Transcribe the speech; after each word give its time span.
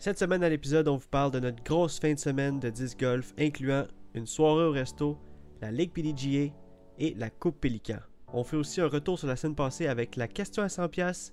Cette 0.00 0.18
semaine 0.18 0.42
à 0.42 0.48
l'épisode, 0.48 0.88
on 0.88 0.96
vous 0.96 1.08
parle 1.10 1.30
de 1.30 1.40
notre 1.40 1.62
grosse 1.62 2.00
fin 2.00 2.14
de 2.14 2.18
semaine 2.18 2.58
de 2.58 2.70
disc 2.70 2.98
golf, 2.98 3.34
incluant 3.38 3.86
une 4.14 4.24
soirée 4.24 4.64
au 4.64 4.72
resto, 4.72 5.18
la 5.60 5.70
Ligue 5.70 5.92
PDGA 5.92 6.54
et 6.98 7.14
la 7.18 7.28
Coupe 7.28 7.60
Pélican. 7.60 7.98
On 8.32 8.42
fait 8.42 8.56
aussi 8.56 8.80
un 8.80 8.86
retour 8.86 9.18
sur 9.18 9.28
la 9.28 9.36
semaine 9.36 9.54
passée 9.54 9.88
avec 9.88 10.16
la 10.16 10.26
question 10.26 10.62
à 10.62 10.68
100$ 10.68 11.32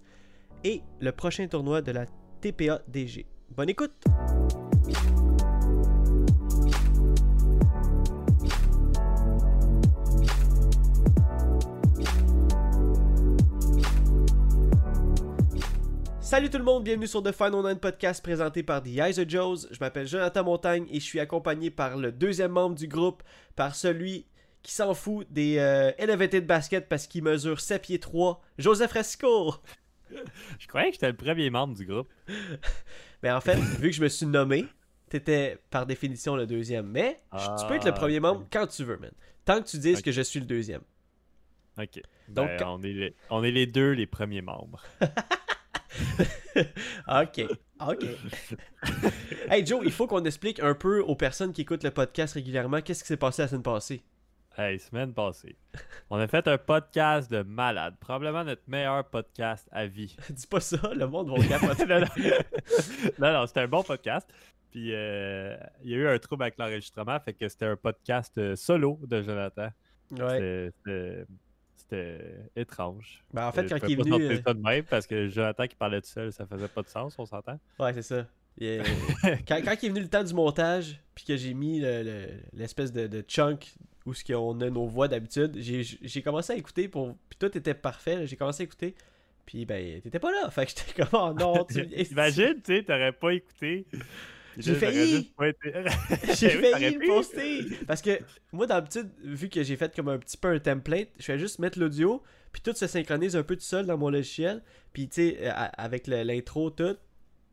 et 0.65 0.81
le 0.99 1.13
prochain 1.13 1.47
tournoi 1.47 1.81
de 1.81 1.93
la 1.93 2.07
TPA 2.41 2.81
DG. 2.89 3.25
Bonne 3.55 3.69
écoute! 3.69 4.03
Salut 16.27 16.49
tout 16.49 16.57
le 16.57 16.65
monde, 16.65 16.83
bienvenue 16.83 17.07
sur 17.07 17.23
The 17.23 17.31
Final 17.31 17.63
Nine 17.63 17.79
Podcast 17.79 18.21
présenté 18.21 18.61
par 18.61 18.83
The 18.83 18.87
Eyes 18.87 19.17
of 19.17 19.29
Joes. 19.29 19.67
Je 19.71 19.79
m'appelle 19.79 20.05
Jonathan 20.05 20.43
Montagne 20.43 20.85
et 20.91 20.95
je 20.99 21.05
suis 21.05 21.21
accompagné 21.21 21.71
par 21.71 21.95
le 21.95 22.11
deuxième 22.11 22.51
membre 22.51 22.75
du 22.75 22.85
groupe, 22.85 23.23
par 23.55 23.75
celui 23.75 24.25
qui 24.61 24.73
s'en 24.73 24.93
fout 24.93 25.25
des 25.31 25.57
euh, 25.57 25.93
Elevated 25.97 26.45
Basket 26.45 26.89
parce 26.89 27.07
qu'il 27.07 27.23
mesure 27.23 27.61
7 27.61 27.81
pieds 27.81 27.99
3, 27.99 28.41
Joseph 28.57 28.89
Fresco. 28.89 29.55
Je 30.59 30.67
croyais 30.67 30.87
que 30.87 30.95
j'étais 30.95 31.07
le 31.07 31.15
premier 31.15 31.49
membre 31.49 31.75
du 31.77 31.85
groupe. 31.85 32.09
Mais 33.23 33.31
en 33.31 33.39
fait, 33.39 33.55
vu 33.55 33.89
que 33.89 33.95
je 33.95 34.01
me 34.01 34.09
suis 34.09 34.25
nommé, 34.25 34.65
t'étais 35.07 35.57
par 35.69 35.85
définition 35.85 36.35
le 36.35 36.45
deuxième. 36.45 36.87
Mais 36.87 37.21
tu 37.31 37.65
peux 37.69 37.75
être 37.75 37.85
le 37.85 37.93
premier 37.93 38.19
membre 38.19 38.45
quand 38.51 38.67
tu 38.67 38.83
veux, 38.83 38.97
man. 38.97 39.11
Tant 39.45 39.61
que 39.61 39.67
tu 39.69 39.77
dises 39.77 40.01
que 40.01 40.11
je 40.11 40.21
suis 40.23 40.41
le 40.41 40.45
deuxième. 40.45 40.81
Ok. 41.77 42.01
Donc, 42.27 42.49
Ben, 42.59 42.67
on, 42.67 42.83
est 42.83 42.91
les, 42.91 43.15
on 43.29 43.45
est 43.45 43.51
les 43.51 43.65
deux 43.65 43.91
les 43.91 44.07
premiers 44.07 44.41
membres. 44.41 44.83
ok, 47.07 47.45
ok. 47.79 48.05
hey 49.49 49.65
Joe, 49.65 49.81
il 49.85 49.91
faut 49.91 50.07
qu'on 50.07 50.23
explique 50.25 50.59
un 50.59 50.73
peu 50.73 51.01
aux 51.01 51.15
personnes 51.15 51.53
qui 51.53 51.61
écoutent 51.61 51.83
le 51.83 51.91
podcast 51.91 52.33
régulièrement 52.33 52.81
qu'est-ce 52.81 53.03
qui 53.03 53.07
s'est 53.07 53.17
passé 53.17 53.43
la 53.43 53.47
semaine 53.47 53.63
passée? 53.63 54.03
Hey, 54.57 54.79
semaine 54.79 55.13
passée. 55.13 55.55
On 56.09 56.17
a 56.17 56.27
fait 56.27 56.47
un 56.47 56.57
podcast 56.57 57.29
de 57.29 57.43
malade. 57.43 57.95
Probablement 57.99 58.43
notre 58.43 58.63
meilleur 58.65 59.05
podcast 59.05 59.69
à 59.71 59.85
vie. 59.85 60.17
Dis 60.31 60.47
pas 60.47 60.59
ça, 60.59 60.79
le 60.95 61.05
monde 61.05 61.29
va 61.29 61.47
capoter. 61.47 61.85
non, 61.85 61.99
non, 61.99 62.07
non, 63.19 63.33
non, 63.33 63.45
c'était 63.45 63.59
un 63.59 63.67
bon 63.67 63.83
podcast. 63.83 64.27
Puis 64.71 64.95
euh, 64.95 65.55
il 65.83 65.91
y 65.91 65.93
a 65.93 65.97
eu 65.97 66.07
un 66.07 66.17
trouble 66.17 66.43
avec 66.43 66.57
l'enregistrement, 66.57 67.19
fait 67.19 67.33
que 67.33 67.47
c'était 67.47 67.67
un 67.67 67.75
podcast 67.75 68.35
euh, 68.39 68.55
solo 68.55 68.99
de 69.03 69.21
Jonathan. 69.21 69.69
Ouais. 70.11 70.71
C'était 71.89 72.19
étrange. 72.55 73.23
Ben, 73.33 73.47
en 73.47 73.51
fait, 73.51 73.71
Euh, 73.71 73.77
quand 73.79 73.87
il 73.87 73.93
est 73.93 74.03
venu. 74.03 74.23
euh, 74.25 74.41
ça 74.45 74.53
de 74.53 74.61
même 74.61 74.83
parce 74.83 75.07
que 75.07 75.27
Jonathan 75.27 75.67
qui 75.67 75.75
parlait 75.75 76.01
tout 76.01 76.07
seul, 76.07 76.31
ça 76.33 76.45
faisait 76.45 76.67
pas 76.67 76.81
de 76.81 76.87
sens, 76.89 77.15
on 77.17 77.25
s'entend? 77.25 77.59
Ouais, 77.79 77.93
c'est 77.93 78.01
ça. 78.01 78.25
Quand, 79.47 79.59
quand 79.63 79.75
il 79.83 79.85
est 79.85 79.89
venu 79.89 80.01
le 80.01 80.07
temps 80.07 80.23
du 80.23 80.33
montage, 80.33 80.99
puis 81.13 81.23
que 81.25 81.37
j'ai 81.37 81.53
mis 81.53 81.79
le- 81.79 82.01
le- 82.01 82.27
l'espèce 82.53 82.91
de, 82.91 83.05
de 83.05 83.21
chunk 83.21 83.75
où 84.07 84.13
ce 84.15 84.23
qu'on 84.23 84.59
a 84.61 84.69
nos 84.71 84.87
voix 84.87 85.07
d'habitude, 85.07 85.51
j'ai 85.57 85.83
j'ai 85.83 86.21
commencé 86.23 86.53
à 86.53 86.55
écouter 86.55 86.87
pour. 86.87 87.15
Puis 87.29 87.37
tout 87.37 87.55
était 87.55 87.75
parfait, 87.75 88.25
j'ai 88.25 88.35
commencé 88.35 88.63
à 88.63 88.65
écouter. 88.65 88.95
Puis 89.45 89.65
ben, 89.65 90.01
t'étais 90.01 90.17
pas 90.19 90.31
là. 90.31 90.49
Fait 90.49 90.65
que 90.65 90.71
j'étais 90.75 91.03
comme, 91.03 91.19
oh 91.21 91.33
non, 91.37 91.65
tu. 91.65 91.81
Imagine, 92.11 92.55
tu 92.63 92.77
sais, 92.77 92.83
t'aurais 92.83 93.11
pas 93.11 93.31
écouté. 93.33 93.85
J'ai 94.57 94.75
failli. 94.75 95.31
J'ai 96.39 96.49
t'aurais 96.49 96.71
failli 96.71 96.95
le 96.95 97.07
poster. 97.07 97.65
Parce 97.87 98.01
que 98.01 98.19
moi, 98.51 98.67
d'habitude, 98.67 99.09
vu 99.23 99.49
que 99.49 99.63
j'ai 99.63 99.75
fait 99.75 99.95
comme 99.95 100.09
un 100.09 100.17
petit 100.17 100.37
peu 100.37 100.49
un 100.49 100.59
template, 100.59 101.09
je 101.19 101.25
fais 101.25 101.39
juste 101.39 101.59
mettre 101.59 101.79
l'audio, 101.79 102.21
puis 102.51 102.61
tout 102.61 102.73
se 102.73 102.87
synchronise 102.87 103.35
un 103.35 103.43
peu 103.43 103.55
tout 103.55 103.61
seul 103.61 103.85
dans 103.85 103.97
mon 103.97 104.09
logiciel. 104.09 104.61
Puis 104.93 105.07
tu 105.07 105.15
sais, 105.15 105.37
euh, 105.41 105.51
avec 105.77 106.07
l'intro, 106.07 106.69
tout. 106.69 106.97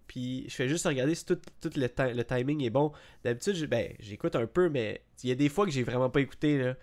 Puis 0.06 0.44
je 0.48 0.54
fais 0.54 0.68
juste 0.68 0.86
regarder 0.86 1.14
si 1.14 1.24
tout, 1.24 1.38
tout 1.60 1.70
le, 1.76 1.88
le 2.12 2.24
timing 2.24 2.62
est 2.62 2.70
bon. 2.70 2.92
D'habitude, 3.24 3.66
ben, 3.68 3.92
j'écoute 4.00 4.36
un 4.36 4.46
peu, 4.46 4.68
mais 4.68 5.02
il 5.22 5.28
y 5.30 5.32
a 5.32 5.34
des 5.34 5.48
fois 5.48 5.64
que 5.64 5.72
j'ai 5.72 5.82
vraiment 5.82 6.10
pas 6.10 6.20
écouté. 6.20 6.58
Là. 6.58 6.74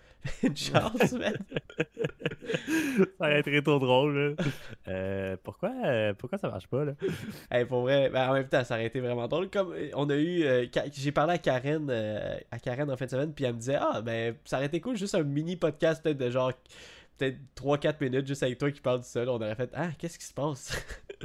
Une 0.42 0.56
chance, 0.56 1.12
man. 1.12 1.36
ça 2.96 3.04
aurait 3.20 3.40
été 3.40 3.62
trop 3.62 3.78
drôle. 3.78 4.36
là. 4.38 4.44
Euh, 4.88 5.36
pourquoi, 5.42 5.72
euh, 5.84 6.14
pourquoi 6.14 6.38
ça 6.38 6.48
marche 6.48 6.66
pas, 6.66 6.84
là? 6.84 6.92
Hey, 7.50 7.64
pour 7.64 7.82
vrai, 7.82 8.10
ben, 8.10 8.28
en 8.30 8.32
même 8.34 8.48
temps, 8.48 8.64
ça 8.64 8.74
aurait 8.74 8.86
été 8.86 9.00
vraiment 9.00 9.28
drôle. 9.28 9.50
Comme 9.50 9.72
euh, 9.72 9.90
on 9.94 10.08
a 10.10 10.16
eu. 10.16 10.42
euh, 10.44 10.66
j'ai 10.92 11.12
parlé 11.12 11.34
à 11.34 11.38
Karen, 11.38 11.90
à 12.50 12.58
Karen 12.58 12.90
en 12.90 12.96
fin 12.96 13.04
de 13.06 13.10
semaine, 13.10 13.32
puis 13.32 13.44
elle 13.44 13.54
me 13.54 13.58
disait 13.58 13.78
Ah, 13.80 14.00
ben, 14.02 14.34
ça 14.44 14.56
aurait 14.56 14.66
été 14.66 14.80
cool, 14.80 14.96
juste 14.96 15.14
un 15.14 15.22
mini 15.22 15.56
podcast, 15.56 16.02
peut-être 16.02 16.18
de 16.18 16.30
genre. 16.30 16.52
Peut-être 17.18 17.38
3-4 17.56 17.96
minutes, 18.00 18.26
juste 18.26 18.42
avec 18.42 18.58
toi 18.58 18.70
qui 18.72 18.80
parle 18.80 19.00
tout 19.00 19.06
seul. 19.06 19.28
On 19.28 19.36
aurait 19.36 19.54
fait 19.54 19.70
Ah, 19.74 19.90
qu'est-ce 19.98 20.18
qui 20.18 20.24
se 20.24 20.32
passe 20.34 20.72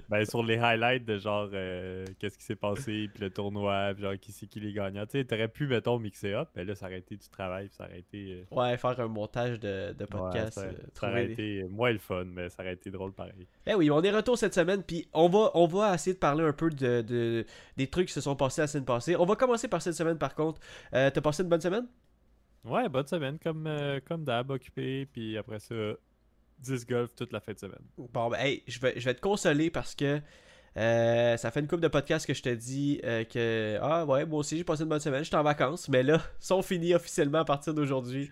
Ben, 0.09 0.25
sur 0.25 0.43
les 0.43 0.57
highlights 0.57 1.05
de 1.05 1.17
genre, 1.17 1.49
euh, 1.53 2.05
qu'est-ce 2.19 2.37
qui 2.37 2.43
s'est 2.45 2.55
passé, 2.55 3.09
puis 3.13 3.21
le 3.23 3.29
tournoi, 3.29 3.91
puis 3.93 4.03
genre, 4.03 4.17
qui 4.19 4.31
c'est 4.31 4.47
qui 4.47 4.59
les 4.59 4.73
gagnants. 4.73 5.05
Tu 5.05 5.19
sais, 5.19 5.25
t'aurais 5.25 5.47
pu, 5.47 5.67
mettons, 5.67 5.99
mixer 5.99 6.33
up, 6.33 6.49
mais 6.55 6.63
là, 6.65 6.75
ça 6.75 6.85
aurait 6.87 6.99
été 6.99 7.15
du 7.15 7.27
travail, 7.29 7.67
puis 7.67 7.75
ça 7.75 7.85
aurait 7.85 7.99
été. 7.99 8.45
euh, 8.51 8.55
Ouais, 8.55 8.77
faire 8.77 8.99
un 8.99 9.07
montage 9.07 9.59
de, 9.59 9.93
de 9.93 10.05
podcast. 10.05 10.53
ça, 10.53 10.61
euh, 10.65 10.71
ça 10.93 11.09
aurait 11.09 11.27
des- 11.27 11.33
été 11.33 11.63
moins 11.69 11.91
le 11.91 11.99
fun, 11.99 12.25
mais 12.25 12.49
ça 12.49 12.63
aurait 12.63 12.73
été 12.73 12.89
drôle 12.91 13.13
pareil. 13.13 13.47
Eh 13.65 13.73
oui, 13.75 13.89
on 13.91 14.01
est 14.01 14.11
retour 14.11 14.37
cette 14.37 14.53
semaine, 14.53 14.83
puis 14.83 15.07
on 15.13 15.27
va, 15.29 15.51
on 15.53 15.67
va 15.67 15.93
essayer 15.93 16.13
de 16.13 16.19
parler 16.19 16.43
un 16.43 16.53
peu 16.53 16.69
de, 16.69 17.01
de- 17.01 17.45
des 17.75 17.87
trucs 17.87 18.07
qui 18.07 18.13
se 18.13 18.21
sont 18.21 18.35
passés 18.35 18.61
la 18.61 18.67
semaine 18.67 18.85
passée. 18.85 19.15
On 19.15 19.25
va 19.25 19.35
commencer 19.35 19.67
par 19.67 19.81
cette 19.81 19.93
semaine 19.95 20.17
par 20.17 20.35
contre. 20.35 20.59
Euh, 20.93 21.09
T'as 21.09 21.21
passé 21.21 21.43
une 21.43 21.49
bonne 21.49 21.61
semaine? 21.61 21.87
Ouais, 22.63 22.89
bonne 22.89 23.07
semaine, 23.07 23.37
comme, 23.41 23.65
euh, 23.65 23.99
comme 24.05 24.25
d'hab, 24.25 24.51
occupé, 24.51 25.05
puis 25.05 25.37
après 25.37 25.59
ça, 25.59 25.75
10 26.59 26.85
golf 26.87 27.13
toute 27.15 27.31
la 27.33 27.39
fin 27.39 27.53
de 27.53 27.59
semaine. 27.59 27.79
Bon, 27.97 28.29
ben, 28.29 28.37
hey, 28.39 28.63
je 28.67 28.79
vais, 28.79 28.93
je 28.99 29.05
vais 29.05 29.13
te 29.13 29.21
consoler 29.21 29.69
parce 29.69 29.93
que 29.95 30.19
euh, 30.77 31.37
ça 31.37 31.49
fait 31.51 31.59
une 31.59 31.67
couple 31.67 31.81
de 31.81 31.87
podcasts 31.87 32.25
que 32.27 32.33
je 32.35 32.41
te 32.43 32.49
dis 32.49 33.01
euh, 33.03 33.23
que 33.23 33.77
ah 33.81 34.05
ouais, 34.05 34.25
moi 34.25 34.39
aussi 34.39 34.57
j'ai 34.57 34.63
passé 34.63 34.83
une 34.83 34.89
bonne 34.89 34.99
semaine, 34.99 35.23
j'étais 35.23 35.35
en 35.37 35.43
vacances, 35.43 35.89
mais 35.89 36.03
là, 36.03 36.21
sont 36.39 36.61
finis 36.61 36.93
officiellement 36.93 37.39
à 37.39 37.45
partir 37.45 37.73
d'aujourd'hui. 37.73 38.29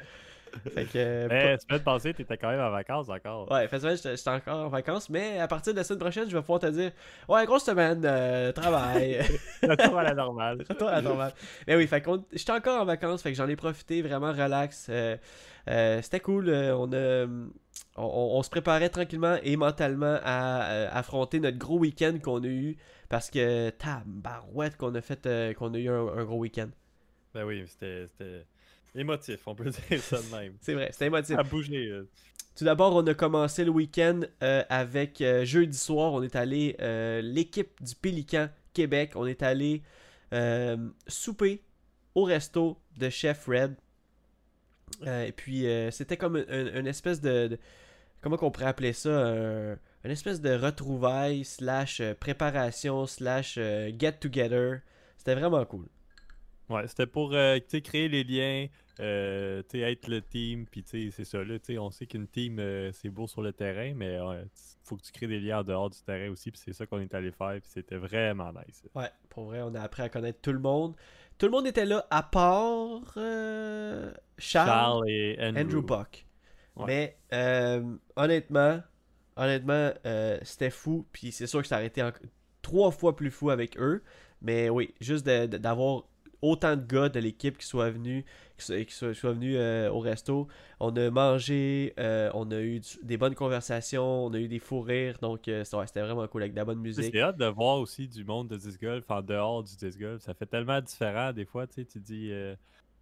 Fait 0.74 0.86
que. 0.86 0.92
euh, 0.96 1.28
Mais 1.30 1.58
semaine 1.58 1.84
passée, 1.84 2.14
t'étais 2.14 2.38
quand 2.38 2.50
même 2.50 2.62
en 2.62 2.70
vacances 2.72 3.10
encore. 3.10 3.48
pas- 3.48 3.56
Ouais, 3.56 3.68
fait 3.68 3.78
semaine, 3.80 3.98
j'étais 3.98 4.30
encore 4.30 4.66
en 4.68 4.70
vacances, 4.70 5.10
mais 5.10 5.38
à 5.40 5.48
partir 5.50 5.74
de 5.74 5.78
la 5.80 5.84
semaine 5.84 6.00
prochaine, 6.00 6.30
je 6.30 6.34
vais 6.36 6.42
pouvoir 6.42 6.60
te 6.62 6.68
dire 6.68 6.92
Ouais, 7.28 7.46
grosse 7.46 7.66
semaine, 7.66 8.02
euh, 8.06 8.54
travail. 8.54 9.20
Retour 9.64 9.98
à 10.00 10.04
la 10.04 10.14
normale. 10.14 10.64
Retour 10.70 10.88
à 10.88 10.94
la 10.94 11.02
normale. 11.02 11.34
Mais 11.68 11.76
oui, 11.76 11.88
fait 11.88 12.02
qu'on 12.02 12.24
j'étais 12.32 12.54
encore 12.54 12.82
en 12.82 12.86
vacances, 12.86 13.22
fait 13.22 13.32
que 13.32 13.38
j'en 13.38 13.50
ai 13.50 13.58
profité 13.58 14.02
vraiment 14.02 14.32
relax. 14.32 14.90
C'était 15.68 16.20
cool. 16.22 16.50
on, 16.50 16.94
a, 16.94 17.26
on, 17.96 18.04
on- 18.04 18.38
on 18.40 18.44
se 18.44 18.50
préparait 18.50 18.90
tranquillement 18.90 19.38
et 19.44 19.56
mentalement 19.58 20.20
à 20.24 20.70
euh, 20.72 20.90
affronter 20.92 21.40
notre 21.40 21.58
gros 21.58 21.80
week-end 21.80 22.18
qu'on 22.22 22.44
a 22.44 22.48
eu. 22.48 22.78
Parce 23.10 23.30
que 23.30 23.70
tabarouette 23.72 24.78
qu'on 24.78 24.94
a 24.96 25.02
fait 25.02 25.26
euh, 25.28 25.54
qu'on 25.54 25.74
a 25.74 25.78
eu 25.78 25.90
un, 25.90 26.08
un 26.08 26.24
gros 26.26 26.38
week-end. 26.40 26.70
Ben 27.34 27.44
oui, 27.46 27.64
c'était 27.68 28.08
émotif, 28.96 29.48
on 29.48 29.56
peut 29.56 29.70
dire 29.90 30.00
ça 30.02 30.18
de 30.22 30.36
même. 30.36 30.54
C'est 30.62 30.74
vrai, 30.74 30.90
c'était 30.92 31.08
émotif. 31.08 31.38
A 31.38 31.44
bougé. 31.44 31.88
là. 31.88 32.02
Tout 32.56 32.64
d'abord, 32.64 32.96
on 32.96 33.06
a 33.06 33.14
commencé 33.14 33.66
le 33.66 33.72
week-end 33.72 34.22
euh, 34.42 34.64
avec 34.70 35.20
euh, 35.22 35.44
jeudi 35.44 35.78
soir. 35.78 36.14
On 36.14 36.24
est 36.24 36.36
allé, 36.38 36.76
euh, 36.80 37.22
l'équipe 37.22 37.84
du 37.84 37.94
Pélican 37.96 38.48
Québec, 38.74 39.12
on 39.16 39.26
est 39.28 39.44
allé 39.44 39.84
euh, 40.34 40.78
souper 41.08 41.62
au 42.16 42.24
resto 42.24 42.78
de 42.98 43.10
Chef 43.10 43.46
Red. 43.48 43.76
Euh, 45.06 45.26
et 45.26 45.32
puis, 45.34 45.68
euh, 45.68 45.92
c'était 45.92 46.16
comme 46.18 46.38
un- 46.38 46.80
une 46.80 46.88
espèce 46.88 47.20
de, 47.20 47.48
de- 47.50 47.60
Comment 48.26 48.38
qu'on 48.38 48.50
pourrait 48.50 48.66
appeler 48.66 48.92
ça 48.94 49.12
un- 49.12 49.74
Une 50.04 50.10
espèce 50.10 50.42
de 50.42 50.52
retrouvailles, 50.56 51.46
slash 51.46 52.00
euh, 52.02 52.16
préparation, 52.16 53.06
slash 53.06 53.54
euh, 53.60 53.92
get-together. 53.96 54.80
C'était 55.16 55.36
vraiment 55.36 55.64
cool. 55.66 55.86
Ouais, 56.68 56.88
c'était 56.88 57.06
pour 57.06 57.34
euh, 57.36 57.60
créer 57.84 58.10
les 58.10 58.24
liens, 58.24 58.66
euh, 59.00 59.62
être 59.72 60.08
le 60.08 60.24
team, 60.24 60.66
puis 60.66 60.84
c'est 60.88 61.12
ça, 61.24 61.44
là, 61.44 61.58
on 61.80 61.92
sait 61.92 62.08
qu'une 62.08 62.28
team, 62.28 62.58
euh, 62.58 62.92
c'est 62.94 63.10
beau 63.10 63.28
sur 63.28 63.44
le 63.44 63.54
terrain, 63.54 63.94
mais 63.96 64.16
il 64.16 64.48
faut 64.84 64.98
que 64.98 65.04
tu 65.04 65.12
crées 65.12 65.28
des 65.28 65.40
liens 65.40 65.60
en 65.60 65.64
dehors 65.64 65.92
du 65.92 66.00
terrain 66.02 66.32
aussi, 66.32 66.50
puis 66.50 66.60
c'est 66.66 66.74
ça 66.74 66.88
qu'on 66.88 67.00
est 67.02 67.14
allé 67.14 67.32
faire, 67.32 67.60
puis 67.62 67.70
c'était 67.72 67.98
vraiment 67.98 68.52
nice. 68.54 68.82
Ouais, 68.96 69.12
pour 69.30 69.46
vrai, 69.46 69.62
on 69.62 69.76
a 69.76 69.82
appris 69.82 70.02
à 70.02 70.10
connaître 70.10 70.42
tout 70.42 70.52
le 70.54 70.58
monde. 70.58 70.96
Tout 71.38 71.46
le 71.46 71.52
monde 71.52 71.68
était 71.68 71.86
là, 71.86 72.08
à 72.10 72.24
part 72.24 73.04
Charles, 73.14 74.16
Charles 74.40 75.10
et 75.12 75.38
Andrew. 75.40 75.60
Andrew 75.62 75.82
Buck. 75.84 76.26
Ouais. 76.78 76.86
Mais 76.88 77.18
euh, 77.34 77.96
honnêtement, 78.16 78.82
honnêtement, 79.36 79.92
euh, 80.06 80.38
c'était 80.44 80.70
fou. 80.70 81.06
Puis 81.12 81.32
c'est 81.32 81.48
sûr 81.48 81.62
que 81.62 81.68
ça 81.68 81.76
aurait 81.78 81.88
été 81.88 82.04
en- 82.04 82.12
trois 82.62 82.92
fois 82.92 83.16
plus 83.16 83.32
fou 83.32 83.50
avec 83.50 83.78
eux. 83.80 84.02
Mais 84.42 84.70
oui, 84.70 84.94
juste 85.00 85.26
d'avoir 85.26 86.04
autant 86.42 86.76
de 86.76 86.84
gars 86.86 87.10
de 87.10 87.20
l'équipe 87.20 87.58
qui 87.58 87.66
soient 87.66 87.90
venus, 87.90 88.24
qui 88.58 88.66
soient, 88.66 88.84
qui 88.84 88.94
soient- 88.94 89.14
soient 89.14 89.32
venus 89.32 89.56
euh, 89.58 89.90
au 89.90 90.00
resto. 90.00 90.48
On 90.80 90.96
a 90.96 91.10
mangé, 91.10 91.94
euh, 91.98 92.30
on 92.36 92.52
a 92.52 92.60
eu 92.60 92.80
du- 92.82 92.98
des 93.04 93.18
bonnes 93.18 93.34
conversations, 93.36 94.26
on 94.26 94.34
a 94.34 94.38
eu 94.40 94.48
des 94.48 94.60
fous 94.60 94.82
rires. 94.82 95.18
Donc 95.22 95.48
euh, 95.48 95.64
c'était 95.64 96.02
vraiment 96.02 96.28
cool 96.28 96.44
avec 96.44 96.54
de 96.54 96.58
la 96.58 96.66
bonne 96.66 96.80
musique. 96.80 97.12
C'est 97.12 97.22
hâte 97.22 97.38
de 97.38 97.46
voir 97.46 97.80
aussi 97.80 98.08
du 98.08 98.24
monde 98.24 98.50
de 98.50 98.58
disc 98.58 98.80
golf 98.82 99.10
en 99.10 99.22
dehors 99.22 99.64
du 99.64 99.76
disc 99.76 99.98
golf. 100.00 100.22
Ça 100.22 100.34
fait 100.34 100.46
tellement 100.46 100.82
différent 100.82 101.32
des 101.34 101.46
fois, 101.46 101.66
tu 101.66 101.76
sais, 101.76 101.86
tu 101.86 102.00
dis 102.00 102.32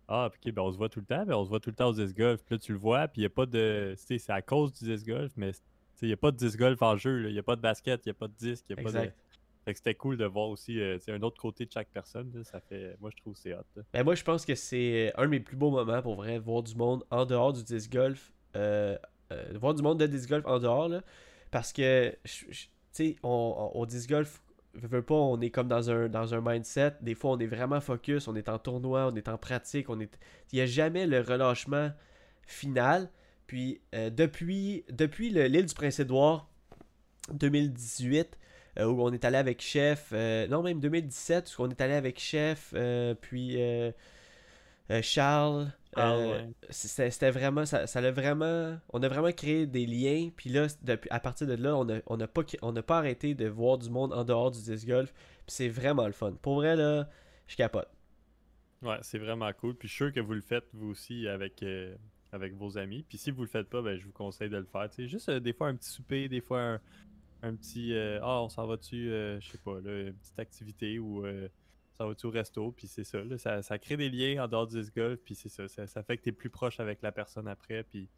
Ah, 0.08 0.28
ok, 0.28 0.52
ben 0.52 0.62
on 0.62 0.72
se 0.72 0.78
voit 0.78 0.90
tout 0.90 1.00
le 1.00 1.06
temps, 1.06 1.24
mais 1.26 1.34
on 1.34 1.44
se 1.46 1.50
voit 1.50 1.60
tout 1.60 1.70
le 1.70 1.76
temps 1.76 1.88
au 1.90 1.94
disc 1.94 2.16
golf. 2.16 2.44
Puis 2.44 2.56
là, 2.56 2.60
tu 2.60 2.72
le 2.74 2.78
vois, 2.78 3.08
puis 3.08 3.22
il 3.22 3.24
n'y 3.24 3.28
a 3.28 3.30
pas 3.30 3.46
de. 3.46 3.96
Tu 3.98 4.04
sais, 4.06 4.18
c'est 4.18 4.32
à 4.34 4.42
cause 4.42 4.74
du 4.74 4.86
disc 4.86 5.06
golf, 5.08 5.32
mais 5.38 5.52
il 6.02 6.08
n'y 6.08 6.14
a 6.14 6.18
pas 6.18 6.32
de 6.32 6.38
disc 6.38 6.58
golf 6.60 6.82
en 6.82 6.98
jeu, 6.98 7.28
il 7.30 7.34
n'y 7.34 7.40
a 7.40 7.44
pas 7.44 7.56
de 7.56 7.62
basket, 7.62 8.06
il 8.06 8.10
n'y 8.10 8.12
a 8.12 8.16
pas 8.16 8.28
de 8.28 8.34
disque, 8.34 8.66
il 8.70 8.74
a 8.74 8.76
pas 8.76 8.82
de. 8.84 8.88
Exact. 8.88 9.18
Fait 9.66 9.72
que 9.72 9.78
c'était 9.78 9.96
cool 9.96 10.18
de 10.18 10.26
voir 10.26 10.50
aussi 10.50 10.78
euh, 10.82 10.98
un 11.08 11.22
autre 11.22 11.40
côté 11.42 11.66
de 11.66 11.72
chaque 11.72 11.88
personne. 11.88 12.30
là. 12.36 12.44
Ça 12.44 12.60
fait, 12.60 12.98
moi, 13.00 13.10
je 13.16 13.22
trouve 13.22 13.34
que 13.34 13.40
c'est 13.40 13.54
hot. 13.54 13.62
là. 13.78 13.84
Ben 13.94 14.04
moi, 14.04 14.14
je 14.16 14.24
pense 14.24 14.46
que 14.46 14.56
c'est 14.56 15.14
un 15.16 15.22
de 15.24 15.28
mes 15.28 15.40
plus 15.40 15.56
beaux 15.56 15.72
moments 15.72 16.02
pour 16.02 16.16
vrai, 16.16 16.38
voir 16.38 16.64
du 16.64 16.76
monde 16.76 17.06
en 17.12 17.26
dehors 17.26 17.54
du 17.54 17.64
disc 17.64 17.90
golf. 17.92 18.34
euh, 18.58 18.98
euh, 19.32 19.54
voir 19.60 19.74
du 19.74 19.82
monde 19.82 20.00
de 20.02 20.06
disc 20.06 20.28
golf 20.30 20.46
en 20.46 20.60
dehors, 20.60 20.90
là. 20.90 21.02
Parce 21.50 21.72
que, 21.72 22.14
tu 22.26 22.66
sais, 22.92 23.16
on, 23.24 23.72
on- 23.74 23.80
au 23.80 23.86
disc 23.86 24.10
golf, 24.10 24.44
on 25.10 25.42
est 25.42 25.50
comme 25.50 25.68
dans 25.68 25.90
un, 25.92 26.10
dans 26.10 26.34
un 26.34 26.42
mindset. 26.42 26.94
Des 27.02 27.16
fois, 27.16 27.32
on 27.32 27.40
est 27.40 27.48
vraiment 27.48 27.82
focus, 27.82 28.28
on 28.28 28.36
est 28.36 28.50
en 28.50 28.60
tournoi, 28.60 29.10
on 29.12 29.16
est 29.16 29.28
en 29.30 29.38
pratique. 29.38 29.90
on 29.90 30.00
est 30.00 30.18
Il 30.52 30.56
n'y 30.58 30.62
a 30.62 30.66
jamais 30.66 31.06
le 31.08 31.22
relâchement 31.22 31.92
final. 32.46 33.10
Puis, 33.48 33.82
euh, 33.94 34.10
depuis, 34.10 34.84
depuis 34.90 35.30
le- 35.30 35.46
l'île 35.46 35.66
du 35.66 35.74
Prince-Édouard, 35.76 36.50
2018, 37.34 38.38
euh, 38.80 38.86
où 38.86 39.02
on 39.04 39.12
est 39.14 39.26
allé 39.26 39.38
avec 39.38 39.62
Chef, 39.62 40.10
euh, 40.14 40.48
non, 40.48 40.64
même 40.64 40.80
2017, 40.80 41.58
où 41.60 41.64
on 41.64 41.70
est 41.70 41.82
allé 41.82 41.94
avec 41.94 42.20
Chef, 42.20 42.74
puis 43.22 43.58
Charles. 45.02 45.72
Charles, 45.96 46.22
euh, 46.22 46.46
ouais. 46.48 46.54
c'était 46.70 47.32
vraiment, 47.32 47.66
ça, 47.66 48.12
vraiment, 48.12 48.78
on 48.90 49.04
a 49.04 49.08
vraiment 49.08 49.32
créé 49.32 49.66
des 49.66 49.86
liens, 49.86 50.30
puis 50.36 50.50
là, 50.50 50.68
depuis, 50.82 51.10
à 51.12 51.20
partir 51.20 51.48
de 51.48 51.54
là, 51.54 51.76
on 51.76 51.86
n'a 51.86 52.02
on 52.08 52.20
a 52.20 52.28
pas, 52.28 52.42
on 52.62 52.74
pas 52.74 52.98
arrêté 52.98 53.36
de 53.36 53.48
voir 53.48 53.78
du 53.78 53.90
monde 53.90 54.14
en 54.14 54.24
dehors 54.24 54.52
du 54.52 54.62
disc 54.62 54.88
golf, 54.88 55.14
puis 55.14 55.44
c'est 55.48 55.70
vraiment 55.70 56.06
le 56.06 56.14
fun. 56.14 56.34
Pour 56.42 56.56
vrai, 56.56 56.76
là, 56.76 57.08
je 57.48 57.56
capote. 57.56 57.90
Ouais, 58.82 58.98
c'est 59.02 59.18
vraiment 59.18 59.52
cool. 59.54 59.76
Puis 59.76 59.88
je 59.88 59.94
suis 59.94 60.06
sûr 60.06 60.14
que 60.14 60.20
vous 60.20 60.34
le 60.34 60.42
faites 60.42 60.66
vous 60.74 60.90
aussi 60.90 61.28
avec, 61.28 61.64
euh, 61.64 61.96
avec 62.32 62.54
vos 62.54 62.78
amis. 62.78 63.04
Puis 63.08 63.18
si 63.18 63.32
vous 63.32 63.42
le 63.44 63.48
faites 63.48 63.70
pas, 63.70 63.82
ben, 63.82 63.98
je 63.98 64.06
vous 64.06 64.12
conseille 64.12 64.50
de 64.50 64.58
le 64.58 64.66
faire. 64.66 64.92
Sais, 64.92 65.08
juste 65.08 65.30
euh, 65.30 65.40
des 65.40 65.54
fois 65.54 65.68
un 65.68 65.76
petit 65.76 65.90
souper, 65.90 66.28
des 66.28 66.42
fois 66.42 66.62
un, 66.62 66.82
un 67.44 67.56
petit 67.56 67.94
euh, 67.94 68.20
Ah, 68.22 68.42
on 68.42 68.50
s'en 68.50 68.68
va-tu, 68.68 69.10
euh, 69.10 69.40
je 69.40 69.52
sais 69.52 69.58
pas, 69.58 69.80
là, 69.80 70.02
une 70.08 70.14
petite 70.14 70.40
activité 70.40 71.00
ou 71.00 71.26
s'en 71.98 72.08
va-tu 72.08 72.26
au 72.26 72.32
resto. 72.32 72.72
Puis 72.72 72.88
c'est 72.88 73.04
ça, 73.04 73.24
là, 73.24 73.38
ça. 73.38 73.62
ça 73.62 73.78
crée 73.78 73.98
des 73.98 74.10
liens 74.10 74.44
en 74.44 74.48
dehors 74.48 74.68
du 74.68 74.82
golf. 74.96 75.20
Puis 75.24 75.36
c'est 75.36 75.50
ça, 75.50 75.68
ça. 75.68 75.88
ça 75.88 76.04
fait 76.04 76.18
que 76.18 76.24
tu 76.24 76.30
es 76.30 76.32
plus 76.32 76.50
proche 76.50 76.80
avec 76.80 77.02
la 77.02 77.12
personne 77.12 77.48
après. 77.48 77.84
Puis 77.84 78.10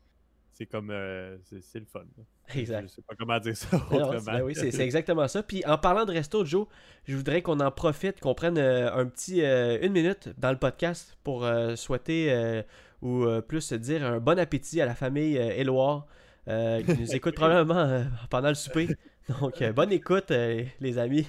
c'est 0.56 0.66
comme. 0.66 0.90
euh, 0.90 1.38
c'est 1.44 1.80
le 1.80 1.86
fun. 1.86 2.06
là. 2.18 2.24
Exact. 2.56 2.84
Je 2.84 2.88
sais 2.88 3.02
pas 3.02 3.16
comment 3.20 3.38
dire 3.40 3.58
ça 3.58 3.76
autrement. 3.76 4.22
ben 4.26 4.42
oui, 4.42 4.56
c'est 4.56 4.80
exactement 4.80 5.28
ça. 5.28 5.44
Puis 5.44 5.66
en 5.66 5.78
parlant 5.78 6.06
de 6.06 6.14
resto, 6.14 6.46
Joe, 6.46 6.68
je 7.04 7.16
voudrais 7.16 7.42
qu'on 7.42 7.60
en 7.60 7.72
profite, 7.72 8.22
qu'on 8.22 8.34
prenne 8.34 8.58
euh, 8.58 8.94
un 8.94 9.06
petit 9.06 9.44
euh, 9.44 9.78
une 9.82 9.92
minute 9.92 10.30
dans 10.38 10.52
le 10.52 10.58
podcast 10.58 11.18
pour 11.24 11.46
souhaiter 11.76 12.64
ou 13.02 13.26
plus 13.48 13.74
dire 13.74 14.06
un 14.06 14.20
bon 14.20 14.40
appétit 14.40 14.80
à 14.80 14.86
la 14.86 14.96
famille 14.96 15.36
Éloire 15.36 16.08
qui 16.48 17.00
nous 17.00 17.14
écoute 17.16 17.36
probablement 17.36 18.06
pendant 18.30 18.50
le 18.50 18.56
souper. 18.56 18.88
Donc 19.28 19.62
euh, 19.62 19.74
bonne 19.74 19.92
écoute 19.92 20.30
euh, 20.32 20.64
les 20.80 20.98
amis. 21.00 21.28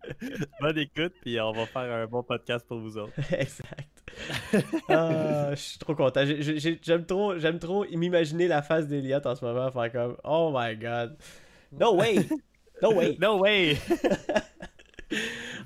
Bonne 0.60 0.78
écoute. 0.78 1.12
Puis 1.20 1.40
on 1.40 1.52
va 1.52 1.66
faire 1.66 1.82
un 1.82 2.06
bon 2.06 2.22
podcast 2.22 2.66
pour 2.66 2.78
vous 2.80 2.98
autres. 2.98 3.12
exact. 3.32 4.02
Ah, 4.88 5.50
je 5.50 5.60
suis 5.60 5.78
trop 5.78 5.94
content. 5.94 6.24
J'ai- 6.24 6.58
j'ai- 6.58 6.78
J'aime 6.82 7.04
trop, 7.06 7.38
j'aime 7.38 7.58
trop 7.58 7.84
m'imaginer 7.90 8.48
la 8.48 8.62
face 8.62 8.86
d'Eliott 8.88 9.24
en 9.26 9.36
ce 9.36 9.44
moment, 9.44 9.70
faire 9.70 9.92
comme 9.92 10.16
Oh 10.24 10.52
my 10.52 10.76
god. 10.76 11.16
No 11.72 11.94
way! 11.94 12.26
No 12.82 12.92
way! 12.94 13.16
No 13.20 13.38
way! 13.38 13.76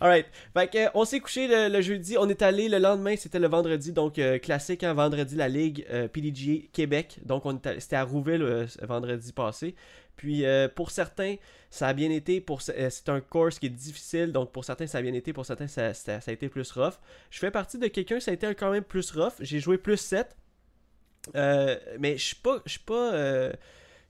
Alright. 0.02 0.26
Fait 0.52 0.90
on 0.94 1.04
s'est 1.04 1.20
couché 1.20 1.46
le, 1.46 1.80
jeudi. 1.80 2.16
On 2.18 2.28
est 2.28 2.42
allé 2.42 2.68
le 2.68 2.78
lendemain, 2.78 3.14
c'était 3.16 3.38
le 3.38 3.46
vendredi. 3.46 3.92
Donc, 3.92 4.18
euh, 4.18 4.36
classique, 4.40 4.82
hein, 4.82 4.94
vendredi, 4.94 5.36
la 5.36 5.48
Ligue 5.48 5.86
euh, 5.90 6.08
PDGA 6.08 6.66
Québec. 6.72 7.20
Donc, 7.24 7.46
on 7.46 7.60
c'était 7.78 7.94
à 7.94 8.02
Rouville 8.02 8.42
euh, 8.42 8.66
vendredi 8.82 9.32
passé. 9.32 9.76
Puis, 10.16 10.44
euh, 10.44 10.66
pour 10.68 10.90
certains, 10.90 11.36
ça 11.70 11.86
a 11.86 11.92
bien 11.92 12.10
été. 12.10 12.44
C'est 12.58 13.08
un 13.10 13.20
course 13.20 13.60
qui 13.60 13.66
est 13.66 13.68
difficile. 13.68 14.32
Donc, 14.32 14.50
pour 14.50 14.64
certains, 14.64 14.88
ça 14.88 14.98
a 14.98 15.02
bien 15.02 15.14
été. 15.14 15.32
Pour 15.32 15.46
certains, 15.46 15.68
ça, 15.68 15.92
a 15.92 16.32
été 16.32 16.48
plus 16.48 16.72
rough. 16.72 16.94
Je 17.30 17.38
fais 17.38 17.52
partie 17.52 17.78
de 17.78 17.86
quelqu'un, 17.86 18.18
ça 18.18 18.32
a 18.32 18.34
été 18.34 18.52
quand 18.56 18.72
même 18.72 18.82
plus 18.82 19.12
rough. 19.12 19.34
J'ai 19.38 19.60
joué 19.60 19.78
plus 19.78 19.98
7. 19.98 20.36
Euh, 21.36 21.76
mais 22.00 22.18
je 22.18 22.24
suis 22.24 22.36
pas. 22.36 22.60
Je 22.66 22.72
suis 22.72 22.80
pas. 22.80 23.12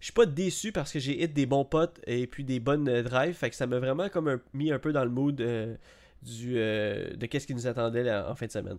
Je 0.03 0.07
suis 0.07 0.13
pas 0.13 0.27
déçu 0.27 0.73
parce 0.73 0.93
que 0.93 0.99
j'ai 0.99 1.23
hit 1.23 1.33
des 1.33 1.47
bons 1.47 1.65
potes 1.65 2.01
et 2.09 2.27
puis 2.27 2.43
des 2.43 2.59
bonnes 2.59 2.89
euh, 2.89 3.05
drives. 3.05 3.35
Fait 3.37 3.51
que 3.51 3.55
ça 3.55 3.69
m'a 3.69 3.79
vraiment 3.79 4.09
comme 4.09 4.27
un- 4.27 4.41
mis 4.53 4.73
un 4.73 4.81
peu 4.81 4.93
dans 4.93 5.05
le 5.05 5.11
mood 5.11 5.41
euh, 5.41 5.77
du, 6.23 6.55
euh, 6.59 7.15
de 7.15 7.27
qu'est-ce 7.27 7.47
qui 7.47 7.55
nous 7.55 7.69
attendait 7.69 8.03
là, 8.03 8.29
en 8.29 8.35
fin 8.35 8.47
de 8.47 8.51
semaine. 8.51 8.79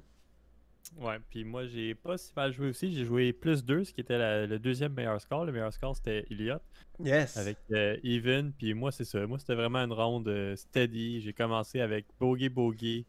Ouais, 1.00 1.18
puis 1.30 1.46
moi 1.46 1.66
j'ai 1.66 1.96
pas 1.96 2.18
si 2.18 2.34
mal 2.36 2.52
joué 2.52 2.68
aussi. 2.68 2.94
J'ai 2.94 3.06
joué 3.06 3.32
plus 3.32 3.64
2, 3.64 3.86
ce 3.86 3.94
qui 3.94 4.02
était 4.02 4.18
la- 4.18 4.46
le 4.46 4.60
deuxième 4.60 4.92
meilleur 4.94 5.20
score. 5.22 5.46
Le 5.46 5.54
meilleur 5.54 5.72
score 5.72 5.96
c'était 5.96 6.26
Elliott 6.30 6.62
Yes. 7.00 7.38
avec 7.38 7.58
euh, 7.72 7.96
Even. 8.04 8.52
Puis 8.52 8.74
moi 8.74 8.92
c'est 8.92 9.06
ça. 9.06 9.26
Moi 9.26 9.40
c'était 9.40 9.56
vraiment 9.56 9.80
une 9.80 9.94
ronde 9.94 10.56
steady. 10.58 11.22
J'ai 11.22 11.32
commencé 11.32 11.80
avec 11.80 12.06
bogey 12.20 12.50
bogey. 12.50 13.06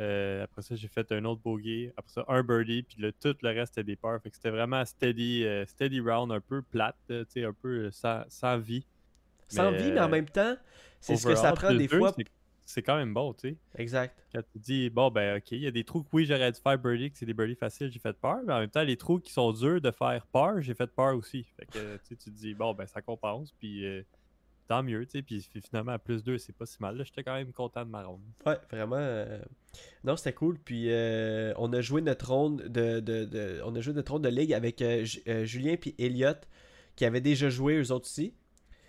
Euh, 0.00 0.44
après 0.44 0.62
ça 0.62 0.74
j'ai 0.76 0.88
fait 0.88 1.12
un 1.12 1.24
autre 1.26 1.42
bogey. 1.42 1.92
Après 1.96 2.12
ça 2.12 2.24
un 2.28 2.42
birdie. 2.42 2.82
Puis 2.82 2.96
le, 2.98 3.12
tout 3.12 3.36
le 3.42 3.48
reste 3.50 3.74
c'était 3.74 3.84
des 3.84 3.96
pars. 3.96 4.20
Fait 4.22 4.30
que 4.30 4.36
c'était 4.36 4.50
vraiment 4.50 4.84
steady, 4.84 5.44
euh, 5.44 5.66
steady 5.66 6.00
round, 6.00 6.32
un 6.32 6.40
peu 6.40 6.62
plate, 6.62 6.96
tu 7.08 7.24
sais, 7.28 7.44
un 7.44 7.52
peu 7.52 7.90
sans, 7.90 8.22
sans 8.28 8.58
vie. 8.58 8.86
Sans 9.48 9.70
mais, 9.72 9.78
vie, 9.78 9.92
mais 9.92 10.00
en 10.00 10.04
euh, 10.04 10.08
même 10.08 10.28
temps, 10.28 10.56
c'est 11.00 11.16
ce 11.16 11.26
que 11.26 11.34
ça 11.34 11.52
prend 11.52 11.74
des 11.74 11.88
deux, 11.88 11.98
fois. 11.98 12.14
c'est- 12.64 12.82
quand 12.82 12.96
même 12.96 13.12
bon, 13.12 13.34
tu 13.34 13.50
sais. 13.50 13.56
Exact. 13.76 14.16
Quand 14.32 14.42
tu 14.52 14.58
dis, 14.60 14.90
bon, 14.90 15.10
ben, 15.10 15.38
ok, 15.38 15.50
il 15.50 15.62
y 15.62 15.66
a 15.66 15.72
des 15.72 15.82
trous 15.82 16.04
que 16.04 16.08
oui, 16.12 16.24
j'aurais 16.24 16.52
dû 16.52 16.60
faire 16.60 16.78
birdie, 16.78 17.10
que 17.10 17.18
c'est 17.18 17.26
des 17.26 17.34
birdies 17.34 17.56
faciles, 17.56 17.90
j'ai 17.90 17.98
fait 17.98 18.16
peur, 18.16 18.38
mais 18.46 18.52
en 18.52 18.60
même 18.60 18.70
temps, 18.70 18.84
les 18.84 18.96
trous 18.96 19.18
qui 19.18 19.32
sont 19.32 19.52
durs 19.52 19.80
de 19.80 19.90
faire 19.90 20.24
peur, 20.28 20.60
j'ai 20.60 20.74
fait 20.74 20.86
peur 20.86 21.16
aussi. 21.16 21.44
Fait 21.56 21.66
que, 21.66 21.98
tu 22.06 22.16
te 22.16 22.30
dis, 22.30 22.54
bon, 22.54 22.72
ben, 22.72 22.86
ça 22.86 23.02
compense, 23.02 23.52
puis 23.58 23.84
euh, 23.84 24.02
tant 24.70 24.84
mieux, 24.84 25.04
tu 25.04 25.18
sais, 25.18 25.22
puis 25.22 25.40
fi- 25.42 25.60
finalement, 25.60 25.90
à 25.92 25.98
plus 25.98 26.22
2, 26.22 26.38
c'est 26.38 26.52
pas 26.54 26.64
si 26.64 26.76
mal. 26.80 26.96
Là, 26.96 27.02
j'étais 27.04 27.24
quand 27.24 27.34
même 27.34 27.52
content 27.52 27.84
de 27.84 27.90
ma 27.90 28.04
ronde. 28.04 28.20
Ouais, 28.46 28.56
vraiment. 28.70 28.96
euh, 28.98 29.40
Non, 30.04 30.16
c'était 30.16 30.32
cool. 30.32 30.58
Puis 30.60 30.86
euh, 30.92 31.52
on 31.58 31.72
a 31.72 31.80
joué 31.80 32.02
notre 32.02 32.30
ronde 32.32 32.62
de, 32.68 33.00
de, 33.00 33.24
de- 33.24 33.60
on 33.64 33.74
a 33.74 33.80
joué 33.80 33.94
notre 33.94 34.12
ronde 34.12 34.22
de 34.22 34.28
ligue 34.28 34.52
avec 34.54 34.80
euh, 34.80 35.04
Ju- 35.04 35.22
Julien 35.44 35.74
puis 35.76 35.96
Elliot 35.98 36.34
qui 36.94 37.04
avaient 37.04 37.20
déjà 37.20 37.48
joué 37.50 37.78
eux 37.80 37.90
autres 37.90 38.06
aussi. 38.06 38.32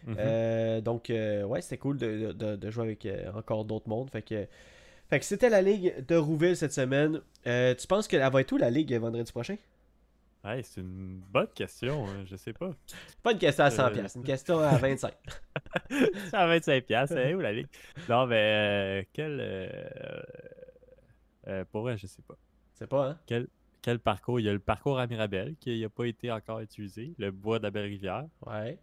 Mhm. 0.06 0.82
Donc, 0.82 1.06
ouais, 1.10 1.62
c'était 1.62 1.78
cool 1.78 1.98
de, 1.98 2.32
de- 2.32 2.56
de 2.56 2.70
jouer 2.72 2.84
avec 2.86 3.08
encore 3.36 3.66
d'autres 3.66 3.90
mondes. 3.90 4.10
Fait 4.12 4.22
que, 4.22 4.48
fait 5.10 5.20
que 5.20 5.26
c'était 5.26 5.50
la 5.50 5.62
ligue 5.64 6.06
de 6.08 6.16
Rouville 6.16 6.56
cette 6.56 6.74
semaine. 6.74 7.22
Tu 7.44 7.88
penses 7.88 8.08
qu'elle 8.08 8.28
va 8.32 8.42
être 8.42 8.52
où 8.52 8.58
la 8.58 8.70
ligue 8.70 8.94
vendredi 8.96 9.32
prochain? 9.32 9.56
Hey, 10.44 10.64
c'est 10.64 10.82
une 10.82 11.20
bonne 11.30 11.50
question, 11.54 12.08
hein, 12.08 12.24
je 12.26 12.36
sais 12.36 12.54
pas. 12.54 12.72
Pas 13.22 13.34
une 13.34 13.38
question 13.38 13.64
à 13.64 13.70
100$, 13.70 13.96
Euh, 14.00 14.08
une 14.16 14.24
question 14.24 14.60
à 14.60 14.76
25$. 14.78 15.12
C'est 15.90 16.34
à 16.34 16.48
25$, 16.48 16.82
piastres, 16.82 17.16
hein, 17.16 17.34
où 17.36 17.40
la 17.42 17.54
ligue? 17.54 17.68
Non, 18.10 18.26
mais 18.26 18.36
euh, 18.38 19.04
quel. 19.14 19.38
euh, 19.40 19.70
euh, 21.48 21.66
pour 21.72 21.82
vrai, 21.82 21.96
je 21.98 22.08
sais 22.08 22.24
pas. 22.28 22.36
C'est 22.74 22.88
pas, 22.88 23.10
hein? 23.10 23.20
Quel, 23.28 23.48
quel 23.84 24.00
parcours? 24.00 24.40
Il 24.40 24.44
y 24.48 24.50
a 24.50 24.54
le 24.54 24.58
parcours 24.60 24.98
à 25.00 25.06
Mirabel 25.06 25.56
qui 25.60 25.80
n'a 25.80 25.90
pas 25.90 26.06
été 26.06 26.32
encore 26.32 26.60
utilisé, 26.60 27.14
le 27.20 27.30
bois 27.30 27.60
de 27.60 27.64
la 27.64 27.70
Belle-Rivière. 27.72 28.26
Ouais. 28.48 28.80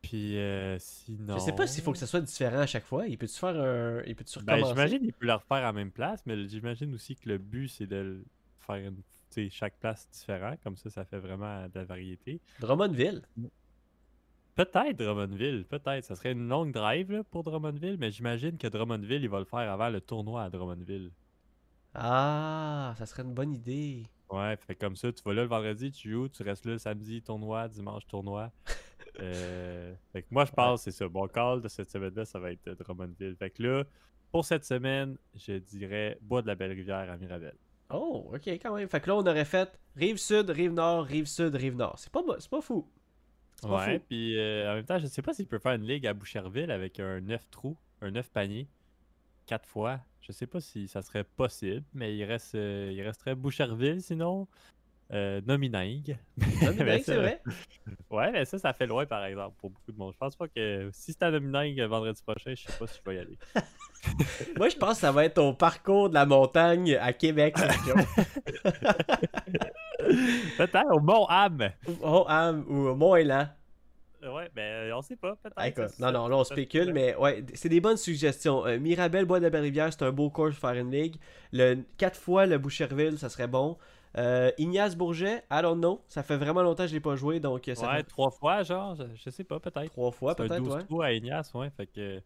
Puis 0.00 0.38
sinon. 0.78 1.34
Je 1.34 1.40
sais 1.40 1.52
pas 1.54 1.66
s'il 1.66 1.82
faut 1.84 1.92
que 1.92 1.98
ça 1.98 2.06
soit 2.06 2.22
différent 2.22 2.60
à 2.60 2.66
chaque 2.66 2.86
fois. 2.86 3.06
Il 3.06 3.18
peut-tu 3.18 3.38
faire 3.38 3.50
un. 3.54 4.02
Il 4.06 4.16
peut-tu 4.16 4.38
Ben, 4.38 4.54
recommencer? 4.54 4.72
j'imagine 4.74 4.98
qu'il 5.00 5.12
peut 5.12 5.26
le 5.26 5.34
refaire 5.34 5.58
à 5.58 5.60
la 5.62 5.72
même 5.74 5.90
place, 5.90 6.22
mais 6.24 6.48
j'imagine 6.48 6.94
aussi 6.94 7.16
que 7.16 7.28
le 7.28 7.36
but, 7.36 7.68
c'est 7.68 7.86
de 7.86 7.96
le 7.96 8.24
faire 8.60 8.76
une, 8.76 8.96
chaque 9.50 9.78
place 9.78 10.08
différent. 10.10 10.54
Comme 10.62 10.76
ça, 10.76 10.90
ça 10.90 11.04
fait 11.04 11.18
vraiment 11.18 11.66
de 11.66 11.74
la 11.74 11.84
variété. 11.84 12.40
Drummondville. 12.60 13.22
Peut-être 14.54 14.96
Drummondville, 14.96 15.64
peut-être. 15.66 16.04
Ça 16.04 16.16
serait 16.16 16.32
une 16.32 16.48
longue 16.48 16.72
drive 16.72 17.12
là, 17.12 17.22
pour 17.22 17.44
Drummondville, 17.44 17.96
mais 17.98 18.10
j'imagine 18.10 18.58
que 18.58 18.66
Drummondville, 18.66 19.22
il 19.22 19.28
va 19.28 19.38
le 19.38 19.44
faire 19.44 19.70
avant 19.70 19.88
le 19.88 20.00
tournoi 20.00 20.42
à 20.42 20.50
Drummondville. 20.50 21.12
Ah, 21.94 22.94
ça 22.98 23.06
serait 23.06 23.22
une 23.22 23.34
bonne 23.34 23.52
idée. 23.52 24.06
Ouais, 24.30 24.56
fait 24.56 24.74
comme 24.74 24.96
ça, 24.96 25.12
tu 25.12 25.22
vas 25.22 25.32
là 25.32 25.42
le 25.42 25.48
vendredi, 25.48 25.90
tu 25.90 26.10
joues, 26.10 26.28
tu 26.28 26.42
restes 26.42 26.66
là 26.66 26.72
le 26.72 26.78
samedi, 26.78 27.22
tournoi, 27.22 27.68
dimanche, 27.68 28.06
tournoi. 28.06 28.50
Euh, 29.20 29.94
fait 30.12 30.22
que 30.22 30.28
moi, 30.30 30.44
je 30.44 30.52
pense 30.52 30.84
que 30.84 30.92
c'est 30.92 30.96
ça. 30.96 31.08
Mon 31.08 31.26
call 31.26 31.60
de 31.60 31.66
cette 31.66 31.90
semaine-là, 31.90 32.24
ça 32.24 32.38
va 32.38 32.52
être 32.52 32.70
Drummondville. 32.70 33.34
Fait 33.34 33.50
que 33.50 33.60
là, 33.64 33.84
pour 34.30 34.44
cette 34.44 34.64
semaine, 34.64 35.16
je 35.34 35.54
dirais 35.54 36.18
Bois 36.20 36.40
de 36.40 36.46
la 36.46 36.54
Belle-Rivière 36.54 37.10
à 37.10 37.16
Mirabel. 37.16 37.56
Oh, 37.90 38.30
ok, 38.34 38.46
quand 38.46 38.74
même. 38.74 38.88
Fait 38.88 39.00
que 39.00 39.08
là, 39.08 39.16
on 39.16 39.26
aurait 39.26 39.44
fait 39.44 39.78
rive 39.96 40.18
sud, 40.18 40.50
rive 40.50 40.72
nord, 40.72 41.04
rive 41.04 41.26
sud, 41.26 41.54
rive 41.54 41.76
nord. 41.76 41.98
C'est 41.98 42.12
pas, 42.12 42.22
c'est 42.38 42.50
pas 42.50 42.60
fou. 42.60 42.86
Pas 43.62 43.86
Ouais, 43.86 43.98
puis 43.98 44.38
euh, 44.38 44.70
en 44.70 44.74
même 44.76 44.84
temps, 44.84 44.98
je 44.98 45.06
sais 45.06 45.22
pas 45.22 45.32
s'il 45.32 45.46
peut 45.46 45.58
faire 45.58 45.72
une 45.72 45.86
ligue 45.86 46.06
à 46.06 46.14
Boucherville 46.14 46.70
avec 46.70 47.00
un 47.00 47.20
9 47.20 47.50
trous, 47.50 47.76
un 48.02 48.10
9 48.10 48.30
paniers, 48.30 48.68
4 49.46 49.66
fois. 49.66 50.00
Je 50.20 50.32
sais 50.32 50.46
pas 50.46 50.60
si 50.60 50.86
ça 50.86 51.02
serait 51.02 51.24
possible, 51.24 51.84
mais 51.94 52.14
il 52.16 52.24
reste 52.24 52.54
euh, 52.54 52.92
il 52.92 53.02
resterait 53.02 53.34
Boucherville 53.34 54.02
sinon. 54.02 54.46
Euh, 55.10 55.40
mais 55.46 55.56
Mais 55.58 55.74
ben, 56.74 57.02
c'est 57.02 57.16
vrai. 57.16 57.40
Ouais, 58.10 58.30
mais 58.30 58.44
ça, 58.44 58.58
ça 58.58 58.74
fait 58.74 58.86
loin 58.86 59.06
par 59.06 59.24
exemple 59.24 59.56
pour 59.58 59.70
beaucoup 59.70 59.90
de 59.90 59.96
monde. 59.96 60.12
Je 60.12 60.18
pense 60.18 60.36
pas 60.36 60.48
que 60.48 60.90
si 60.92 61.12
c'est 61.12 61.22
à 61.22 61.30
Nomining 61.30 61.80
euh, 61.80 61.88
vendredi 61.88 62.22
prochain, 62.22 62.52
je 62.54 62.64
sais 62.64 62.78
pas 62.78 62.86
si 62.86 62.98
je 62.98 63.10
vais 63.10 63.16
y 63.16 63.20
aller. 63.20 63.38
Moi, 64.58 64.68
je 64.68 64.76
pense 64.76 64.94
que 64.94 65.00
ça 65.00 65.12
va 65.12 65.24
être 65.24 65.38
au 65.38 65.54
parcours 65.54 66.10
de 66.10 66.14
la 66.14 66.26
montagne 66.26 66.94
à 67.00 67.14
Québec. 67.14 67.56
Peut-être 70.58 70.92
au 70.92 71.00
Mont-Ham. 71.00 71.70
oh, 72.02 72.26
Ham 72.28 72.64
ou 72.68 72.88
au 72.88 72.94
Mont-Élan. 72.94 73.48
Ouais, 74.22 74.50
ben 74.54 74.92
on 74.92 75.00
sait 75.00 75.14
pas, 75.16 75.36
peut-être. 75.36 76.00
Non, 76.00 76.10
non, 76.10 76.26
là 76.26 76.38
on 76.38 76.44
spécule, 76.44 76.92
mais 76.92 77.14
ouais, 77.16 77.44
c'est 77.54 77.68
des 77.68 77.80
bonnes 77.80 77.96
suggestions. 77.96 78.66
Euh, 78.66 78.78
Mirabel, 78.78 79.24
Bois 79.26 79.38
de 79.38 79.56
Rivière, 79.56 79.92
c'est 79.92 80.02
un 80.02 80.10
beau 80.10 80.28
course 80.28 80.58
pour 80.58 80.68
faire 80.68 80.78
une 80.78 80.90
ligue. 80.90 81.16
Le 81.52 81.76
4 81.98 82.18
fois 82.18 82.46
le 82.46 82.58
Boucherville, 82.58 83.16
ça 83.16 83.28
serait 83.28 83.46
bon. 83.46 83.78
Euh, 84.16 84.50
Ignace 84.58 84.96
Bourget, 84.96 85.44
I 85.50 85.60
don't 85.62 85.78
know. 85.78 86.02
Ça 86.08 86.22
fait 86.22 86.36
vraiment 86.36 86.62
longtemps 86.62 86.84
que 86.84 86.88
je 86.88 86.94
l'ai 86.94 87.00
pas 87.00 87.16
joué, 87.16 87.40
donc 87.40 87.68
euh, 87.68 87.74
ça 87.74 87.88
Ouais, 87.88 87.96
fait 87.98 88.04
trois 88.04 88.30
fois, 88.30 88.62
genre, 88.62 88.96
je, 89.14 89.30
sais 89.30 89.44
pas, 89.44 89.60
peut-être. 89.60 89.90
trois 89.90 90.10
fois 90.10 90.34
peut-être, 90.34 90.62
12 90.62 90.86
ouais. 90.90 91.06
à 91.06 91.12
Ignace, 91.12 91.52
ouais, 91.54 91.70
fait 91.70 91.86
que. 91.86 92.20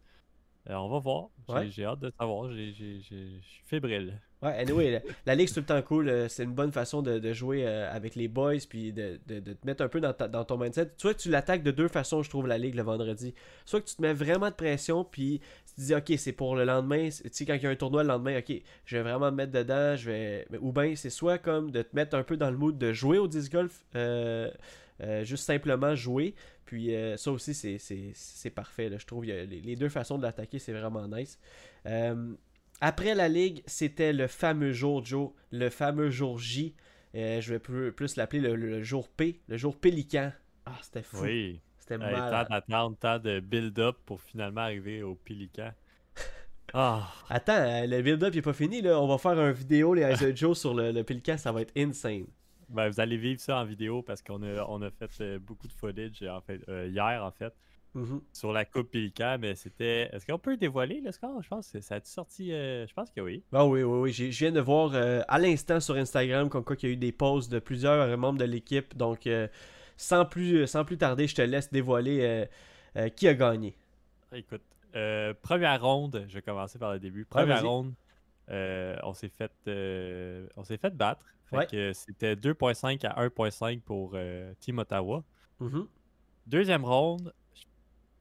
Euh, 0.69 0.75
on 0.75 0.89
va 0.89 0.99
voir. 0.99 1.27
J'ai 1.69 1.83
Ouais. 1.83 1.91
hâte 1.91 1.99
de 1.99 2.11
savoir. 2.19 2.49
Je 2.51 2.71
suis 2.71 3.41
fébrile. 3.65 4.19
Ouais, 4.41 4.57
anyway, 4.59 4.91
la, 4.91 4.99
la 5.25 5.35
ligue 5.35 5.47
c'est 5.47 5.53
tout 5.53 5.59
le 5.61 5.65
temps 5.67 5.81
cool. 5.81 6.09
euh, 6.09 6.27
C'est 6.27 6.43
une 6.43 6.51
bonne 6.53 6.73
façon 6.73 7.01
de, 7.01 7.17
de 7.17 7.31
jouer 7.31 7.65
euh, 7.65 7.89
avec 7.89 8.15
les 8.15 8.27
boys 8.27 8.57
puis 8.69 8.91
de, 8.91 9.17
de- 9.25 9.39
de 9.39 9.53
te 9.53 9.65
mettre 9.65 9.81
un 9.83 9.87
peu 9.87 10.01
dans, 10.01 10.11
ta- 10.11 10.27
dans 10.27 10.43
ton 10.43 10.57
mindset. 10.57 10.91
Soit 10.97 11.13
que 11.13 11.19
tu 11.19 11.29
l'attaques 11.29 11.63
de 11.63 11.71
deux 11.71 11.87
façons, 11.87 12.23
je 12.23 12.29
trouve, 12.29 12.47
la 12.47 12.57
ligue 12.57 12.75
le 12.75 12.83
vendredi. 12.83 13.33
Soit 13.65 13.79
que 13.79 13.87
tu 13.87 13.95
te 13.95 14.01
mets 14.01 14.11
vraiment 14.13 14.49
de 14.49 14.53
pression 14.55 15.05
puis 15.05 15.39
tu 15.67 15.75
te 15.75 15.81
dis, 15.81 15.95
ok, 15.95 16.13
c'est 16.19 16.33
pour 16.33 16.57
le 16.57 16.65
lendemain. 16.65 17.07
Tu 17.09 17.29
sais, 17.31 17.45
quand 17.45 17.53
il 17.53 17.63
y 17.63 17.67
a 17.67 17.69
un 17.69 17.75
tournoi 17.77 18.03
le 18.03 18.09
lendemain, 18.09 18.37
ok, 18.37 18.53
je 18.85 18.97
vais 18.97 19.03
vraiment 19.03 19.31
me 19.31 19.37
mettre 19.37 19.53
dedans. 19.53 19.95
Je 19.95 20.11
vais... 20.11 20.47
Ou 20.59 20.73
bien 20.73 20.93
c'est 20.97 21.09
soit 21.09 21.37
comme 21.37 21.71
de 21.71 21.81
te 21.81 21.95
mettre 21.95 22.17
un 22.17 22.23
peu 22.23 22.35
dans 22.35 22.51
le 22.51 22.57
mood 22.57 22.77
de 22.77 22.91
jouer 22.91 23.19
au 23.19 23.27
disc 23.29 23.49
golf, 23.49 23.85
euh, 23.95 24.51
euh, 25.03 25.23
juste 25.23 25.43
simplement 25.45 25.95
jouer. 25.95 26.33
Puis 26.65 26.95
euh, 26.95 27.17
ça 27.17 27.31
aussi, 27.31 27.53
c'est- 27.53 27.77
c'est 27.77 28.11
c'est 28.13 28.49
parfait. 28.49 28.89
là. 28.89 28.97
Je 28.97 29.05
trouve 29.05 29.25
les, 29.25 29.45
les 29.45 29.75
deux 29.75 29.89
façons 29.89 30.17
de 30.17 30.23
l'attaquer, 30.23 30.59
c'est 30.59 30.73
vraiment 30.73 31.07
nice. 31.07 31.37
Euh, 31.85 32.33
après 32.81 33.13
la 33.15 33.29
ligue, 33.29 33.61
c'était 33.65 34.13
le 34.13 34.27
fameux 34.27 34.71
jour 34.71 35.03
Joe, 35.05 35.29
le 35.51 35.69
fameux 35.69 36.09
jour 36.09 36.39
J. 36.39 36.75
Je 37.13 37.47
vais 37.53 37.59
plus, 37.59 37.91
plus 37.91 38.15
l'appeler 38.15 38.41
le, 38.41 38.55
le 38.55 38.81
jour 38.81 39.07
P, 39.07 39.39
le 39.47 39.55
jour 39.57 39.77
Pélican. 39.77 40.31
Ah, 40.65 40.77
c'était 40.81 41.03
fou. 41.03 41.17
Oui. 41.21 41.59
C'était 41.77 41.95
Hey, 41.95 41.99
malade. 41.99 42.47
tant 42.47 42.55
d'attente, 42.55 42.99
tant 42.99 43.19
de 43.19 43.39
build-up 43.41 43.97
pour 44.05 44.21
finalement 44.21 44.61
arriver 44.61 45.03
au 45.03 45.15
Pélican. 45.15 45.71
Ah, 46.73 47.07
Attends, 47.29 47.85
le 47.85 48.01
build-up 48.01 48.33
n'est 48.33 48.41
pas 48.41 48.53
fini. 48.53 48.81
Là. 48.81 48.99
On 48.99 49.05
va 49.07 49.17
faire 49.19 49.39
une 49.39 49.51
vidéo, 49.51 49.93
les 49.93 50.11
Joe, 50.35 50.57
sur 50.57 50.73
le, 50.73 50.91
le 50.91 51.03
Pélican. 51.03 51.37
Ça 51.37 51.51
va 51.51 51.61
être 51.61 51.73
insane. 51.77 52.25
Ben, 52.69 52.89
vous 52.89 52.99
allez 52.99 53.17
vivre 53.17 53.39
ça 53.39 53.57
en 53.59 53.65
vidéo 53.65 54.01
parce 54.01 54.21
qu'on 54.21 54.41
a, 54.43 54.65
on 54.69 54.81
a 54.81 54.89
fait 54.91 55.11
euh, 55.21 55.39
beaucoup 55.39 55.67
de 55.67 55.73
footage 55.73 56.21
en 56.23 56.41
fait, 56.41 56.61
euh, 56.69 56.87
hier 56.87 57.23
en 57.23 57.31
fait 57.31 57.53
Mhm. 57.95 58.21
sur 58.33 58.51
la 58.51 58.65
Coupe 58.65 58.89
Pélican, 58.89 59.37
mais 59.39 59.53
c'était. 59.53 60.09
Est-ce 60.11 60.25
qu'on 60.25 60.39
peut 60.39 60.57
dévoiler 60.57 60.99
le 60.99 61.11
score? 61.11 61.43
Je 61.43 61.47
pense 61.47 61.71
que 61.71 61.79
ça 61.79 61.95
a 61.97 61.99
sorti. 62.03 62.51
euh, 62.51 62.87
je 62.87 62.93
pense 62.95 63.11
que 63.11 63.21
oui. 63.21 63.43
Ah 63.53 63.67
oui, 63.67 63.83
oui, 63.83 63.99
oui. 63.99 64.11
Je 64.11 64.23
viens 64.39 64.51
de 64.51 64.59
voir 64.59 64.95
euh, 64.95 65.21
à 65.27 65.37
l'instant 65.37 65.79
sur 65.79 65.93
Instagram 65.93 66.49
comme 66.49 66.63
quoi 66.63 66.75
qu'il 66.75 66.89
y 66.89 66.91
a 66.91 66.93
eu 66.93 66.97
des 66.97 67.11
posts 67.11 67.51
de 67.51 67.59
plusieurs 67.59 68.17
membres 68.17 68.39
de 68.39 68.45
l'équipe. 68.45 68.97
Donc, 68.97 69.27
euh, 69.27 69.47
sans, 69.95 70.25
plus, 70.25 70.65
sans 70.65 70.83
plus 70.85 70.97
tarder, 70.97 71.27
je 71.27 71.35
te 71.35 71.43
laisse 71.43 71.71
dévoiler 71.71 72.21
euh, 72.23 72.45
euh, 72.97 73.09
qui 73.09 73.27
a 73.27 73.35
gagné. 73.35 73.75
Écoute, 74.33 74.63
euh, 74.95 75.35
première 75.43 75.79
ronde, 75.83 76.25
je 76.27 76.33
vais 76.33 76.41
commencer 76.41 76.79
par 76.79 76.93
le 76.93 76.99
début. 76.99 77.25
Première 77.25 77.57
vas-y. 77.57 77.67
ronde, 77.67 77.93
euh, 78.49 78.97
on 79.03 79.13
s'est 79.13 79.29
fait, 79.29 79.51
euh, 79.67 80.47
on 80.55 80.63
s'est 80.63 80.77
fait 80.77 80.95
battre. 80.95 81.25
Fait 81.45 81.57
Ouais. 81.57 81.67
que 81.67 81.93
c'était 81.93 82.35
2.5 82.35 83.05
à 83.05 83.19
1.5 83.21 83.81
pour 83.81 84.11
euh, 84.15 84.53
Team 84.59 84.79
Ottawa. 84.79 85.23
Mhm. 85.59 85.87
Deuxième 86.47 86.83
ronde, 86.85 87.33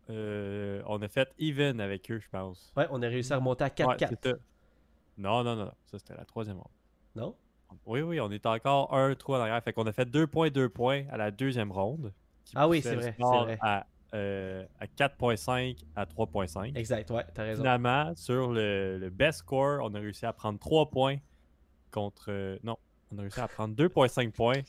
on 0.09 1.01
a 1.03 1.09
fait 1.09 1.33
even 1.39 1.81
avec 1.81 2.11
eux, 2.11 2.19
je 2.19 2.29
pense. 2.29 2.73
Ouais, 2.77 2.87
on 2.91 3.01
a 3.03 3.09
réussi 3.09 3.33
à 3.33 3.37
remonter 3.37 3.65
à 3.65 3.67
Ouais, 3.69 3.73
4-4. 3.97 4.09
c'est 4.11 4.29
ça. 4.31 4.37
Non, 5.19 5.43
non, 5.45 5.57
non, 5.57 5.65
non. 5.67 5.73
Ça, 5.87 5.99
c'était 5.99 6.15
la 6.17 6.25
troisième 6.25 6.57
ronde. 6.59 6.73
non? 7.15 7.37
Oui, 7.87 8.03
oui, 8.03 8.21
on 8.21 8.31
est 8.31 8.45
encore 8.45 8.93
1 8.95 9.15
3 9.15 9.39
en 9.39 9.41
arrière. 9.43 9.63
Fait 9.63 9.73
qu'on 9.73 9.87
a 9.87 9.93
fait 9.93 10.05
2 10.05 10.27
points, 10.27 10.51
2 10.51 10.69
points 10.69 11.05
à 11.11 11.17
la 11.17 11.31
deuxième 11.31 11.73
ronde. 11.73 12.13
qui 12.45 12.53
Ah 12.55 12.69
oui, 12.69 12.83
c'est 12.83 12.95
vrai. 12.97 13.17
À, 13.61 13.87
euh, 14.15 14.65
à 14.81 14.87
4.5 14.87 15.77
à 15.97 16.05
3.5. 16.05 16.77
Exact, 16.77 17.11
ouais, 17.11 17.25
t'as 17.35 17.45
raison. 17.45 17.63
Finalement, 17.63 18.13
sur 18.17 18.53
le, 18.53 18.99
le 18.99 19.11
best 19.11 19.41
score, 19.41 19.81
on 19.83 19.95
a 19.95 19.99
réussi 19.99 20.27
à 20.27 20.33
prendre 20.33 20.59
3 20.59 20.91
points 20.91 21.17
contre. 21.91 22.27
euh, 22.29 22.59
non, 22.63 22.77
on 23.13 23.19
a 23.19 23.23
réussi 23.23 23.41
à 23.41 23.49
prendre 23.49 23.75
2,5 23.75 24.31
points 24.33 24.61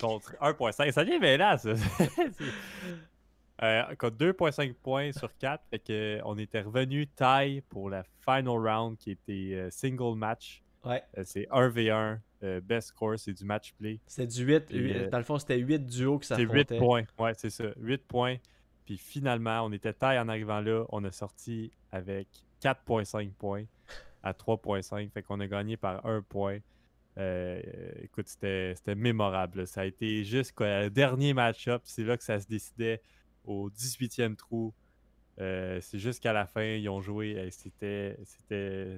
contre 0.00 0.34
1,5. 0.40 0.92
Ça 0.92 1.04
devient 1.04 1.18
mêlant, 1.18 1.56
ça. 1.58 1.74
C'est- 2.06 2.44
Euh, 3.62 3.94
contre 3.96 4.16
2,5 4.16 4.74
points 4.74 5.12
sur 5.12 5.36
4. 5.38 5.62
Fait 5.70 5.78
que, 5.78 6.20
on 6.24 6.36
était 6.36 6.62
revenu 6.62 7.06
taille 7.06 7.60
pour 7.68 7.88
la 7.90 8.02
final 8.24 8.48
round 8.58 8.96
qui 8.98 9.12
était 9.12 9.52
euh, 9.54 9.70
single 9.70 10.16
match. 10.16 10.62
Ouais, 10.84 11.00
Euh, 11.16 11.22
c'est 11.24 11.46
1v1. 11.48 12.18
euh, 12.42 12.60
best 12.60 12.88
score, 12.88 13.16
c'est 13.18 13.32
du 13.32 13.44
match 13.44 13.72
play. 13.78 14.00
c'était 14.04 14.26
du 14.26 14.42
8. 14.44 14.64
Et, 14.72 14.96
euh, 14.96 15.08
dans 15.10 15.18
le 15.18 15.22
fond, 15.22 15.38
c'était 15.38 15.58
8 15.58 15.86
duos 15.86 16.18
que 16.18 16.26
ça 16.26 16.34
C'est 16.34 16.42
8 16.42 16.72
affrontait. 16.72 16.78
points. 16.78 17.02
Ouais, 17.20 17.32
c'est 17.36 17.50
ça. 17.50 17.66
8 17.76 18.04
points. 18.08 18.36
Puis 18.84 18.98
finalement, 18.98 19.62
on 19.64 19.72
était 19.72 19.92
taille 19.92 20.18
en 20.18 20.28
arrivant 20.28 20.60
là. 20.60 20.84
On 20.90 21.04
a 21.04 21.12
sorti 21.12 21.72
avec 21.90 22.28
4,5 22.62 23.32
points 23.32 23.64
à 24.22 24.32
3,5. 24.32 25.10
Fait 25.10 25.22
qu'on 25.22 25.40
a 25.40 25.46
gagné 25.46 25.76
par 25.76 26.04
1 26.06 26.22
point. 26.22 26.58
Euh, 27.18 27.60
écoute, 28.02 28.28
c'était 28.28 28.94
mémorable. 28.94 29.66
Ça 29.66 29.82
a 29.82 29.84
été 29.84 30.24
jusqu'au 30.24 30.64
dernier 30.90 31.34
match-up. 31.34 31.82
C'est 31.84 32.04
là 32.04 32.16
que 32.16 32.24
ça 32.24 32.40
se 32.40 32.46
décidait 32.46 33.02
au 33.44 33.70
18e 33.70 34.36
trou. 34.36 34.72
Euh, 35.40 35.80
c'est 35.80 35.98
jusqu'à 35.98 36.32
la 36.32 36.46
fin, 36.46 36.64
ils 36.64 36.88
ont 36.88 37.00
joué. 37.00 37.48
C'était 37.50 38.16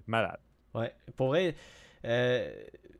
malade. 0.06 0.40
Ouais, 0.74 0.92
pour 1.16 1.28
vrai, 1.28 1.54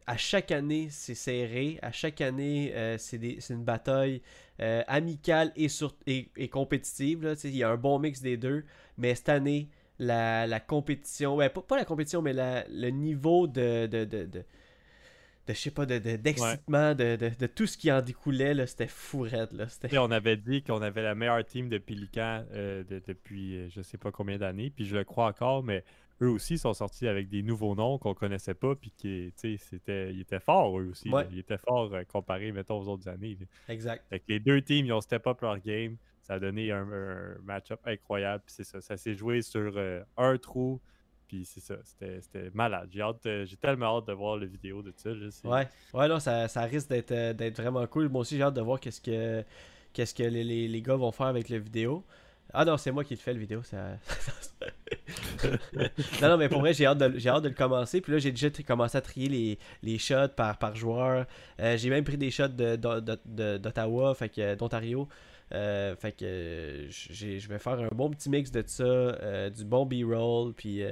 à 0.06 0.16
chaque 0.16 0.50
année, 0.50 0.88
c'est 0.90 1.14
serré. 1.14 1.78
À 1.82 1.92
chaque 1.92 2.20
année, 2.20 2.72
euh, 2.74 2.96
c'est 2.98 3.38
une 3.50 3.64
bataille 3.64 4.20
euh, 4.60 4.82
amicale 4.86 5.52
et, 5.56 5.68
sur- 5.68 5.94
et, 6.06 6.28
et 6.36 6.48
compétitive. 6.48 7.22
là. 7.24 7.34
Il 7.44 7.56
y 7.56 7.62
a 7.62 7.70
un 7.70 7.76
bon 7.76 7.98
mix 7.98 8.20
des 8.20 8.36
deux. 8.36 8.64
Mais 8.98 9.14
cette 9.14 9.28
année, 9.30 9.68
la, 9.98 10.46
la 10.46 10.60
compétition, 10.60 11.36
ouais, 11.36 11.48
pas, 11.48 11.62
pas 11.62 11.76
la 11.76 11.84
compétition, 11.84 12.20
mais 12.22 12.32
la- 12.32 12.64
le 12.68 12.90
niveau 12.90 13.46
de, 13.46 13.86
de, 13.86 14.04
de, 14.04 14.24
de, 14.24 14.26
de, 14.26 14.44
je 15.48 15.52
sais 15.54 15.70
pas, 15.70 15.86
de, 15.86 15.98
de- 15.98 16.16
d'excitement, 16.16 16.94
de, 16.94 17.16
de, 17.16 17.30
de 17.38 17.46
tout 17.46 17.66
ce 17.66 17.76
qui 17.76 17.90
en 17.92 18.00
découlait, 18.00 18.54
là, 18.54 18.66
c'était 18.66 18.86
fou 18.88 19.20
raide, 19.20 19.52
là. 19.52 19.68
C'était... 19.68 19.96
On 19.98 20.10
avait 20.10 20.36
dit 20.36 20.62
qu'on 20.62 20.82
avait 20.82 21.02
la 21.02 21.14
meilleure 21.14 21.44
team 21.44 21.68
de 21.68 21.78
Pélican 21.78 22.44
euh, 22.52 22.82
de- 22.84 23.02
depuis 23.06 23.56
euh, 23.56 23.68
je 23.70 23.82
sais 23.82 23.98
pas 23.98 24.10
combien 24.10 24.38
d'années, 24.38 24.70
puis 24.70 24.84
je 24.86 24.96
le 24.96 25.04
crois 25.04 25.26
encore, 25.26 25.62
mais 25.62 25.84
eux 26.22 26.28
aussi 26.30 26.58
sont 26.58 26.74
sortis 26.74 27.08
avec 27.08 27.28
des 27.28 27.42
nouveaux 27.42 27.74
noms 27.74 27.98
qu'on 27.98 28.14
connaissait 28.14 28.54
pas, 28.54 28.74
puis 28.74 28.90
qui, 28.96 29.32
tu 29.36 29.56
sais, 29.56 29.56
c'était, 29.58 30.12
ils 30.12 30.20
étaient 30.20 30.40
forts 30.40 30.78
eux 30.78 30.88
aussi. 30.90 31.08
Ouais. 31.10 31.26
Ils 31.32 31.40
étaient 31.40 31.58
forts 31.58 31.92
euh, 31.92 32.04
comparé, 32.04 32.52
mettons, 32.52 32.78
aux 32.78 32.88
autres 32.88 33.08
années. 33.08 33.36
là. 33.40 33.46
Exact. 33.74 34.04
Fait 34.08 34.20
que 34.20 34.24
les 34.28 34.40
deux 34.40 34.62
teams, 34.62 34.86
ils 34.86 34.92
ont 34.92 35.00
step 35.00 35.26
up 35.26 35.40
leur 35.42 35.58
game. 35.60 35.96
Ça 36.22 36.34
a 36.34 36.38
donné 36.38 36.70
un, 36.72 36.90
un 36.90 37.36
match-up 37.44 37.80
incroyable. 37.84 38.42
Puis 38.46 38.54
c'est 38.56 38.64
ça. 38.64 38.80
Ça 38.80 38.96
s'est 38.96 39.14
joué 39.14 39.42
sur 39.42 39.72
euh, 39.76 40.02
un 40.16 40.38
trou. 40.38 40.80
Puis 41.28 41.44
c'est 41.44 41.60
ça. 41.60 41.76
C'était, 41.84 42.20
c'était 42.22 42.50
malade. 42.54 42.88
J'ai, 42.92 43.00
hâte 43.02 43.22
de- 43.24 43.44
j'ai 43.44 43.56
tellement 43.56 43.98
hâte 43.98 44.06
de 44.06 44.12
voir 44.12 44.36
la 44.38 44.46
vidéo 44.46 44.82
de 44.82 44.92
ça. 44.96 45.10
là. 45.10 45.28
Ouais, 45.44 45.68
ouais, 45.92 46.08
non, 46.08 46.20
ça, 46.20 46.48
ça 46.48 46.62
risque 46.62 46.88
d'être, 46.88 47.12
euh, 47.12 47.32
d'être 47.34 47.60
vraiment 47.60 47.86
cool. 47.86 48.08
Moi 48.08 48.20
aussi, 48.22 48.36
j'ai 48.36 48.42
hâte 48.42 48.54
de 48.54 48.60
voir 48.62 48.78
qu'est-ce 48.80 49.00
que, 49.00 49.44
qu'est-ce 49.92 50.14
que 50.14 50.22
les, 50.22 50.44
les, 50.44 50.68
les 50.68 50.82
gars 50.82 50.96
vont 50.96 51.12
faire 51.12 51.26
avec 51.26 51.48
la 51.50 51.58
vidéo. 51.58 52.04
Ah 52.56 52.64
non, 52.64 52.76
c'est 52.76 52.92
moi 52.92 53.02
qui 53.02 53.14
le 53.14 53.20
fais, 53.20 53.32
le 53.32 53.40
vidéo. 53.40 53.62
Ça... 53.64 53.98
non, 56.22 56.28
non, 56.28 56.36
mais 56.36 56.48
pour 56.48 56.60
vrai, 56.60 56.72
j'ai 56.72 56.86
hâte, 56.86 56.98
de, 56.98 57.28
hâte 57.28 57.42
de 57.42 57.48
le 57.48 57.54
commencer. 57.54 58.00
Puis 58.00 58.12
là, 58.12 58.18
j'ai 58.18 58.30
déjà 58.30 58.48
commencé 58.66 58.96
à 58.96 59.00
trier 59.00 59.58
les, 59.82 59.98
shots 59.98 60.28
par, 60.36 60.58
par 60.58 60.76
joueur. 60.76 61.26
Euh, 61.60 61.76
j'ai 61.76 61.90
même 61.90 62.04
pris 62.04 62.16
des 62.16 62.30
shots 62.30 62.48
de, 62.48 62.76
d'Ottawa, 63.56 64.14
fait 64.14 64.28
que, 64.28 64.54
d'Ontario. 64.54 65.08
Euh, 65.52 65.96
fait 65.96 66.12
que 66.12 66.86
je 66.88 67.48
vais 67.48 67.58
faire 67.58 67.80
un 67.80 67.94
bon 67.94 68.10
petit 68.10 68.30
mix 68.30 68.50
de 68.50 68.62
ça, 68.66 68.84
euh, 68.84 69.50
du 69.50 69.64
bon 69.64 69.84
B-roll, 69.84 70.54
puis 70.54 70.82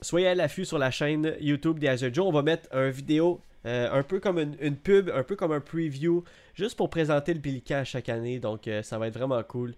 soyez 0.00 0.26
à 0.26 0.34
l'affût 0.34 0.64
sur 0.64 0.78
la 0.78 0.90
chaîne 0.90 1.34
YouTube 1.40 1.78
des 1.78 1.88
Azure 1.88 2.12
Joe. 2.12 2.26
On 2.26 2.32
va 2.32 2.42
mettre 2.42 2.68
un 2.72 2.90
vidéo 2.90 3.40
euh, 3.66 3.90
un 3.92 4.02
peu 4.02 4.20
comme 4.20 4.38
une, 4.38 4.56
une 4.60 4.76
pub, 4.76 5.10
un 5.10 5.22
peu 5.22 5.36
comme 5.36 5.52
un 5.52 5.60
preview, 5.60 6.24
juste 6.54 6.76
pour 6.76 6.90
présenter 6.90 7.32
le 7.34 7.40
Pélican 7.40 7.76
à 7.76 7.84
chaque 7.84 8.08
année. 8.08 8.38
Donc 8.38 8.68
euh, 8.68 8.82
ça 8.82 8.98
va 8.98 9.08
être 9.08 9.14
vraiment 9.14 9.42
cool 9.42 9.74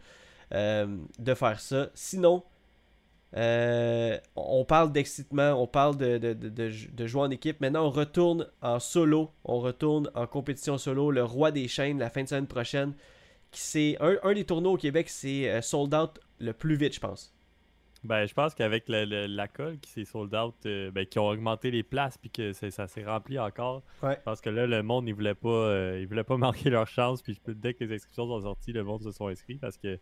euh, 0.53 0.87
de 1.19 1.35
faire 1.35 1.61
ça. 1.61 1.91
Sinon, 1.95 2.43
on 3.35 4.65
parle 4.67 4.93
d'excitement, 4.93 5.53
on 5.63 5.67
parle 5.67 5.97
de, 5.99 6.17
de, 6.19 6.33
de- 6.33 6.49
de- 6.49 7.07
jouer 7.07 7.23
en 7.23 7.31
équipe. 7.31 7.61
Maintenant, 7.61 7.87
on 7.87 7.91
retourne 7.91 8.47
en 8.63 8.79
solo, 8.79 9.31
on 9.45 9.59
retourne 9.61 10.11
en 10.15 10.27
compétition 10.27 10.79
solo. 10.79 11.11
Le 11.11 11.23
roi 11.23 11.51
des 11.51 11.69
chaînes, 11.69 11.99
la 11.99 12.09
fin 12.09 12.23
de 12.23 12.29
semaine 12.29 12.47
prochaine, 12.47 12.95
qui 13.51 13.61
c'est 13.61 13.97
un, 14.01 14.17
un 14.23 14.33
des 14.33 14.45
tournois 14.45 14.73
au 14.73 14.77
Québec, 14.79 15.09
c'est 15.11 15.61
sold 15.61 15.95
out 15.95 16.19
le 16.41 16.53
plus 16.53 16.77
vite, 16.77 16.95
je 16.95 17.01
pense. 17.01 17.36
Ben, 18.05 18.27
je 18.27 18.35
pense 18.35 18.55
qu'avec 18.55 18.89
le- 18.89 19.05
le- 19.05 19.27
la 19.27 19.49
colle 19.49 19.79
qui 19.79 19.91
s'est 19.91 20.05
sold 20.05 20.33
out, 20.35 20.55
euh, 20.67 20.91
ben, 20.91 21.07
qui 21.07 21.19
ont 21.19 21.27
augmenté 21.29 21.71
les 21.71 21.83
places 21.83 22.19
puis 22.19 22.31
que 22.31 22.53
ça 22.53 22.87
s'est 22.87 23.05
rempli 23.05 23.39
encore, 23.39 23.83
Ouais. 24.03 24.19
pense 24.25 24.41
que 24.41 24.51
là, 24.51 24.67
le 24.67 24.83
monde, 24.83 25.09
ils 25.09 25.15
voulaient 25.15 25.35
pas, 25.35 25.49
euh, 25.49 25.99
ils 26.01 26.07
voulaient 26.07 26.23
pas 26.25 26.37
manquer 26.69 26.71
leur 26.71 26.87
chance. 26.87 27.23
Puis 27.23 27.41
dès 27.49 27.75
que 27.75 27.83
les 27.85 27.95
inscriptions 27.95 28.27
sont 28.27 28.41
sorties, 28.43 28.73
le 28.73 28.85
monde 28.85 29.03
se 29.03 29.11
sont 29.11 29.27
inscrits 29.29 29.57
parce 29.59 29.77
que 29.77 29.99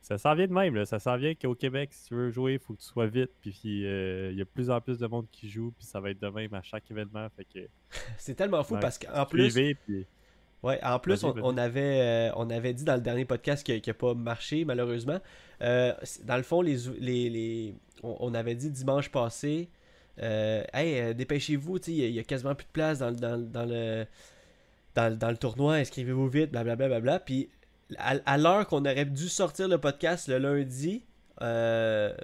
ça 0.00 0.18
s'en 0.18 0.34
vient 0.34 0.46
de 0.46 0.52
même. 0.52 0.74
Là. 0.74 0.84
Ça 0.84 0.98
s'en 0.98 1.16
vient 1.16 1.34
qu'au 1.34 1.54
Québec, 1.54 1.92
si 1.94 2.08
tu 2.08 2.14
veux 2.14 2.30
jouer, 2.30 2.52
il 2.54 2.58
faut 2.58 2.74
que 2.74 2.80
tu 2.80 2.86
sois 2.86 3.06
vite. 3.06 3.30
Puis 3.40 3.58
euh, 3.86 4.30
il 4.30 4.36
y 4.38 4.40
a 4.42 4.44
de 4.44 4.50
plus 4.50 4.70
en 4.70 4.80
plus 4.80 4.98
de 4.98 5.06
monde 5.06 5.26
qui 5.32 5.48
joue. 5.48 5.72
Puis 5.76 5.86
ça 5.86 6.00
va 6.00 6.10
être 6.10 6.20
de 6.20 6.28
même 6.28 6.52
à 6.54 6.62
chaque 6.62 6.88
événement. 6.90 7.26
Fait 7.36 7.46
que 7.46 7.66
C'est 8.18 8.34
tellement 8.34 8.62
fou 8.62 8.74
Ouais. 8.74 8.80
parce 8.80 8.98
qu'en 8.98 9.24
plus, 9.26 9.52
puis 9.86 10.06
Ouais, 10.64 10.82
en 10.82 10.98
plus, 10.98 11.22
on, 11.42 11.56
avait, 11.58 12.00
euh, 12.00 12.32
on 12.36 12.48
avait 12.50 12.72
dit 12.72 12.84
dans 12.84 12.94
le 12.94 13.00
dernier 13.02 13.24
podcast 13.24 13.64
qui 13.64 13.80
n'a 13.86 13.94
pas 13.94 14.14
marché, 14.14 14.64
malheureusement. 14.64 15.18
Euh, 15.62 15.92
dans 16.24 16.36
le 16.36 16.42
fond, 16.42 16.62
les, 16.62 16.76
les, 16.98 17.28
les- 17.30 17.74
on, 18.02 18.16
on 18.20 18.34
avait 18.34 18.54
dit 18.54 18.70
dimanche 18.70 19.10
passé 19.10 19.68
euh, 20.22 20.64
Hey, 20.72 21.14
dépêchez-vous, 21.14 21.78
il 21.88 22.10
y 22.10 22.18
a- 22.18 22.24
quasiment 22.24 22.54
plus 22.54 22.64
de 22.66 22.70
place 22.72 22.98
dans, 22.98 23.10
le- 23.10 23.16
dans, 23.16 23.36
le- 23.36 23.44
dans 23.46 23.64
le, 23.66 24.06
dans, 24.94 25.08
le- 25.10 25.16
dans 25.16 25.30
le 25.30 25.36
tournoi, 25.36 25.74
inscrivez-vous 25.74 26.28
vite, 26.28 26.50
blablabla. 26.50 26.88
Bla, 26.88 27.00
bla, 27.00 27.12
bla. 27.12 27.18
Puis 27.20 27.50
à, 27.98 28.14
à 28.24 28.38
l'heure 28.38 28.66
qu'on 28.66 28.80
aurait 28.86 29.04
dû 29.04 29.28
sortir 29.28 29.68
le 29.68 29.76
podcast 29.78 30.28
le 30.28 30.38
lundi, 30.38 31.04
euh, 31.42 32.14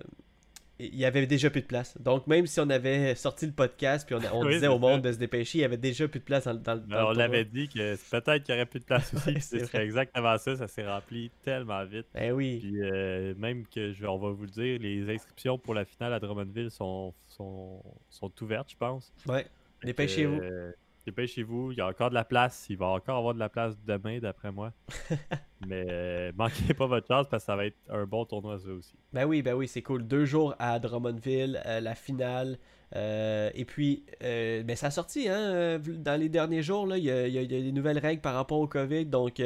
il 0.87 0.97
y 0.97 1.05
avait 1.05 1.27
déjà 1.27 1.51
plus 1.51 1.61
de 1.63 1.67
place. 1.67 1.97
Donc, 2.01 2.27
même 2.27 2.47
si 2.47 2.59
on 2.61 2.69
avait 2.71 3.15
sorti 3.15 3.47
le 3.47 3.53
podcast, 3.53 4.07
puis 4.07 4.15
on, 4.15 4.37
on 4.37 4.45
Oui, 4.47 4.55
disait 4.55 4.67
au 4.69 4.79
monde 4.79 5.03
ça. 5.03 5.09
de 5.09 5.13
se 5.13 5.19
dépêcher, 5.19 5.59
il 5.59 5.61
y 5.63 5.65
avait 5.65 5.77
déjà 5.77 6.09
plus 6.09 6.21
de 6.21 6.25
place 6.25 6.45
dans, 6.45 6.53
le- 6.53 6.59
dans, 6.59 6.77
dans 6.77 6.87
Ben, 6.87 6.99
le 7.01 7.05
on 7.07 7.11
l'avait 7.13 7.45
dit 7.45 7.69
que 7.69 7.97
peut-être 8.11 8.43
qu'il 8.45 8.55
y 8.55 8.57
aurait 8.59 8.67
plus 8.67 8.81
de 8.81 8.85
place 8.85 9.13
aussi. 9.15 9.31
Ouais, 9.35 9.41
c'est 9.41 9.59
ce 9.61 9.65
serait 9.67 9.85
exactement 9.85 10.39
ça. 10.39 10.57
Ça 10.57 10.67
s'est 10.69 10.87
rempli 10.87 11.31
tellement 11.45 11.85
vite. 11.85 12.07
Ben 12.15 12.33
oui. 12.33 12.59
Puis 12.61 12.83
euh, 12.83 13.35
même 13.37 13.67
que 13.67 13.93
je, 13.93 14.05
on 14.07 14.19
va 14.19 14.31
vous 14.31 14.45
le 14.45 14.51
dire, 14.51 14.79
les 14.81 15.13
inscriptions 15.15 15.59
pour 15.59 15.75
la 15.75 15.85
finale 15.85 16.13
à 16.15 16.19
Drummondville 16.21 16.71
sont, 16.71 17.15
sont, 17.29 17.83
sont 18.09 18.33
ouvertes, 18.43 18.71
je 18.71 18.77
pense. 18.77 19.13
Ouais. 19.27 19.47
Dépêchez-vous. 19.83 20.41
euh, 20.41 20.73
Dépêchez-vous. 21.07 21.73
Il 21.73 21.79
y 21.79 21.81
a 21.81 21.87
encore 21.89 22.11
de 22.11 22.15
la 22.15 22.25
place. 22.25 22.67
Il 22.69 22.77
va 22.77 22.87
encore 22.87 23.17
avoir 23.19 23.35
de 23.35 23.39
la 23.39 23.49
place 23.49 23.77
demain, 23.85 24.19
d'après 24.19 24.53
moi. 24.53 24.73
Mais 25.67 25.87
euh, 25.91 26.33
manquez 26.37 26.75
pas 26.75 26.87
votre 26.87 27.07
chance 27.07 27.27
parce 27.29 27.43
que 27.43 27.47
ça 27.47 27.57
va 27.57 27.67
être 27.67 27.77
un 27.89 28.05
bon 28.07 28.25
tournoi, 28.25 28.59
ça 28.59 28.69
aussi. 28.71 28.95
Ben 29.13 29.25
oui, 29.25 29.43
ben 29.43 29.55
oui, 29.55 29.67
c'est 29.69 29.83
cool. 29.83 30.07
Deux 30.07 30.25
jours 30.25 30.55
à 30.59 30.79
Drummondville, 30.79 31.61
euh, 31.67 31.81
la 31.81 31.95
finale. 31.95 32.59
euh, 32.97 33.51
et 33.55 33.65
puis, 33.65 34.05
ben 34.21 34.75
ça 34.77 34.87
a 34.89 34.91
sorti, 34.91 35.29
hein, 35.29 35.79
dans 35.79 36.19
les 36.21 36.29
derniers 36.29 36.63
jours, 36.63 36.87
là, 36.87 36.99
il 36.99 37.05
y 37.05 37.07
y 37.07 37.11
a- 37.11 37.27
il 37.27 37.35
y 37.35 37.39
a 37.39 37.45
des 37.47 37.73
nouvelles 37.73 37.99
règles 37.99 38.21
par 38.23 38.35
rapport 38.35 38.59
au 38.59 38.67
COVID. 38.69 39.07
Donc, 39.07 39.41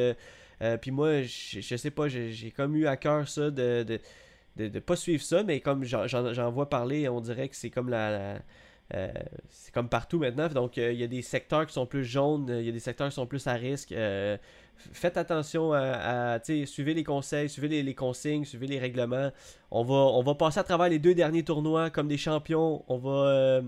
puis 0.80 0.90
moi, 0.90 1.22
je, 1.22 1.60
je 1.60 1.76
sais 1.76 1.90
pas, 1.90 2.08
j'ai 2.08 2.50
comme 2.50 2.74
eu 2.76 2.86
à 2.86 2.96
cœur 2.96 3.28
ça 3.28 3.50
de, 3.50 3.82
de, 3.82 3.98
de, 4.56 4.68
de 4.68 4.78
pas 4.80 4.96
suivre 4.96 5.22
ça, 5.22 5.42
mais 5.42 5.60
comme 5.60 5.84
j'en- 5.84 6.50
vois 6.50 6.68
parler, 6.70 7.08
on 7.08 7.20
dirait 7.20 7.48
que 7.48 7.56
c'est 7.56 7.70
comme 7.70 7.88
la... 7.90 8.10
la- 8.34 8.42
euh, 8.94 9.12
c'est 9.48 9.72
comme 9.72 9.88
partout 9.88 10.18
maintenant. 10.18 10.48
Donc, 10.48 10.76
euh, 10.76 10.92
il 10.92 11.00
y 11.00 11.04
a 11.04 11.06
des 11.06 11.22
secteurs 11.22 11.66
qui 11.66 11.72
sont 11.72 11.86
plus 11.86 12.04
jaunes, 12.04 12.50
euh, 12.50 12.60
il 12.60 12.66
y 12.66 12.68
a 12.68 12.72
des 12.72 12.80
secteurs 12.80 13.08
qui 13.08 13.14
sont 13.14 13.26
plus 13.26 13.46
à 13.46 13.54
risque. 13.54 13.94
faites 14.76 15.16
attention 15.16 15.72
à, 15.72 16.38
suivez 16.66 16.94
les 16.94 17.04
conseils, 17.04 17.48
suivez 17.48 17.82
les, 17.82 17.94
consignes, 17.94 18.44
suivez 18.44 18.66
les 18.66 18.78
règlements. 18.78 19.30
On 19.70 19.84
va, 19.84 19.94
on 19.94 20.22
va 20.22 20.34
passer 20.34 20.60
à 20.60 20.64
travers 20.64 20.88
les 20.88 20.98
deux 20.98 21.14
derniers 21.14 21.44
tournois 21.44 21.90
comme 21.90 22.08
des 22.08 22.18
champions. 22.18 22.84
On 22.88 22.98
va, 22.98 23.62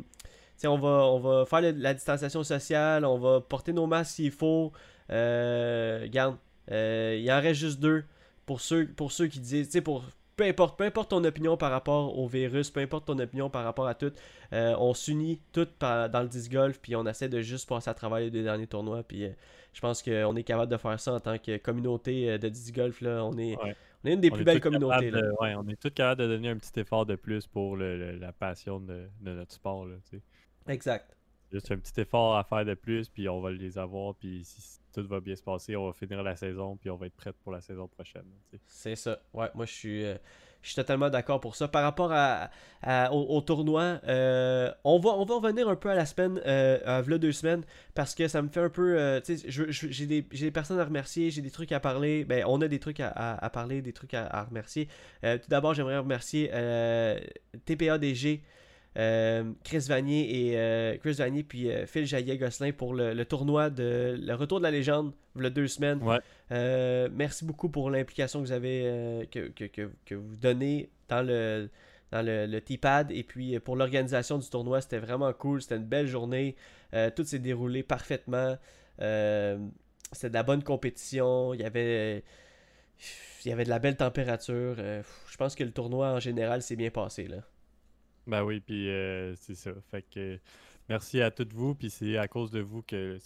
on 0.64 0.78
va, 0.78 0.88
on 0.88 1.18
va 1.20 1.46
faire 1.46 1.60
la 1.60 1.94
distanciation 1.94 2.42
sociale. 2.44 3.04
On 3.04 3.18
va 3.18 3.40
porter 3.40 3.72
nos 3.72 3.86
masques 3.86 4.16
s'il 4.16 4.32
faut. 4.32 4.72
Euh, 5.10 6.00
regarde, 6.02 6.36
euh, 6.70 7.18
il 7.20 7.30
en 7.30 7.40
reste 7.40 7.60
juste 7.60 7.80
deux. 7.80 8.04
Pour 8.44 8.60
ceux, 8.60 8.86
pour 8.86 9.12
ceux 9.12 9.26
qui 9.26 9.40
disent, 9.40 9.80
pour 9.84 10.04
peu 10.36 10.44
importe, 10.44 10.76
peu 10.78 10.84
importe 10.84 11.10
ton 11.10 11.24
opinion 11.24 11.56
par 11.56 11.70
rapport 11.70 12.18
au 12.18 12.26
virus, 12.26 12.70
peu 12.70 12.80
importe 12.80 13.06
ton 13.06 13.18
opinion 13.18 13.48
par 13.50 13.64
rapport 13.64 13.86
à 13.86 13.94
tout, 13.94 14.12
euh, 14.52 14.74
on 14.78 14.92
s'unit 14.94 15.40
toutes 15.52 15.72
par- 15.76 16.10
dans 16.10 16.22
le 16.22 16.28
disc 16.28 16.52
golf, 16.52 16.78
puis 16.80 16.94
on 16.94 17.06
essaie 17.06 17.28
de 17.28 17.40
juste 17.40 17.68
passer 17.68 17.88
à 17.90 17.94
travers 17.94 18.18
les 18.18 18.30
deux 18.30 18.42
derniers 18.42 18.66
tournois. 18.66 19.02
Puis 19.02 19.24
euh, 19.24 19.30
je 19.72 19.80
pense 19.80 20.02
qu'on 20.02 20.36
est 20.36 20.42
capable 20.44 20.70
de 20.70 20.76
faire 20.76 21.00
ça 21.00 21.14
en 21.14 21.20
tant 21.20 21.38
que 21.38 21.56
communauté 21.56 22.30
euh, 22.30 22.38
de 22.38 22.48
disc 22.48 22.74
golf. 22.74 23.00
Là. 23.00 23.24
On, 23.24 23.36
est, 23.38 23.56
Ouais. 23.62 23.74
on 24.04 24.08
est 24.08 24.12
une 24.12 24.20
des 24.20 24.30
On 24.30 24.34
plus 24.34 24.44
belles 24.44 24.60
communautés. 24.60 25.10
là. 25.10 25.22
ouais, 25.40 25.54
on 25.56 25.66
est 25.68 25.80
tous 25.80 25.90
capables 25.90 26.20
de 26.20 26.26
donner 26.28 26.50
un 26.50 26.56
petit 26.58 26.78
effort 26.80 27.06
de 27.06 27.16
plus 27.16 27.46
pour 27.46 27.76
le- 27.76 27.96
le- 27.96 28.18
la 28.18 28.32
passion 28.32 28.78
de, 28.78 29.08
de 29.22 29.32
notre 29.32 29.52
sport. 29.54 29.86
Là. 29.86 29.96
Exact. 30.68 31.16
Juste 31.52 31.70
un 31.70 31.78
petit 31.78 32.00
effort 32.00 32.36
à 32.36 32.44
faire 32.44 32.64
de 32.64 32.74
plus, 32.74 33.08
puis 33.08 33.28
on 33.28 33.40
va 33.40 33.52
les 33.52 33.78
avoir. 33.78 34.14
Puis 34.16 34.42
si 34.44 34.80
tout 34.96 35.06
va 35.06 35.20
bien 35.20 35.36
se 35.36 35.42
passer, 35.42 35.76
on 35.76 35.86
va 35.86 35.92
finir 35.92 36.22
la 36.22 36.36
saison, 36.36 36.76
puis 36.76 36.88
on 36.88 36.96
va 36.96 37.06
être 37.06 37.16
prête 37.16 37.36
pour 37.42 37.52
la 37.52 37.60
saison 37.60 37.86
prochaine. 37.86 38.24
C'est 38.66 38.96
ça. 38.96 39.18
Ouais, 39.34 39.50
moi 39.54 39.66
je 39.66 39.72
suis, 39.72 40.04
euh, 40.04 40.16
je 40.62 40.68
suis 40.68 40.76
totalement 40.76 41.10
d'accord 41.10 41.38
pour 41.38 41.54
ça. 41.54 41.68
Par 41.68 41.82
rapport 41.82 42.10
à, 42.12 42.50
au, 43.12 43.40
tournoi, 43.42 44.00
euh, 44.08 44.72
on, 44.84 44.98
va, 44.98 45.10
on 45.10 45.26
va 45.26 45.34
revenir 45.34 45.68
un 45.68 45.76
peu 45.76 45.90
à 45.90 45.94
la 45.94 46.06
semaine, 46.06 46.40
euh, 46.46 46.78
à 46.86 47.02
v'là 47.02 47.18
deux 47.18 47.32
semaines, 47.32 47.62
parce 47.94 48.14
que 48.14 48.26
ça 48.26 48.40
me 48.40 48.48
fait 48.48 48.60
un 48.60 48.70
peu. 48.70 49.20
tu 49.24 49.36
sais, 49.36 49.44
j'ai 49.48 50.06
des, 50.06 50.22
des 50.22 50.50
personnes 50.50 50.80
à 50.80 50.84
remercier, 50.84 51.30
j'ai 51.30 51.42
des 51.42 51.50
trucs 51.50 51.72
à 51.72 51.80
parler. 51.80 52.24
Ben, 52.24 52.44
on 52.46 52.62
a 52.62 52.68
des 52.68 52.78
trucs 52.78 53.00
à, 53.00 53.10
à- 53.10 53.50
parler, 53.50 53.82
des 53.82 53.92
trucs 53.92 54.14
à, 54.14 54.44
remercier. 54.44 54.88
Tout 55.22 55.48
d'abord, 55.48 55.74
j'aimerais 55.74 55.98
remercier 55.98 56.48
TPADG. 57.66 58.42
Euh, 58.96 59.52
Chris 59.64 59.86
Vanier 59.88 60.48
et 60.50 60.58
euh, 60.58 60.96
Chris 60.98 61.14
Vanier 61.14 61.42
puis 61.42 61.70
euh, 61.70 61.86
Phil 61.86 62.06
Jaillet 62.06 62.38
Gosselin 62.38 62.72
pour 62.72 62.94
le, 62.94 63.12
le 63.12 63.24
tournoi 63.24 63.70
de 63.70 64.16
le 64.18 64.34
retour 64.34 64.58
de 64.58 64.64
la 64.64 64.70
légende 64.70 65.12
il 65.38 65.50
deux 65.50 65.68
semaines. 65.68 66.02
Ouais. 66.02 66.18
Merci 67.12 67.44
beaucoup 67.44 67.68
pour 67.68 67.90
l'implication 67.90 68.40
que 68.40 68.46
vous 68.46 68.52
avez 68.52 69.28
que, 69.30 69.48
que, 69.48 69.64
que, 69.64 69.90
que 70.04 70.14
vous 70.14 70.36
donnez 70.36 70.88
dans 71.08 71.22
le 71.22 71.68
dans 72.12 72.22
le, 72.24 72.46
le 72.46 72.60
T-pad 72.60 73.10
et 73.10 73.22
puis 73.24 73.58
pour 73.60 73.76
l'organisation 73.76 74.38
du 74.38 74.48
tournoi 74.48 74.80
c'était 74.80 74.98
vraiment 74.98 75.32
cool 75.32 75.60
c'était 75.60 75.76
une 75.76 75.84
belle 75.84 76.06
journée 76.06 76.56
Euh, 76.94 77.10
tout 77.14 77.24
s'est 77.24 77.40
déroulé 77.40 77.82
parfaitement 77.82 78.56
Euh, 79.00 79.58
c'était 80.12 80.30
de 80.30 80.34
la 80.34 80.42
bonne 80.44 80.62
compétition 80.62 81.52
il 81.52 81.60
y 81.60 81.64
avait 81.64 82.22
il 83.44 83.48
y 83.50 83.52
avait 83.52 83.64
de 83.64 83.68
la 83.70 83.80
belle 83.80 83.96
température 83.96 84.76
Euh, 84.78 85.02
je 85.28 85.36
pense 85.36 85.54
que 85.56 85.64
le 85.64 85.72
tournoi 85.72 86.12
en 86.12 86.20
général 86.20 86.62
s'est 86.62 86.76
bien 86.76 86.90
passé 86.90 87.26
là 87.26 87.38
Ben 88.26 88.42
oui, 88.44 88.60
puis 88.60 88.88
euh, 88.90 89.34
c'est 89.36 89.54
ça. 89.54 89.72
Fait 89.90 90.02
que 90.02 90.38
merci 90.88 91.20
à 91.20 91.30
toutes 91.30 91.52
vous, 91.52 91.74
puis 91.74 91.90
c'est 91.90 92.16
à 92.16 92.28
cause 92.28 92.50
de 92.50 92.60
vous 92.60 92.82
que 92.82 93.18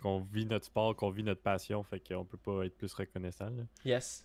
qu'on 0.00 0.20
vit 0.20 0.46
notre 0.46 0.66
sport, 0.66 0.94
qu'on 0.94 1.10
vit 1.10 1.24
notre 1.24 1.42
passion, 1.42 1.82
fait 1.82 1.98
qu'on 2.00 2.24
peut 2.24 2.38
pas 2.38 2.64
être 2.64 2.76
plus 2.76 2.92
reconnaissant. 2.94 3.50
là. 3.50 3.64
Yes. 3.84 4.24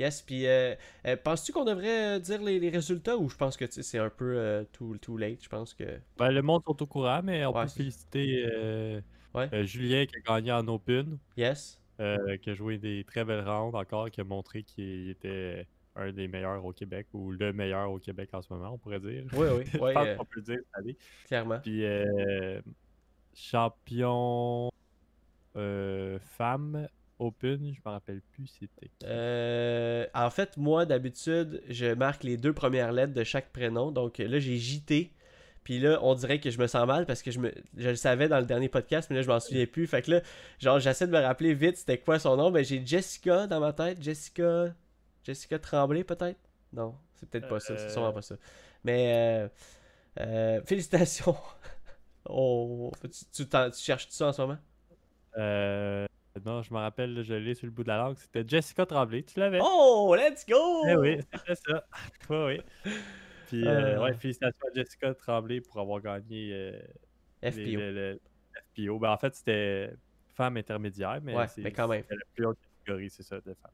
Yes, 0.00 0.22
puis 0.22 0.46
euh, 0.48 0.74
euh, 1.06 1.16
penses-tu 1.16 1.52
qu'on 1.52 1.64
devrait 1.64 2.16
euh, 2.16 2.18
dire 2.18 2.42
les, 2.42 2.58
les 2.58 2.68
résultats 2.68 3.16
ou 3.16 3.28
je 3.28 3.36
pense 3.36 3.56
que 3.56 3.64
c'est 3.70 3.98
un 3.98 4.10
peu 4.10 4.36
euh, 4.36 4.64
too, 4.72 4.98
too 4.98 5.16
late, 5.16 5.44
je 5.44 5.48
pense 5.48 5.72
que... 5.72 6.00
Ben, 6.16 6.32
le 6.32 6.42
monde 6.42 6.62
sont 6.66 6.82
au 6.82 6.86
courant, 6.86 7.22
mais 7.22 7.46
on 7.46 7.52
Ouais, 7.52 7.62
peut 7.62 7.68
féliciter 7.68 8.44
euh, 8.52 9.00
Ouais. 9.34 9.52
euh, 9.52 9.64
Julien 9.64 10.04
qui 10.06 10.16
a 10.16 10.20
gagné 10.20 10.50
en 10.50 10.66
Open, 10.66 11.16
Yes. 11.36 11.80
euh, 12.00 12.36
qui 12.38 12.50
a 12.50 12.54
joué 12.54 12.78
des 12.78 13.04
très 13.04 13.24
belles 13.24 13.48
rounds 13.48 13.76
encore, 13.76 14.10
qui 14.10 14.20
a 14.20 14.24
montré 14.24 14.64
qu'il 14.64 15.10
était 15.10 15.68
un 15.96 16.12
des 16.12 16.28
meilleurs 16.28 16.64
au 16.64 16.72
Québec, 16.72 17.06
ou 17.12 17.32
le 17.32 17.52
meilleur 17.52 17.90
au 17.90 17.98
Québec 17.98 18.30
en 18.32 18.42
ce 18.42 18.52
moment, 18.52 18.72
on 18.72 18.78
pourrait 18.78 19.00
dire. 19.00 19.24
Oui, 19.32 19.46
oui, 19.56 19.64
Je 19.72 19.78
pense 19.78 19.96
euh, 19.96 20.16
qu'on 20.16 20.24
peut 20.24 20.40
le 20.40 20.42
dire 20.42 20.58
clairement. 21.26 21.58
Puis 21.60 21.84
euh, 21.84 22.60
champion 23.34 24.70
euh, 25.56 26.18
femme 26.18 26.88
Open, 27.18 27.72
je 27.72 27.80
me 27.84 27.90
rappelle 27.92 28.20
plus 28.32 28.48
c'était 28.48 28.90
qui. 28.98 29.06
En 30.14 30.30
fait, 30.30 30.56
moi, 30.56 30.84
d'habitude, 30.84 31.62
je 31.68 31.94
marque 31.94 32.24
les 32.24 32.36
deux 32.36 32.52
premières 32.52 32.92
lettres 32.92 33.14
de 33.14 33.24
chaque 33.24 33.52
prénom. 33.52 33.92
Donc 33.92 34.18
là, 34.18 34.38
j'ai 34.38 34.56
JT. 34.56 35.12
Puis 35.62 35.78
là, 35.78 35.98
on 36.02 36.14
dirait 36.14 36.40
que 36.40 36.50
je 36.50 36.58
me 36.58 36.66
sens 36.66 36.86
mal 36.86 37.06
parce 37.06 37.22
que 37.22 37.30
je, 37.30 37.38
me, 37.38 37.50
je 37.78 37.88
le 37.88 37.94
savais 37.94 38.28
dans 38.28 38.38
le 38.38 38.44
dernier 38.44 38.68
podcast, 38.68 39.08
mais 39.08 39.16
là, 39.16 39.22
je 39.22 39.28
m'en 39.28 39.40
souviens 39.40 39.64
plus. 39.64 39.86
Fait 39.86 40.02
que 40.02 40.10
là, 40.10 40.20
genre, 40.58 40.78
j'essaie 40.78 41.06
de 41.06 41.12
me 41.12 41.20
rappeler 41.20 41.54
vite 41.54 41.78
c'était 41.78 41.96
quoi 41.96 42.18
son 42.18 42.36
nom. 42.36 42.50
Ben, 42.50 42.62
j'ai 42.62 42.84
Jessica 42.84 43.46
dans 43.46 43.60
ma 43.60 43.72
tête. 43.72 44.02
Jessica. 44.02 44.74
Jessica 45.24 45.58
Tremblay, 45.58 46.04
peut-être? 46.04 46.38
Non, 46.72 46.96
c'est 47.14 47.28
peut-être 47.28 47.48
pas 47.48 47.60
ça. 47.60 47.76
C'est 47.76 47.88
sûrement 47.90 48.12
pas 48.12 48.22
ça. 48.22 48.36
Mais 48.84 49.12
euh, 49.14 49.48
euh, 50.20 50.60
félicitations. 50.66 51.36
oh, 52.28 52.90
tu, 53.02 53.08
tu, 53.32 53.48
tu 53.48 53.78
cherches 53.78 54.08
ça 54.10 54.28
en 54.28 54.32
ce 54.32 54.42
moment? 54.42 54.58
Euh, 55.36 56.06
non, 56.44 56.62
je 56.62 56.72
me 56.74 56.78
rappelle, 56.78 57.22
je 57.22 57.34
l'ai 57.34 57.54
sur 57.54 57.66
le 57.66 57.72
bout 57.72 57.82
de 57.84 57.88
la 57.88 57.96
langue. 57.98 58.16
C'était 58.18 58.44
Jessica 58.46 58.84
Tremblay, 58.86 59.22
tu 59.22 59.38
l'avais? 59.40 59.60
Oh, 59.62 60.14
let's 60.16 60.44
go 60.46 60.86
Eh 60.88 60.96
oui, 60.96 61.18
c'était 61.32 61.54
ça. 61.54 61.86
oui, 62.30 62.36
oui. 62.84 62.92
Puis, 63.46 63.66
euh, 63.66 63.96
Euh. 63.96 64.02
ouais, 64.02 64.14
félicitations 64.14 64.66
à 64.70 64.74
Jessica 64.74 65.14
Tremblay 65.14 65.60
pour 65.60 65.80
avoir 65.80 66.00
gagné 66.00 66.50
euh, 66.52 66.80
les- 67.42 67.50
FPO. 67.50 67.80
le, 67.80 67.92
le 67.92 68.20
FPO. 68.74 68.98
Ben, 68.98 69.10
en 69.10 69.16
fait, 69.18 69.34
c'était 69.34 69.94
femme 70.34 70.56
intermédiaire, 70.56 71.20
mais, 71.22 71.36
Ouais, 71.36 71.48
c'est- 71.48 71.62
mais 71.62 71.72
quand 71.72 71.86
même. 71.88 72.02
c'était 72.02 72.16
la 72.16 72.24
plus 72.34 72.46
haute 72.46 72.58
catégorie, 72.84 73.10
c'est 73.10 73.22
ça, 73.22 73.36
de 73.36 73.54
femmes. 73.54 73.70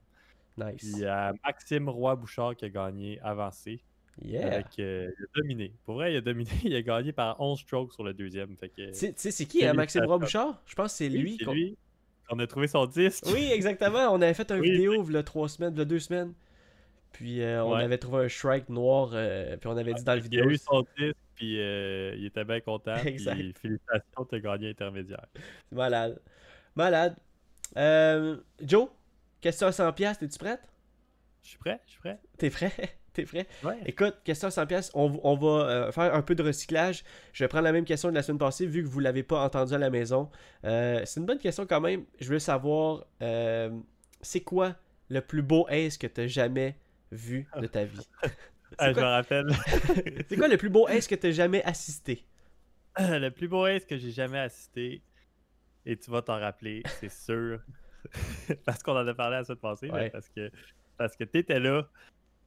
Nice. 0.57 0.75
Puis, 0.95 1.05
euh, 1.05 1.31
Maxime 1.45 1.89
Roy-Bouchard 1.89 2.55
qui 2.55 2.65
a 2.65 2.69
gagné 2.69 3.19
avancé. 3.21 3.81
Yeah. 4.21 4.53
Avec, 4.55 4.67
euh, 4.79 5.09
il 5.17 5.23
a 5.23 5.41
dominé. 5.41 5.73
Pour 5.85 5.95
vrai, 5.95 6.13
il 6.13 6.17
a 6.17 6.21
dominé. 6.21 6.49
Il 6.63 6.75
a 6.75 6.81
gagné 6.81 7.11
par 7.13 7.39
11 7.39 7.59
strokes 7.59 7.93
sur 7.93 8.03
le 8.03 8.13
deuxième. 8.13 8.55
Tu 8.57 8.69
sais- 8.93 9.13
c'est 9.17 9.45
qui, 9.45 9.65
hein, 9.65 9.73
Maxime 9.73 10.03
Roy 10.05 10.17
Félicitations. 10.19 10.49
Bouchard 10.49 10.63
Je 10.65 10.75
pense 10.75 10.91
que 10.91 10.97
c'est 10.97 11.09
lui. 11.09 11.37
c'est 11.39 11.49
lui. 11.51 11.77
On 12.29 12.37
a 12.39 12.45
trouvé 12.47 12.67
son 12.67 12.85
disque. 12.85 13.23
Oui, 13.33 13.49
exactement. 13.51 14.09
On 14.13 14.21
avait 14.21 14.33
fait 14.33 14.49
une 14.51 14.59
Oui, 14.61 14.71
vidéo 14.71 15.03
il 15.07 15.13
y 15.13 15.17
a 15.17 15.23
trois 15.23 15.47
semaines, 15.49 15.73
il 15.73 15.79
y 15.79 15.81
a 15.81 15.85
deux 15.85 15.99
semaines. 15.99 16.33
Puis 17.13 17.41
euh, 17.41 17.63
on 17.65 17.73
Ouais. 17.75 17.83
avait 17.83 17.97
trouvé 17.97 18.25
un 18.25 18.27
Shrike 18.27 18.69
noir. 18.69 19.11
euh, 19.13 19.57
puis 19.57 19.67
on 19.69 19.75
avait 19.77 19.93
dit 19.93 20.03
dans 20.03 20.13
la 20.13 20.17
Il 20.17 20.21
a 20.21 20.23
vidéo. 20.23 20.49
eu 20.49 20.57
son 20.57 20.85
disque, 20.97 21.15
puis 21.35 21.59
euh, 21.59 22.13
il 22.17 22.25
était 22.25 22.43
bien 22.45 22.59
content. 22.61 22.95
Exact. 23.05 23.35
Puis 23.35 23.53
félicitations, 23.61 24.25
t'as 24.29 24.39
gagné 24.39 24.69
intermédiaire. 24.69 25.25
C'est 25.69 25.75
malade. 25.75 26.21
Malade. 26.75 27.15
Joe, 28.61 28.89
question 29.41 29.67
à 29.67 29.71
100$, 29.71 29.93
piastres, 29.93 30.19
t'es-tu 30.21 30.39
prête? 30.39 30.61
Je 31.43 31.49
suis 31.49 31.57
prêt, 31.57 31.79
je 31.85 31.91
suis 31.91 31.99
prêt. 31.99 32.19
T'es 32.37 32.49
prêt? 32.49 32.71
T'es 33.13 33.25
prêt? 33.25 33.45
Ouais. 33.63 33.77
Écoute, 33.85 34.15
question 34.23 34.47
à 34.47 34.51
100 34.51 34.67
pièces, 34.67 34.91
on, 34.93 35.19
on 35.23 35.35
va 35.35 35.69
euh, 35.69 35.91
faire 35.91 36.15
un 36.15 36.21
peu 36.21 36.33
de 36.33 36.43
recyclage. 36.43 37.03
Je 37.33 37.43
vais 37.43 37.49
prendre 37.49 37.65
la 37.65 37.73
même 37.73 37.83
question 37.83 38.09
de 38.09 38.15
la 38.15 38.23
semaine 38.23 38.37
passée 38.37 38.65
vu 38.65 38.83
que 38.83 38.87
vous 38.87 39.01
l'avez 39.01 39.23
pas 39.23 39.43
entendu 39.43 39.73
à 39.73 39.77
la 39.77 39.89
maison. 39.89 40.29
Euh, 40.63 41.01
c'est 41.03 41.19
une 41.19 41.25
bonne 41.25 41.39
question 41.39 41.65
quand 41.65 41.81
même. 41.81 42.05
Je 42.21 42.29
veux 42.29 42.39
savoir, 42.39 43.05
euh, 43.21 43.69
c'est 44.21 44.41
quoi 44.41 44.77
le 45.09 45.19
plus 45.19 45.41
beau 45.41 45.67
ace 45.67 45.97
que 45.97 46.07
tu 46.07 46.21
as 46.21 46.27
jamais 46.27 46.77
vu 47.11 47.47
de 47.59 47.67
ta 47.67 47.83
vie? 47.83 48.07
Ah, 48.77 48.85
C'est 48.87 48.93
je 48.93 48.99
me 49.01 49.03
rappelle. 49.05 49.47
c'est 50.29 50.37
quoi 50.37 50.47
le 50.47 50.55
plus 50.55 50.69
beau 50.69 50.87
ace 50.87 51.05
que 51.05 51.15
tu 51.15 51.27
as 51.27 51.31
jamais 51.31 51.61
assisté? 51.65 52.25
le 52.97 53.27
plus 53.27 53.49
beau 53.49 53.65
ace 53.65 53.83
que 53.83 53.97
j'ai 53.97 54.11
jamais 54.11 54.39
assisté, 54.39 55.01
et 55.85 55.97
tu 55.97 56.09
vas 56.09 56.21
t'en 56.21 56.39
rappeler, 56.39 56.81
c'est 57.01 57.11
sûr. 57.11 57.59
parce 58.65 58.81
qu'on 58.83 58.93
en 58.97 59.07
a 59.07 59.13
parlé 59.13 59.37
à 59.37 59.55
passé, 59.55 59.87
mais 59.87 59.93
Ouais. 59.93 60.09
parce 60.09 60.29
que 60.29 60.51
parce 60.97 61.15
que 61.15 61.23
t'étais 61.23 61.59
là, 61.59 61.87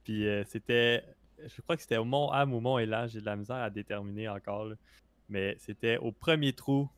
puis 0.03 0.27
euh, 0.27 0.43
c'était, 0.45 1.03
je 1.45 1.61
crois 1.61 1.75
que 1.75 1.81
c'était 1.81 1.97
au 1.97 2.05
Mont 2.05 2.31
Ham 2.31 2.53
ou 2.53 2.59
Mont 2.61 2.77
Élan, 2.79 3.07
j'ai 3.07 3.19
de 3.19 3.25
la 3.25 3.35
misère 3.35 3.57
à 3.57 3.69
déterminer 3.69 4.29
encore, 4.29 4.65
là. 4.65 4.75
mais 5.29 5.55
c'était 5.59 5.97
au 5.97 6.11
premier 6.11 6.53
trou. 6.53 6.89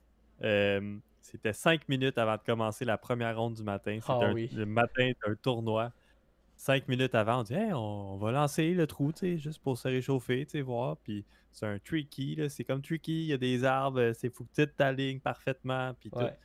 euh, 0.43 0.98
c'était 1.22 1.52
cinq 1.54 1.89
minutes 1.89 2.17
avant 2.17 2.36
de 2.38 2.41
commencer 2.46 2.86
la 2.86 2.98
première 2.98 3.38
ronde 3.38 3.56
du 3.56 3.63
matin. 3.63 3.98
C'était 4.00 4.13
Ah 4.13 4.28
un- 4.28 4.34
oui. 4.34 4.50
le 4.54 4.65
matin 4.65 5.12
d'un 5.26 5.36
tournoi. 5.36 5.91
Cinq 6.56 6.88
minutes 6.88 7.15
avant, 7.15 7.41
on 7.41 7.43
dit 7.43 7.54
Hey, 7.54 7.74
on, 7.74 8.13
on 8.13 8.17
va 8.17 8.32
lancer 8.32 8.74
le 8.74 8.88
trou, 8.88 9.12
juste 9.22 9.60
pour 9.62 9.78
se 9.78 9.88
réchauffer, 9.89 10.46
tu 10.46 10.62
voir. 10.62 10.96
Puis 10.98 11.26
c'est 11.52 11.65
un 11.65 11.80
tricky, 11.80 12.39
c'est 12.50 12.63
comme 12.63 12.82
tricky, 12.82 13.24
il 13.24 13.28
y 13.28 13.34
a 13.34 13.38
des 13.38 13.63
arbres, 13.65 14.00
euh, 14.00 14.13
c'est 14.13 14.30
faut 14.34 14.46
que 14.46 14.62
tu 14.63 14.72
ta 14.74 14.91
ligne 14.93 15.20
parfaitement, 15.20 15.93
puis 16.00 16.10
tout. 16.12 16.20
Ouais. 16.20 16.38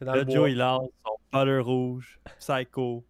Dans 0.00 0.12
Là, 0.14 0.18
le 0.20 0.24
bois. 0.24 0.34
Joe, 0.34 0.50
il 0.50 0.56
lance 0.58 0.88
son 1.32 1.38
putter 1.40 1.58
rouge, 1.58 2.18
psycho. 2.38 3.04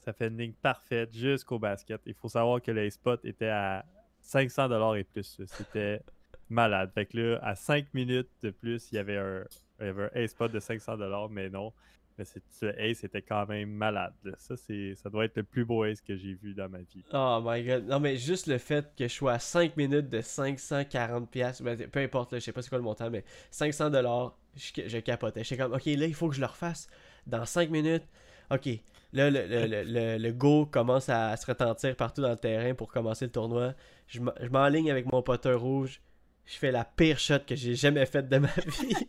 Ça 0.00 0.12
fait 0.12 0.28
une 0.28 0.38
ligne 0.38 0.52
parfaite 0.52 1.12
jusqu'au 1.12 1.58
basket. 1.58 2.00
Il 2.06 2.14
faut 2.14 2.28
savoir 2.28 2.62
que 2.62 2.70
les 2.70 2.90
spots 2.90 3.24
étaient 3.24 3.48
à 3.48 3.84
500$ 4.24 4.98
et 4.98 5.04
plus. 5.04 5.40
C'était 5.46 6.00
malade. 6.48 6.90
Fait 6.94 7.06
que 7.06 7.18
là, 7.18 7.40
à 7.42 7.54
5 7.54 7.92
minutes 7.94 8.30
de 8.42 8.50
plus, 8.50 8.90
il 8.90 8.96
y 8.96 8.98
avait 8.98 9.18
un, 9.18 9.44
il 9.80 9.86
y 9.86 9.88
avait 9.88 10.04
un 10.04 10.10
ace 10.14 10.30
spot 10.30 10.50
de 10.50 10.60
500$, 10.60 11.28
mais 11.30 11.50
non. 11.50 11.72
Mais 12.16 12.24
ce 12.24 12.66
ace 12.66 13.04
était 13.04 13.22
quand 13.22 13.46
même 13.46 13.70
malade. 13.70 14.14
Ça, 14.38 14.56
ça 14.56 15.10
doit 15.10 15.26
être 15.26 15.36
le 15.36 15.44
plus 15.44 15.64
beau 15.64 15.84
ace 15.84 16.00
que 16.00 16.16
j'ai 16.16 16.34
vu 16.34 16.52
dans 16.54 16.68
ma 16.68 16.78
vie. 16.78 17.04
Oh 17.12 17.40
my 17.44 17.62
god. 17.62 17.86
Non, 17.86 18.00
mais 18.00 18.16
juste 18.16 18.48
le 18.48 18.58
fait 18.58 18.92
que 18.96 19.06
je 19.06 19.12
sois 19.12 19.34
à 19.34 19.38
5 19.38 19.76
minutes 19.76 20.08
de 20.08 20.20
540 20.20 21.30
pièces, 21.30 21.62
peu 21.92 22.00
importe, 22.00 22.32
là, 22.32 22.38
je 22.38 22.44
sais 22.44 22.52
pas 22.52 22.62
c'est 22.62 22.70
quoi 22.70 22.78
le 22.78 22.84
montant, 22.84 23.10
mais 23.10 23.24
500 23.50 23.90
dollars, 23.90 24.36
je, 24.56 24.88
je 24.88 24.98
capotais. 24.98 25.44
J'étais 25.44 25.62
comme, 25.62 25.74
ok, 25.74 25.84
là, 25.84 26.06
il 26.06 26.14
faut 26.14 26.28
que 26.28 26.34
je 26.34 26.40
le 26.40 26.46
refasse 26.46 26.88
dans 27.28 27.44
5 27.44 27.70
minutes. 27.70 28.04
Ok, 28.50 28.66
là, 29.12 29.30
le, 29.30 29.46
le, 29.46 29.84
le, 29.84 30.18
le- 30.18 30.32
go 30.32 30.66
commence 30.66 31.08
à 31.08 31.36
se 31.36 31.46
retentir 31.46 31.94
partout 31.96 32.22
dans 32.22 32.30
le 32.30 32.36
terrain 32.36 32.74
pour 32.74 32.90
commencer 32.92 33.26
le 33.26 33.32
tournoi. 33.32 33.74
Je 34.06 34.20
je 34.40 34.48
m'enligne 34.48 34.90
avec 34.90 35.10
mon 35.12 35.22
poteur 35.22 35.60
rouge. 35.60 36.00
Je 36.46 36.54
fais 36.56 36.70
la 36.72 36.84
pire 36.84 37.18
shot 37.18 37.40
que 37.46 37.54
j'ai 37.54 37.74
jamais 37.74 38.06
faite 38.06 38.28
de 38.28 38.38
ma 38.38 38.48
vie. 38.48 38.94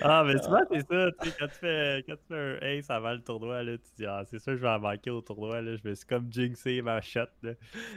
Ah, 0.00 0.24
mais 0.26 0.38
tu 0.40 0.48
vois, 0.48 0.62
c'est 0.70 0.80
ça. 0.86 1.08
tu 1.20 1.28
sais, 1.28 1.36
Quand 1.38 1.46
tu, 1.48 1.54
fais, 1.60 2.04
quand 2.08 2.14
tu 2.14 2.22
fais 2.28 2.34
un 2.34 2.58
ace 2.78 2.90
avant 2.90 3.12
le 3.12 3.22
tournoi, 3.22 3.62
là, 3.62 3.76
tu 3.76 3.84
dis, 3.96 4.06
ah, 4.06 4.22
c'est 4.30 4.38
sûr, 4.38 4.54
je 4.56 4.62
vais 4.62 4.68
en 4.68 4.78
manquer 4.80 5.10
au 5.10 5.20
tournoi. 5.20 5.60
Là. 5.60 5.76
Je 5.76 5.88
me 5.88 5.94
suis 5.94 6.06
comme 6.06 6.32
jinxé 6.32 6.80
ma 6.82 7.00
shot. 7.00 7.26
Là. 7.42 7.52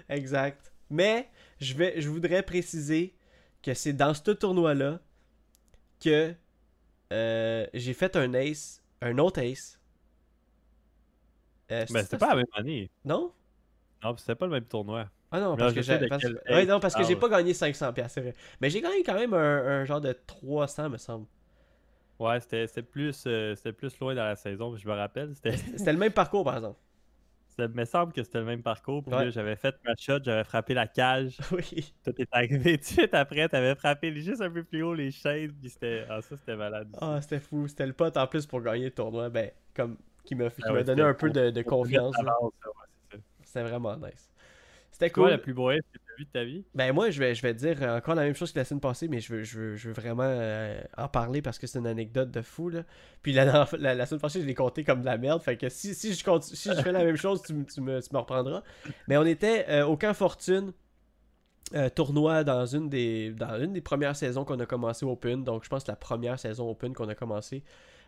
exact. 0.10 0.72
Mais 0.90 1.30
je, 1.60 1.74
vais, 1.76 2.02
je 2.02 2.10
voudrais 2.10 2.44
préciser 2.44 3.16
que 3.64 3.74
c'est 3.74 3.94
dans 3.94 4.14
ce 4.14 4.32
tournoi-là 4.32 5.00
que 6.04 6.34
euh, 7.14 7.68
j'ai 7.74 7.94
fait 7.94 8.16
un 8.16 8.34
ace, 8.34 8.84
un 9.02 9.18
autre 9.18 9.40
ace. 9.42 9.80
Euh, 11.72 11.82
Mais 11.82 11.86
c'est- 11.88 12.04
c'était 12.04 12.18
pas 12.18 12.30
la 12.30 12.36
même 12.36 12.46
année. 12.54 12.90
Non? 13.04 13.32
Non, 14.04 14.16
c'était 14.18 14.36
pas 14.36 14.46
le 14.46 14.52
même 14.52 14.66
tournoi. 14.66 15.10
Ah 15.32 15.40
non, 15.40 15.58
parce 15.58 15.74
que 15.74 15.82
j'ai. 15.82 16.08
parce- 16.08 16.24
ouais, 16.24 16.66
non, 16.66 16.80
que 16.80 17.04
j'ai 17.04 17.16
pas 17.16 17.28
gagné 17.30 17.54
500$, 17.54 17.94
piastres, 17.94 18.14
c'est 18.16 18.22
vrai. 18.22 18.34
Mais 18.62 18.70
j'ai 18.70 18.82
gagné 18.82 19.04
quand 19.04 19.16
même 19.16 19.34
un, 19.34 19.38
un 19.82 19.86
genre 19.86 20.00
de 20.02 20.14
300, 20.14 20.90
me 20.90 20.98
semble. 20.98 21.26
Ouais, 22.20 22.40
c'était 22.40 22.82
plus, 22.84 23.24
euh, 23.28 23.56
c'était 23.56 23.74
plus 23.74 24.00
loin 24.00 24.16
dans 24.16 24.24
la 24.24 24.36
saison, 24.38 24.76
je 24.78 24.88
me 24.88 24.94
rappelle. 24.94 25.34
C'était 25.78 25.92
le 25.92 25.98
même 26.00 26.14
parcours, 26.14 26.46
par 26.46 26.56
exemple. 26.56 26.80
Ça 27.58 27.68
me 27.68 27.86
semble 27.86 28.14
que 28.14 28.24
c'était 28.24 28.40
le 28.40 28.46
même 28.46 28.62
parcours. 28.64 29.04
Puis 29.04 29.14
Ouais. 29.16 29.32
j'avais 29.32 29.56
fait 29.56 29.76
ma 29.86 29.94
shot, 29.98 30.20
j'avais 30.24 30.44
frappé 30.44 30.74
la 30.74 30.88
cage. 30.88 31.38
Oui. 31.52 31.94
Tout 32.04 32.14
est 32.22 32.28
arrivé 32.32 32.78
tout 32.78 32.84
de 32.84 32.84
suite 32.86 33.14
après. 33.14 33.48
T'avais 33.50 33.76
frappé 33.76 34.14
juste 34.20 34.42
un 34.42 34.50
peu 34.52 34.64
plus 34.64 34.84
haut 34.84 34.94
les 34.94 35.12
chaînes. 35.12 35.52
Puis 35.54 35.70
c'était. 35.70 36.06
Ah, 36.10 36.22
ça, 36.22 36.36
c'était 36.38 36.56
malade. 36.56 36.90
Ah, 37.00 37.20
c'était 37.22 37.40
fou. 37.40 37.68
C'était 37.68 37.88
le 37.88 37.94
pote 37.94 38.18
en 38.18 38.28
plus 38.28 38.46
pour 38.46 38.62
gagner 38.62 38.86
le 38.86 38.92
tournoi. 38.92 39.30
Ben, 39.30 39.52
comme. 39.74 39.98
Qui 40.24 40.34
m'a 40.36 40.46
Ah 40.64 40.74
ouais, 40.74 40.84
donné 40.84 41.04
un 41.04 41.14
peu 41.14 41.30
de, 41.30 41.52
de 41.52 41.62
confiance. 41.62 42.16
C'était 43.44 43.62
vraiment 43.62 43.96
nice. 43.96 44.30
C'était 44.96 45.10
C'est 45.10 45.12
quoi 45.12 45.28
cool. 45.28 45.32
le 45.32 45.42
plus 45.42 45.52
ace 45.52 45.82
que 45.92 45.98
t'as 46.00 46.16
vu 46.18 46.24
de 46.26 46.30
ta 46.32 46.44
vie? 46.46 46.64
Ben 46.74 46.94
moi, 46.94 47.10
je 47.10 47.20
vais, 47.20 47.36
je 47.36 47.42
vais 47.42 47.54
dire 47.54 47.82
encore 47.84 48.16
la 48.16 48.24
même 48.24 48.34
chose 48.34 48.54
que 48.54 48.60
la 48.60 48.64
semaine 48.64 48.80
passée, 48.80 49.10
mais 49.10 49.20
je 49.20 49.34
veux, 49.34 49.44
je 49.44 49.60
veux, 49.60 49.76
je 49.76 49.90
veux 49.90 49.94
vraiment 49.94 50.24
euh, 50.26 50.82
en 50.98 51.10
parler 51.10 51.42
parce 51.42 51.60
que 51.60 51.68
c'est 51.68 51.80
une 51.80 51.88
anecdote 51.88 52.32
de 52.32 52.42
fou. 52.42 52.70
Là. 52.70 52.84
Puis 53.22 53.34
la, 53.34 53.68
la, 53.78 53.94
la 53.94 54.06
semaine 54.06 54.22
passée, 54.22 54.40
je 54.42 54.46
l'ai 54.46 54.54
compté 54.56 54.86
comme 54.86 55.02
de 55.02 55.06
la 55.06 55.18
merde. 55.18 55.42
Fait 55.42 55.58
que 55.58 55.68
si, 55.68 55.94
si, 55.94 56.14
je, 56.14 56.24
continue- 56.24 56.56
si 56.56 56.70
je 56.74 56.82
fais 56.82 56.94
la 56.94 57.04
même 57.04 57.18
chose, 57.18 57.42
tu, 57.42 57.54
me- 57.54 57.66
tu, 57.66 57.82
me, 57.82 58.02
tu 58.02 58.10
me 58.14 58.20
reprendras. 58.20 58.64
Mais 59.10 59.18
on 59.18 59.26
était 59.26 59.66
euh, 59.68 59.86
au 59.86 59.98
Camp 59.98 60.14
Fortune, 60.14 60.72
euh, 61.74 61.90
tournoi 61.90 62.44
dans 62.46 62.66
une, 62.66 62.90
des, 62.90 63.32
dans 63.32 63.60
une 63.60 63.74
des 63.74 63.82
premières 63.82 64.16
saisons 64.16 64.46
qu'on 64.46 64.60
a 64.62 64.66
commencé 64.66 65.06
Open. 65.06 65.44
Donc 65.44 65.64
je 65.66 65.70
pense 65.70 65.86
la 65.88 65.96
première 65.98 66.40
saison 66.40 66.70
Open 66.70 66.94
qu'on 66.94 67.10
a 67.10 67.16
commencé. 67.16 67.64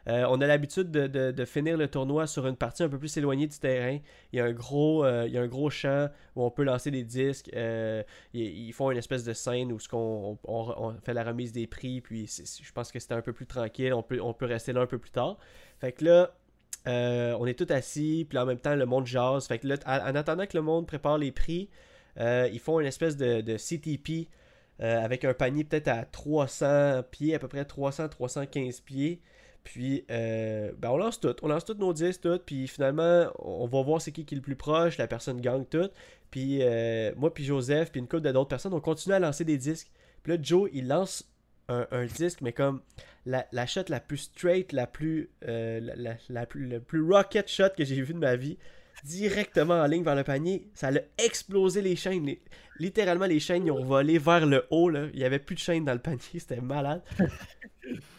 Euh, 0.07 0.25
on 0.29 0.39
a 0.39 0.47
l'habitude 0.47 0.89
de, 0.89 1.45
finir 1.45 1.77
le 1.77 1.88
tournoi 1.88 2.27
sur 2.27 2.47
une 2.47 2.55
partie 2.55 2.83
un 2.83 2.89
peu 2.89 2.97
plus 2.97 3.15
éloignée 3.17 3.47
du 3.47 3.57
terrain. 3.57 3.99
Il 4.31 4.38
y 4.38 4.39
a 4.39 4.45
un 4.45 4.53
gros, 4.53 5.03
euh, 5.03 5.69
champ 5.69 6.10
où 6.36 6.43
on 6.43 6.51
peut 6.51 6.63
lancer 6.63 6.91
des 6.91 7.03
disques. 7.03 7.49
Euh, 7.55 8.03
ils, 8.33 8.71
font 8.71 8.91
une 8.91 8.97
espèce 8.97 9.23
de 9.23 9.33
scène 9.33 9.71
où 9.71 9.77
on, 9.93 10.95
fait 11.03 11.13
la 11.13 11.23
remise 11.23 11.51
des 11.51 11.67
prix. 11.67 12.01
Puis 12.01 12.27
je 12.27 12.71
pense 12.71 12.91
que 12.91 12.99
c'était 12.99 13.15
un 13.15 13.21
peu 13.21 13.33
plus 13.33 13.45
tranquille. 13.45 13.93
On 13.93 14.03
peut, 14.03 14.45
rester 14.45 14.71
là 14.71 14.81
un 14.81 14.88
peu 14.88 14.97
plus 14.97 15.12
tard. 15.12 15.38
Fait 15.79 15.91
que 15.91 16.05
là, 16.05 16.33
on 16.86 17.45
est 17.45 17.57
tous 17.57 17.71
assis. 17.73 18.25
Puis 18.29 18.38
en 18.38 18.45
même 18.45 18.60
temps, 18.60 18.75
le 18.75 18.86
monde 18.86 19.05
jase. 19.05 19.47
Fait 19.47 19.60
que 19.60 19.67
là, 19.67 19.75
en 19.86 20.12
en 20.12 20.15
attendant 20.15 20.45
que 20.45 20.55
le 20.55 20.63
monde 20.63 20.88
prépare 20.88 21.17
les 21.17 21.33
prix, 21.33 21.69
ils 22.17 22.60
font 22.60 22.79
une 22.79 22.88
espèce 22.88 23.17
de, 23.17 23.41
de 23.41 23.57
CTP 23.57 24.29
avec 24.79 25.25
un 25.25 25.33
panier 25.33 25.65
peut-être 25.65 25.89
à 25.89 26.05
300 26.05 27.03
pieds, 27.12 27.36
à 27.36 27.39
peu 27.39 27.49
près 27.49 27.63
300-315 27.63 28.83
pieds. 28.83 29.21
Puis, 29.67 30.06
euh, 30.10 30.71
ben 30.77 30.91
on 30.91 30.95
lance 30.97 31.19
tout. 31.19 31.36
On 31.41 31.49
lance 31.49 31.65
tous 31.65 31.73
nos 31.73 31.91
disques, 31.91 32.21
tout. 32.21 32.39
Puis 32.45 32.69
finalement, 32.69 33.25
on 33.39 33.67
va 33.67 33.82
voir 33.82 34.01
c'est 34.01 34.13
qui 34.13 34.23
qui 34.23 34.34
est 34.34 34.38
le 34.38 34.41
plus 34.41 34.56
proche. 34.56 34.97
La 34.97 35.08
personne 35.08 35.41
gagne 35.41 35.65
tout. 35.65 35.89
Puis 36.32 36.60
euh, 36.62 37.12
moi, 37.17 37.34
puis 37.34 37.43
Joseph, 37.43 37.91
puis 37.91 37.99
une 37.99 38.08
couple 38.08 38.32
d'autres 38.32 38.47
personnes, 38.47 38.73
on 38.73 38.80
continue 38.80 39.13
à 39.13 39.19
lancer 39.19 39.43
des 39.43 39.58
disques. 39.58 39.91
Puis 40.23 40.32
là, 40.32 40.39
Joe, 40.41 40.69
il 40.71 40.88
lance 40.88 41.30
un, 41.67 42.06
disque, 42.06 42.39
mais 42.39 42.53
comme 42.53 42.80
la, 43.25 43.65
shot 43.65 43.82
la 43.89 43.99
plus 43.99 44.19
straight, 44.19 44.71
la 44.71 44.88
plus, 44.88 45.32
euh, 45.45 45.82
la, 45.82 46.13
la- 46.30 46.45
plus, 46.45 46.80
plus 46.80 47.01
rocket 47.01 47.49
shot 47.49 47.71
que 47.77 47.84
j'ai 47.84 48.01
vu 48.01 48.13
de 48.13 48.19
ma 48.19 48.38
vie, 48.38 48.58
directement 49.03 49.75
en 49.81 49.86
ligne 49.88 50.03
vers 50.03 50.15
le 50.15 50.23
panier. 50.23 50.67
Ça 50.73 50.88
a 50.89 51.23
explosé 51.23 51.81
les 51.81 51.95
chaînes. 51.95 52.25
Les- 52.25 52.41
littéralement, 52.79 53.25
les 53.25 53.39
chaînes, 53.39 53.65
ils 53.65 53.71
ont 53.71 53.83
volé 53.83 54.17
vers 54.17 54.45
le 54.45 54.65
haut. 54.69 54.89
Là. 54.89 55.07
Il 55.13 55.19
n'y 55.19 55.25
avait 55.25 55.39
plus 55.39 55.55
de 55.55 55.60
chaînes 55.60 55.86
dans 55.86 55.93
le 55.93 55.99
panier. 55.99 56.19
C'était 56.33 56.62
malade. 56.62 57.01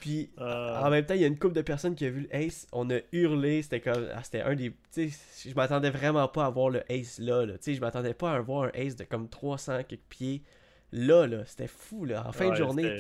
Puis 0.01 0.31
Ah, 0.38 0.83
en 0.87 0.91
même 0.91 1.05
temps, 1.05 1.14
il 1.14 1.21
y 1.21 1.25
a 1.25 1.27
une 1.27 1.38
couple 1.38 1.55
de 1.55 1.62
personnes 1.62 1.95
qui 1.95 2.07
a 2.07 2.11
vu 2.11 2.23
le 2.23 2.35
ace. 2.35 2.67
On 2.73 2.88
a 2.91 2.99
hurlé. 3.12 3.62
C'était 3.62 3.81
comme. 3.81 4.07
ah, 4.14 4.23
c'était 4.23 4.41
un 4.41 4.55
des. 4.55 4.71
Tu 4.93 5.11
sais, 5.11 5.49
je 5.51 5.55
m'attendais 5.55 5.91
vraiment 5.91 6.27
pas 6.29 6.47
à 6.47 6.51
voir 6.51 6.71
le 6.71 6.83
ace 6.91 7.19
là. 7.19 7.45
là. 7.45 7.55
Tu 7.55 7.59
sais, 7.64 7.75
je 7.75 7.81
m'attendais 7.81 8.14
pas 8.14 8.33
à 8.33 8.41
voir 8.41 8.64
un 8.64 8.71
ace 8.75 8.97
de 8.97 9.05
comme 9.05 9.29
300 9.29 9.83
quelques 9.87 10.01
pieds. 10.09 10.43
Là, 10.91 11.27
là. 11.27 11.45
C'était 11.45 11.67
fou, 11.67 12.07
là. 12.07 12.25
En 12.27 12.33
fin 12.33 12.49
de 12.51 12.55
journée. 12.55 12.97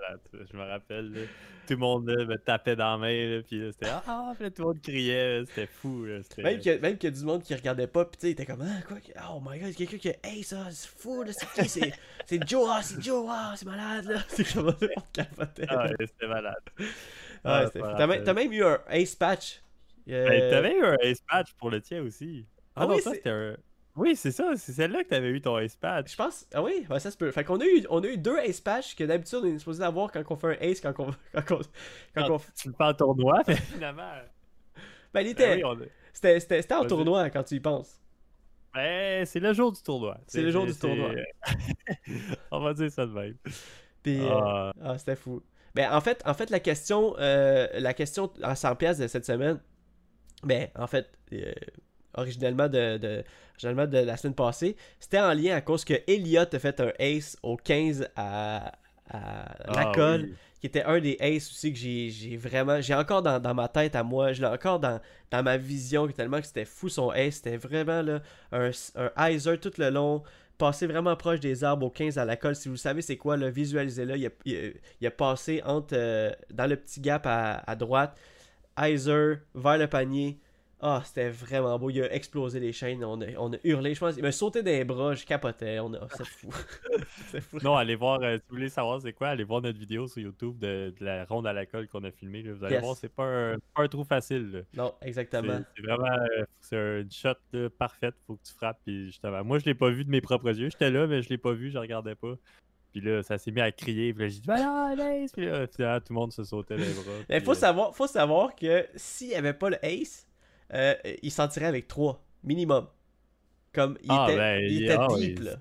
Ça, 0.00 0.38
Je 0.52 0.56
me 0.56 0.62
rappelle. 0.64 1.12
là. 1.12 1.20
Tout 1.66 1.72
le 1.72 1.78
monde 1.78 2.08
là, 2.08 2.24
me 2.24 2.36
tapait 2.36 2.76
dans 2.76 2.92
la 2.92 2.96
main. 2.98 3.36
Là, 3.36 3.42
puis 3.42 3.58
là, 3.58 3.72
c'était 3.72 3.88
Ah, 4.06 4.32
puis 4.38 4.50
tout 4.52 4.62
le 4.62 4.68
monde 4.68 4.80
criait. 4.80 5.42
C'était 5.46 5.66
fou. 5.66 6.06
Même 6.38 6.58
qu'il 6.60 6.72
y, 6.72 6.84
a- 6.84 6.90
y 6.90 7.10
du 7.12 7.24
monde 7.24 7.42
qui 7.42 7.54
regardait 7.54 7.88
pas, 7.88 8.04
pis 8.04 8.18
tu 8.18 8.20
sais, 8.20 8.28
il 8.28 8.32
était 8.32 8.46
comme, 8.46 8.62
ah, 8.62 8.82
quoi, 8.86 8.98
oh 9.34 9.42
my 9.44 9.58
god, 9.58 9.74
quelqu'un 9.74 9.98
qui 9.98 10.08
a, 10.10 10.14
hey, 10.22 10.42
ça, 10.44 10.66
c'est 10.70 10.88
fou, 10.88 11.22
là, 11.24 11.32
c'est 11.32 11.62
qui, 11.62 11.68
c'est, 11.68 11.92
c'est 12.24 12.48
Joe, 12.48 12.68
ah, 12.70 12.80
c'est 12.82 13.02
Joe, 13.02 13.26
ah, 13.28 13.54
c'est 13.56 13.66
malade, 13.66 14.04
là. 14.04 14.20
C'est 14.28 14.44
comme, 14.54 14.68
on 14.68 15.00
capotait. 15.12 15.66
Ah, 15.68 15.86
ouais, 15.86 15.94
c'était 16.06 16.28
malade. 16.28 16.54
Ouais, 16.78 16.86
ah, 17.44 17.66
fou. 17.72 17.78
me 17.78 17.82
T'as, 17.82 17.88
même- 17.98 18.08
rappelle. 18.10 18.24
t'as 18.24 18.34
même 18.34 18.52
eu 18.52 18.64
un 18.64 18.78
ace 18.90 19.14
patch. 19.16 19.60
Euh, 20.08 20.28
Ben, 20.28 20.50
t'avais 20.50 20.76
eu 20.78 20.84
un 20.84 20.96
ace 21.02 21.20
patch 21.28 21.52
pour 21.54 21.70
le 21.70 21.80
tien 21.80 22.00
aussi. 22.02 22.46
Ah, 22.76 22.82
Ah 22.82 22.86
non, 22.86 22.94
oui, 22.94 23.02
ça 23.02 23.10
c'était 23.12 23.30
un. 23.30 23.56
Oui, 23.96 24.14
c'est 24.14 24.30
ça. 24.30 24.52
C'est 24.56 24.72
celle-là 24.72 25.04
que 25.04 25.08
t'avais 25.08 25.30
eu 25.30 25.40
ton 25.40 25.56
ace 25.56 25.74
patch. 25.76 26.12
Je 26.12 26.16
pense, 26.16 26.46
ah 26.54 26.62
oui, 26.62 26.86
ouais, 26.90 27.00
ça 27.00 27.10
se 27.10 27.16
peut. 27.16 27.30
Fait 27.30 27.44
qu'on 27.44 27.58
a 27.60 27.64
eu, 27.64 27.84
on 27.90 28.02
a 28.02 28.06
eu 28.06 28.18
deux 28.18 28.36
ace 28.38 28.60
patch 28.60 28.94
que 28.94 29.04
d'habitude 29.04 29.38
on 29.42 29.46
est 29.46 29.58
supposé 29.58 29.82
avoir 29.82 30.12
quand 30.12 30.22
on 30.28 30.36
fait 30.36 30.58
un 30.58 30.68
ace, 30.70 30.80
quand 30.80 30.94
on, 31.00 31.10
quand 31.32 31.52
on, 31.52 31.58
quand 31.58 31.62
Ah, 32.16 32.30
on- 32.32 32.38
Tu 32.54 32.68
le 32.68 32.74
fais 32.74 32.84
en 32.84 32.94
tournoi, 32.94 33.42
mais 33.48 33.56
finalement. 33.72 34.02
ben, 35.14 35.20
il 35.22 35.24
Ben 35.24 35.26
était, 35.28 35.54
oui, 35.56 35.64
on 35.64 35.72
a- 35.80 35.84
c'était, 36.12 36.40
c'était, 36.40 36.62
c'était 36.62 36.74
en 36.74 36.84
tournoi 36.86 37.30
quand 37.30 37.42
tu 37.44 37.54
y 37.54 37.60
penses. 37.60 37.98
Ben, 38.74 39.24
c'est 39.24 39.40
le 39.40 39.54
jour 39.54 39.72
du 39.72 39.80
tournoi. 39.82 40.18
C'est 40.26 40.42
le 40.42 40.50
jour 40.50 40.66
du 40.66 40.74
tournoi. 40.74 41.12
on 42.50 42.60
va 42.60 42.74
dire 42.74 42.90
ça 42.90 43.06
de 43.06 43.12
même. 43.12 43.34
Puis, 44.02 44.20
euh, 44.20 44.28
Ah. 44.30 44.72
Ah, 44.82 44.98
c'était 44.98 45.16
fou. 45.16 45.42
Ben, 45.74 45.90
en 45.92 46.00
fait, 46.00 46.22
en 46.26 46.34
fait 46.34 46.50
la 46.50 46.60
question 46.60 47.14
euh, 47.18 47.66
la 47.74 47.94
question 47.94 48.30
à 48.42 48.54
100 48.54 48.76
pièces 48.76 48.98
de 48.98 49.06
cette 49.08 49.24
semaine, 49.26 49.58
ben, 50.42 50.68
en 50.74 50.86
fait, 50.86 51.10
euh, 51.32 51.52
originellement 52.16 52.68
de, 52.68 52.98
de, 52.98 53.24
originalement 53.52 53.86
de 53.86 53.98
la 53.98 54.16
semaine 54.16 54.34
passée. 54.34 54.76
C'était 55.00 55.20
en 55.20 55.32
lien 55.32 55.56
à 55.56 55.60
cause 55.60 55.84
que 55.84 55.94
Elliot 56.06 56.42
a 56.52 56.58
fait 56.58 56.80
un 56.80 56.92
ace 56.98 57.36
au 57.42 57.56
15 57.56 58.08
à, 58.16 58.72
à 59.10 59.72
la 59.72 59.90
Ah, 59.90 59.92
colle, 59.94 60.28
oui. 60.30 60.34
qui 60.60 60.66
était 60.66 60.82
un 60.84 60.98
des 61.00 61.16
aces 61.20 61.50
aussi 61.50 61.72
que 61.72 61.78
j'ai 61.78 62.36
vraiment. 62.36 62.80
J'ai 62.80 62.94
encore 62.94 63.22
dans, 63.22 63.38
dans 63.40 63.54
ma 63.54 63.68
tête 63.68 63.94
à 63.96 64.02
moi, 64.02 64.32
je 64.32 64.40
l'ai 64.42 64.48
encore 64.48 64.80
dans, 64.80 65.00
dans 65.30 65.42
ma 65.42 65.56
vision, 65.56 66.06
tellement 66.08 66.40
que 66.40 66.46
c'était 66.46 66.64
fou 66.64 66.88
son 66.88 67.10
ace. 67.10 67.36
C'était 67.36 67.56
vraiment 67.56 68.02
là, 68.02 68.20
un, 68.52 68.70
un 69.16 69.30
hyzer 69.30 69.58
tout 69.60 69.72
le 69.78 69.90
long. 69.90 70.22
Passé 70.58 70.86
vraiment 70.86 71.14
proche 71.16 71.40
des 71.40 71.64
arbres 71.64 71.84
au 71.84 71.90
15 71.90 72.16
à 72.16 72.24
la 72.24 72.36
colle. 72.36 72.56
Si 72.56 72.70
vous 72.70 72.78
savez 72.78 73.02
c'est 73.02 73.18
quoi, 73.18 73.36
visualisez-le. 73.36 74.16
Il 74.16 74.26
a, 74.26 74.30
il, 74.46 74.74
il 75.02 75.06
a 75.06 75.10
passé 75.10 75.62
entre, 75.66 75.94
euh, 75.94 76.32
dans 76.50 76.66
le 76.66 76.76
petit 76.76 77.00
gap 77.00 77.26
à, 77.26 77.56
à 77.66 77.76
droite. 77.76 78.18
Hyzer 78.78 79.38
vers 79.54 79.78
le 79.78 79.86
panier. 79.86 80.38
Ah, 80.88 81.02
c'était 81.04 81.30
vraiment 81.30 81.76
beau. 81.80 81.90
Il 81.90 82.00
a 82.00 82.14
explosé 82.14 82.60
les 82.60 82.70
chaînes. 82.72 83.02
On 83.04 83.20
a, 83.20 83.26
on 83.38 83.52
a 83.52 83.56
hurlé. 83.64 83.92
Je 83.92 83.98
pense 83.98 84.16
il 84.16 84.22
m'a 84.22 84.30
sauté 84.30 84.62
les 84.62 84.84
bras. 84.84 85.14
Je 85.16 85.26
capotais. 85.26 85.80
On 85.80 85.92
a... 85.94 86.06
C'est 86.16 86.24
fou. 86.24 86.48
c'est 87.26 87.40
fou. 87.40 87.58
Non, 87.60 87.74
allez 87.74 87.96
voir, 87.96 88.20
euh, 88.22 88.36
si 88.36 88.42
vous 88.48 88.54
voulez 88.54 88.68
savoir 88.68 89.02
c'est 89.02 89.12
quoi, 89.12 89.30
allez 89.30 89.42
voir 89.42 89.62
notre 89.62 89.80
vidéo 89.80 90.06
sur 90.06 90.22
YouTube 90.22 90.58
de, 90.60 90.94
de 90.96 91.04
la 91.04 91.24
ronde 91.24 91.44
à 91.48 91.52
la 91.52 91.66
colle 91.66 91.88
qu'on 91.88 92.04
a 92.04 92.12
filmée. 92.12 92.42
Vous 92.42 92.62
allez 92.64 92.74
Yes. 92.76 92.84
voir, 92.84 92.96
c'est 92.96 93.12
pas 93.12 93.24
un, 93.24 93.56
pas 93.74 93.82
un 93.82 93.88
trou 93.88 94.04
facile. 94.04 94.52
là. 94.52 94.60
Non, 94.84 94.94
exactement. 95.02 95.58
c'est 95.76 95.82
vraiment 95.82 96.06
euh, 96.06 96.44
c'est 96.60 97.00
une 97.00 97.10
shot 97.10 97.30
là, 97.52 97.68
parfaite, 97.68 98.14
faut 98.24 98.36
que 98.36 98.44
tu 98.46 98.52
frappes. 98.52 98.78
Puis 98.86 99.06
justement, 99.06 99.42
moi 99.42 99.58
je 99.58 99.64
l'ai 99.64 99.74
pas 99.74 99.90
vu 99.90 100.04
de 100.04 100.10
mes 100.10 100.20
propres 100.20 100.56
yeux. 100.56 100.70
J'étais 100.70 100.92
là, 100.92 101.08
mais 101.08 101.20
je 101.20 101.28
l'ai 101.30 101.38
pas 101.38 101.52
vu, 101.52 101.72
je 101.72 101.78
regardais 101.78 102.14
pas. 102.14 102.34
Puis 102.92 103.00
là, 103.00 103.24
ça 103.24 103.38
s'est 103.38 103.50
mis 103.50 103.60
à 103.60 103.72
crier. 103.72 104.14
Puis 104.14 104.22
là, 104.22 104.28
j'ai 104.28 104.40
dit, 104.40 104.46
bah 104.46 104.62
non, 104.62 104.94
nice! 104.96 105.32
Puis 105.32 105.46
là, 105.46 105.66
finalement, 105.66 105.98
tout 106.00 106.12
le 106.12 106.14
monde 106.14 106.32
se 106.32 106.44
sautait 106.44 106.76
les 106.76 106.92
bras. 106.94 107.12
Mais 107.28 107.38
puis, 107.38 107.44
faut 107.44 107.50
euh, 107.50 107.54
savoir, 107.54 107.94
faut 107.94 108.06
savoir 108.06 108.54
que 108.54 108.86
s'il 108.94 109.28
n'y 109.28 109.34
avait 109.34 109.52
pas 109.52 109.68
le 109.68 109.84
ace, 109.84 110.26
euh, 110.74 110.94
il 111.22 111.30
s'en 111.30 111.48
tirait 111.48 111.66
avec 111.66 111.88
3 111.88 112.22
minimum. 112.44 112.86
Comme 113.72 113.98
il 114.02 114.06
Ah, 114.10 114.26
était, 114.28 114.36
ben, 114.38 114.60
il 114.64 114.72
il- 114.72 114.84
était 114.84 114.96
ah, 114.98 115.06
deep 115.16 115.38
là. 115.40 115.56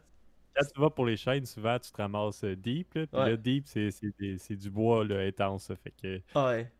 Quand 0.55 0.65
tu 0.73 0.79
vas 0.81 0.89
pour 0.89 1.05
les 1.05 1.17
chaînes, 1.17 1.45
souvent 1.45 1.77
tu 1.79 1.91
te 1.91 1.97
ramasses 1.97 2.43
euh, 2.45 2.55
deep. 2.55 2.93
Là, 2.93 3.07
puis 3.07 3.19
Ouais. 3.19 3.29
là, 3.31 3.35
deep, 3.37 3.65
c'est 3.67 3.91
c'est 3.91 4.11
c'est 4.37 4.55
du 4.55 4.69
bois 4.69 5.03
là, 5.03 5.19
intense. 5.19 5.65
ça 5.65 5.75
Fait 5.75 5.91
que. 6.01 6.21
Ah 6.33 6.47
ouais. 6.47 6.71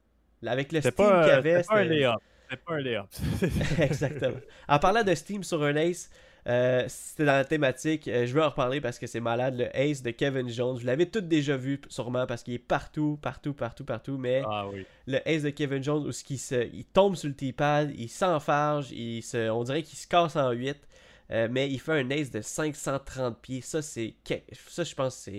Avec 0.45 0.71
le 0.71 0.79
steam 0.81 0.93
qu'il 0.93 1.05
y 1.05 1.09
avait, 1.31 1.63
c'était 1.63 1.67
pas 1.73 1.79
un 1.79 1.83
lay-up. 1.83 2.15
C'était 2.49 2.61
pas 2.63 2.73
un 2.75 2.79
lay-up. 2.79 3.07
Exactement. 3.79 4.37
En 4.67 4.79
parlant 4.79 5.03
de 5.03 5.13
Steam 5.15 5.43
sur 5.43 5.63
un 5.63 5.75
Ace, 5.75 6.09
euh, 6.47 6.85
c'était 6.87 7.25
dans 7.25 7.33
la 7.33 7.45
thématique. 7.45 8.07
euh, 8.07 8.25
je 8.25 8.33
veux 8.33 8.43
en 8.43 8.49
reparler 8.49 8.79
parce 8.81 8.99
que 8.99 9.07
c'est 9.07 9.19
malade. 9.19 9.55
Le 9.57 9.75
Ace 9.75 10.03
de 10.03 10.11
Kevin 10.11 10.47
Jones. 10.49 10.77
Vous 10.77 10.85
l'avez 10.85 11.09
tous 11.09 11.21
déjà 11.21 11.57
vu, 11.57 11.81
sûrement, 11.89 12.27
parce 12.27 12.43
qu'il 12.43 12.53
est 12.53 12.59
partout, 12.59 13.17
partout, 13.21 13.53
partout, 13.53 13.83
partout. 13.83 14.17
Mais 14.17 14.43
ah 14.45 14.67
oui. 14.71 14.85
le 15.07 15.19
Ace 15.27 15.43
de 15.43 15.49
Kevin 15.49 15.83
Jones, 15.83 16.05
où 16.07 16.11
qu'il 16.11 16.39
se, 16.39 16.67
il 16.71 16.85
tombe 16.85 17.15
sur 17.15 17.27
le 17.29 17.35
T-pad, 17.35 17.91
il 17.97 18.09
s'enfarge, 18.09 18.91
il 18.91 19.23
se, 19.23 19.49
on 19.49 19.63
dirait 19.63 19.81
qu'il 19.83 19.97
se 19.97 20.07
casse 20.07 20.35
en 20.35 20.51
8. 20.51 20.77
euh, 21.31 21.47
mais 21.49 21.69
il 21.69 21.79
fait 21.79 21.93
un 21.93 22.09
Ace 22.11 22.29
de 22.29 22.41
530 22.41 23.41
pieds. 23.41 23.61
Ça, 23.61 23.81
c'est. 23.81 24.13
Ça, 24.67 24.83
je 24.83 24.93
pense 24.95 25.25
que 25.25 25.31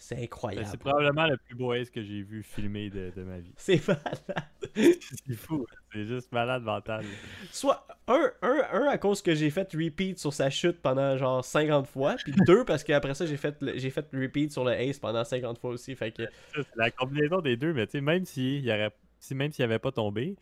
c'est. 0.00 0.16
Ben, 0.16 0.24
incroyable. 0.24 0.66
C'est 0.68 0.80
probablement 0.80 1.26
le 1.26 1.36
plus 1.36 1.54
beau 1.54 1.72
ace 1.72 1.90
que 1.90 2.02
j'ai 2.02 2.22
vu 2.22 2.42
filmer 2.42 2.90
de, 2.90 3.12
de 3.14 3.22
ma 3.22 3.38
vie. 3.38 3.52
C'est 3.56 3.86
malade. 3.86 4.18
C'est 4.74 5.36
fou. 5.36 5.66
hein. 5.70 5.76
C'est 5.92 6.04
juste 6.06 6.32
malade 6.32 6.62
mental. 6.62 7.04
Soit 7.52 7.86
un, 8.08 8.30
un, 8.42 8.62
un 8.72 8.86
à 8.88 8.98
cause 8.98 9.22
que 9.22 9.34
j'ai 9.34 9.50
fait 9.50 9.72
repeat 9.72 10.18
sur 10.18 10.32
sa 10.32 10.50
chute 10.50 10.80
pendant 10.80 11.16
genre 11.16 11.44
50 11.44 11.86
fois, 11.86 12.16
puis 12.16 12.32
deux 12.46 12.64
parce 12.64 12.82
qu'après 12.84 13.14
ça 13.14 13.26
j'ai 13.26 13.36
fait 13.36 13.56
j'ai 13.76 13.90
fait 13.90 14.06
repeat 14.12 14.52
sur 14.52 14.64
le 14.64 14.72
ace 14.72 14.98
pendant 14.98 15.24
50 15.24 15.58
fois 15.58 15.70
aussi, 15.70 15.94
fait 15.94 16.12
que 16.12 16.22
C'est 16.54 16.66
la 16.76 16.90
combinaison 16.90 17.40
des 17.40 17.56
deux, 17.56 17.72
mais 17.72 17.86
tu 17.86 17.92
sais, 17.92 18.00
même 18.00 18.24
s'il 18.24 18.64
y 18.64 18.70
aurait. 18.72 18.90
Si, 19.22 19.34
même 19.34 19.52
s'il 19.52 19.64
avait 19.66 19.78
pas 19.78 19.92
tombé, 19.92 20.34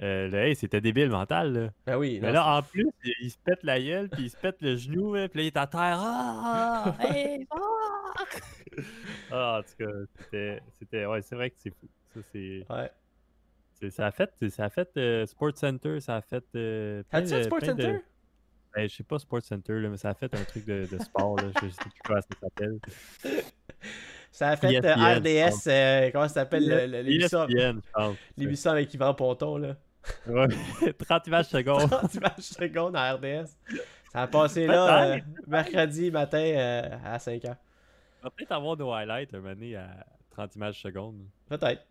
euh, 0.00 0.28
le 0.28 0.38
ace 0.38 0.58
c'était 0.58 0.80
débile 0.80 1.10
mental. 1.10 1.52
Là. 1.52 1.68
ben 1.86 1.96
oui, 1.96 2.18
Mais 2.22 2.32
là, 2.32 2.56
en 2.56 2.62
plus, 2.62 2.88
il, 3.20 3.30
se 3.30 3.38
pète 3.38 3.62
la 3.62 3.80
gueule, 3.80 4.08
puis 4.08 4.22
il 4.22 4.30
se 4.30 4.36
pète 4.36 4.60
le 4.62 4.76
genou, 4.76 5.14
là, 5.14 5.28
puis 5.28 5.38
là, 5.38 5.44
il 5.44 5.46
est 5.48 5.56
à 5.56 5.66
terre. 5.66 5.98
Ah! 6.00 6.96
Hey! 7.00 7.46
Ah! 7.50 7.58
Ah, 9.30 9.58
en 9.58 9.62
tout 9.62 9.84
cas, 9.84 10.60
c'était. 10.80 11.06
Ouais, 11.06 11.22
c'est 11.22 11.34
vrai 11.34 11.50
que 11.50 11.56
c'est 11.58 11.70
fou. 11.70 11.88
Ça, 12.14 12.20
c'est. 12.32 12.66
ouais. 12.68 12.90
Ça 13.90 14.06
a 14.06 14.10
fait, 14.12 14.30
ça 14.50 14.66
a 14.66 14.70
fait 14.70 14.88
euh, 14.96 15.26
Sports 15.26 15.56
Center, 15.56 15.98
ça 16.00 16.16
a 16.16 16.20
fait. 16.20 16.44
Euh, 16.54 17.02
As-tu 17.10 17.28
fait 17.28 17.38
de- 17.38 17.42
Sport 17.44 17.58
plein 17.58 17.74
de- 17.74 17.82
Center? 17.82 17.98
Ben, 18.74 18.88
je 18.88 18.94
sais 18.96 19.02
pas 19.02 19.18
Sports 19.18 19.42
Center, 19.42 19.80
là, 19.80 19.88
mais 19.88 19.96
ça 19.96 20.10
a 20.10 20.14
fait 20.14 20.32
un 20.34 20.44
truc 20.44 20.64
de, 20.64 20.86
de 20.90 20.98
sport, 20.98 21.36
là, 21.36 21.50
je 21.60 21.68
sais 21.68 21.76
plus 21.82 22.00
comment 22.04 22.20
ça 22.20 22.36
s'appelle. 22.40 22.78
Ça 24.32 24.48
a 24.48 24.56
fait 24.56 24.68
euh, 24.68 24.80
ESPN, 24.80 25.48
RDS, 25.50 25.68
euh, 25.68 26.10
comment 26.10 26.26
ça 26.26 26.34
s'appelle 26.34 26.66
le- 26.68 26.86
le- 26.86 27.02
l'émission? 27.02 27.46
Pense. 27.94 28.16
l'émission 28.36 28.70
avec 28.72 28.92
Yvan 28.94 29.14
Ponton 29.14 29.58
là. 29.58 29.76
Ouais. 30.26 30.48
30 30.98 31.26
images 31.28 31.46
secondes. 31.46 31.88
30 31.90 32.14
images 32.14 32.32
secondes 32.40 32.96
à 32.96 33.12
RDS. 33.14 33.46
Ça 34.12 34.22
a 34.22 34.26
passé 34.26 34.66
là 34.66 35.04
euh, 35.14 35.18
mercredi 35.46 36.10
matin 36.10 36.38
euh, 36.42 36.88
à 37.04 37.18
5h. 37.18 37.54
On 38.20 38.24
va 38.24 38.30
peut-être 38.30 38.52
avoir 38.52 38.76
nos 38.76 38.90
highlights 38.92 39.32
un 39.34 39.38
moment 39.38 39.54
donné 39.54 39.76
à 39.76 40.06
30 40.30 40.56
images 40.56 40.80
secondes. 40.80 41.20
Peut-être. 41.48 41.82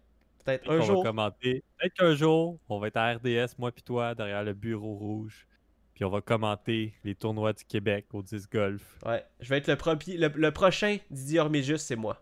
Peut-être 0.43 0.69
un 0.71 0.81
jour. 0.81 1.03
va 1.03 1.09
commenter. 1.09 1.63
Peut-être 1.77 1.93
qu'un 1.93 2.15
jour, 2.15 2.57
on 2.69 2.79
va 2.79 2.87
être 2.87 2.97
à 2.97 3.13
RDS, 3.13 3.55
moi 3.59 3.71
puis 3.71 3.83
toi, 3.83 4.15
derrière 4.15 4.43
le 4.43 4.53
bureau 4.53 4.95
rouge. 4.95 5.47
Puis 5.93 6.03
on 6.05 6.09
va 6.09 6.21
commenter 6.21 6.95
les 7.03 7.13
tournois 7.13 7.53
du 7.53 7.63
Québec 7.65 8.07
au 8.13 8.23
10 8.23 8.49
golf. 8.49 8.97
Ouais, 9.05 9.23
je 9.39 9.49
vais 9.49 9.57
être 9.59 9.67
le, 9.67 10.17
le, 10.17 10.27
le 10.35 10.51
prochain 10.51 10.97
Didier 11.11 11.39
Orméjus, 11.41 11.77
c'est 11.77 11.95
moi. 11.95 12.19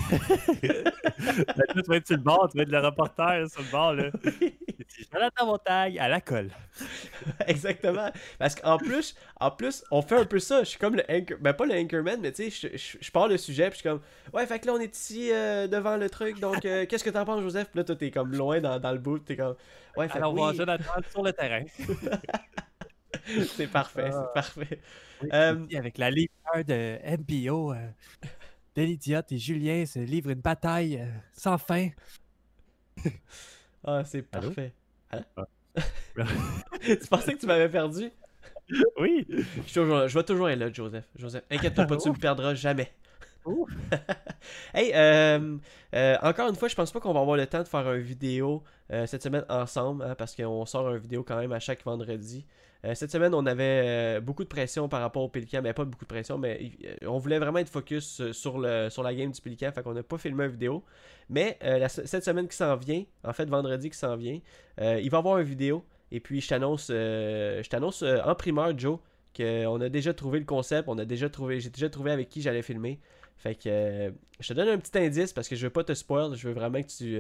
Ben, 1.20 1.66
tu 1.76 1.82
vas 1.90 1.96
être 1.98 2.08
sur 2.08 2.18
le 2.18 2.22
bord, 2.24 2.50
tu 2.50 2.58
vas 2.58 2.64
être 2.64 2.70
le 2.72 2.80
reporter 2.80 3.50
sur 3.50 3.62
le 3.62 3.72
bord. 3.72 3.94
Là. 3.94 4.10
C'est 4.88 5.12
Jonathan 5.12 5.46
Montagne 5.46 6.00
à 6.00 6.08
la 6.10 6.22
colle. 6.22 6.52
Exactement. 7.48 8.12
Parce 8.40 8.56
qu'en 8.56 8.78
plus, 8.78 9.16
en 9.40 9.52
plus, 9.52 9.84
on 9.92 10.02
fait 10.02 10.18
un 10.18 10.26
peu 10.26 10.40
ça. 10.40 10.60
Je 10.64 10.70
suis 10.70 10.80
comme 10.80 10.96
le 10.96 11.04
anchor... 11.10 11.38
Ben, 11.40 11.54
pas 11.54 11.66
le 11.66 11.74
anchorman, 11.76 12.20
mais 12.22 12.32
tu 12.32 12.50
sais, 12.50 12.70
je, 12.72 12.78
je, 12.78 12.98
je 13.00 13.12
pars 13.12 13.28
le 13.28 13.38
sujet, 13.38 13.70
puis 13.70 13.80
je 13.80 13.82
suis 13.82 13.90
comme... 13.90 14.02
Ouais, 14.34 14.46
fait 14.46 14.60
que 14.60 14.68
là, 14.68 14.74
on 14.74 14.80
est 14.80 14.96
ici 14.96 15.32
euh, 15.32 15.68
devant 15.68 15.98
le 15.98 16.10
truc, 16.10 16.40
donc 16.40 16.66
euh, 16.66 16.86
qu'est-ce 16.86 17.04
que 17.04 17.10
t'en 17.10 17.26
penses, 17.26 17.42
Joseph? 17.42 17.70
Puis 17.70 17.78
là, 17.80 17.84
toi, 17.84 17.96
t'es 17.96 18.12
comme 18.12 18.34
loin 18.34 18.60
dans, 18.60 18.80
dans 18.80 18.92
le 18.92 19.00
bout, 19.00 19.20
t'es 19.20 19.36
comme... 19.36 19.56
Ouais, 19.98 20.08
fait 20.08 20.14
que 20.14 20.18
Alors, 20.18 20.34
on 20.34 20.36
va 20.36 20.52
oui, 20.52 20.58
Jonathan 20.58 20.94
sur 21.10 21.24
le 21.24 21.34
terrain. 21.34 21.64
c'est 23.56 23.68
parfait, 23.68 24.10
Ah. 24.14 24.24
c'est 24.26 24.34
parfait. 24.34 24.80
Oui, 25.22 25.30
Euh, 25.34 25.66
avec 25.76 25.98
la 25.98 26.10
ligne 26.10 26.28
1 26.54 26.62
de 26.64 26.98
MPO, 27.18 27.74
euh, 28.78 28.82
Denis 28.82 28.98
Diot 28.98 29.22
et 29.30 29.38
Julien 29.38 29.86
se 29.86 30.00
livrent 30.00 30.30
une 30.32 30.42
bataille 30.42 30.98
euh, 31.00 31.08
sans 31.34 31.58
fin. 31.58 31.90
Ah, 33.84 34.04
c'est 34.06 34.22
parfait. 34.22 34.76
Allô? 35.10 35.24
Ah. 35.36 35.48
tu 36.84 37.08
pensais 37.10 37.34
que 37.34 37.40
tu 37.40 37.48
m'avais 37.48 37.68
perdu? 37.68 38.12
Oui. 39.00 39.26
Je, 39.28 39.42
suis 39.64 39.74
toujours- 39.74 40.08
je 40.08 40.18
vais 40.20 40.24
toujours 40.24 40.50
être 40.50 40.60
là, 40.60 40.72
Joseph. 40.72 41.06
Joseph, 41.16 41.44
inquiète-toi 41.50 41.86
pas, 41.86 41.98
tu 41.98 42.10
me 42.10 42.16
perdras 42.16 42.54
jamais. 42.54 42.92
Ouh. 43.46 43.68
hey, 44.76 44.92
euh, 44.94 45.58
euh, 45.96 46.18
encore 46.22 46.48
une 46.50 46.56
fois, 46.56 46.68
je 46.68 46.76
pense 46.76 46.92
pas 46.92 47.00
qu'on 47.00 47.14
va 47.14 47.22
avoir 47.22 47.38
le 47.38 47.48
temps 47.48 47.64
de 47.64 47.68
faire 47.68 47.92
une 47.92 48.02
vidéo 48.02 48.64
euh, 48.92 49.08
cette 49.08 49.24
semaine 49.24 49.46
ensemble, 49.50 50.04
hein, 50.04 50.16
parce 50.16 50.36
qu'on 50.36 50.66
sort 50.66 50.90
une 50.92 51.00
vidéo 51.02 51.24
quand 51.24 51.38
même 51.38 51.52
à 51.52 51.60
chaque 51.60 51.84
vendredi. 51.84 52.46
Euh, 52.84 52.96
cette 52.96 53.12
semaine, 53.12 53.34
on 53.34 53.46
avait 53.46 54.18
euh, 54.18 54.22
beaucoup 54.22 54.44
de 54.44 54.50
pression 54.50 54.90
par 54.90 55.02
rapport 55.02 55.22
au 55.22 55.30
Pélican, 55.30 55.62
mais 55.62 55.74
pas 55.74 55.86
beaucoup 55.86 56.06
de 56.06 56.10
pression, 56.10 56.38
mais 56.38 56.72
euh, 56.84 56.96
on 57.08 57.20
voulait 57.20 57.38
vraiment 57.38 57.60
être 57.60 57.70
focus 57.70 58.32
sur, 58.32 58.58
le, 58.58 58.90
sur 58.90 59.04
la 59.04 59.14
game 59.14 59.32
du 59.32 59.40
Pélican, 59.40 59.72
fait 59.72 59.84
qu'on 59.84 59.94
n'a 59.94 60.04
pas 60.04 60.18
filmé 60.18 60.46
une 60.46 60.52
vidéo. 60.52 60.84
Mais 61.30 61.58
cette 61.88 62.26
semaine 62.26 62.48
qui 62.48 62.58
s'en 62.58 62.76
vient, 62.76 63.04
en 63.24 63.34
fait 63.34 63.46
vendredi 63.46 63.90
qui 63.90 63.98
s'en 63.98 64.18
vient, 64.18 64.40
il 64.80 65.10
va 65.10 65.18
y 65.18 65.20
avoir 65.20 65.38
une 65.38 65.48
vidéo. 65.48 65.86
Et 66.12 66.20
puis 66.20 66.42
je 66.42 66.50
t'annonce, 66.50 66.88
je 66.90 67.70
t'annonce 67.70 68.04
en 68.04 68.36
primeur, 68.36 68.78
Joe, 68.78 69.00
qu'on 69.36 69.80
a 69.80 69.88
déjà 69.88 70.14
trouvé 70.14 70.40
le 70.40 70.46
concept, 70.46 70.90
on 70.90 70.98
a 70.98 71.06
déjà 71.06 71.30
trouvé, 71.30 71.62
j'ai 71.62 71.70
déjà 71.70 71.90
trouvé 71.90 72.12
avec 72.12 72.28
qui 72.28 72.42
j'allais 72.42 72.62
filmer. 72.62 73.00
Fait 73.38 73.56
que 73.56 74.14
je 74.40 74.48
te 74.50 74.54
donne 74.54 74.68
un 74.68 74.78
petit 74.78 74.98
indice 75.00 75.32
parce 75.32 75.48
que 75.48 75.56
je 75.56 75.66
veux 75.66 75.72
pas 75.72 75.86
te 75.86 75.94
spoil, 75.94 76.36
je 76.36 76.50
veux 76.50 76.54
vraiment 76.54 76.82
que 76.82 76.88
tu. 76.88 77.18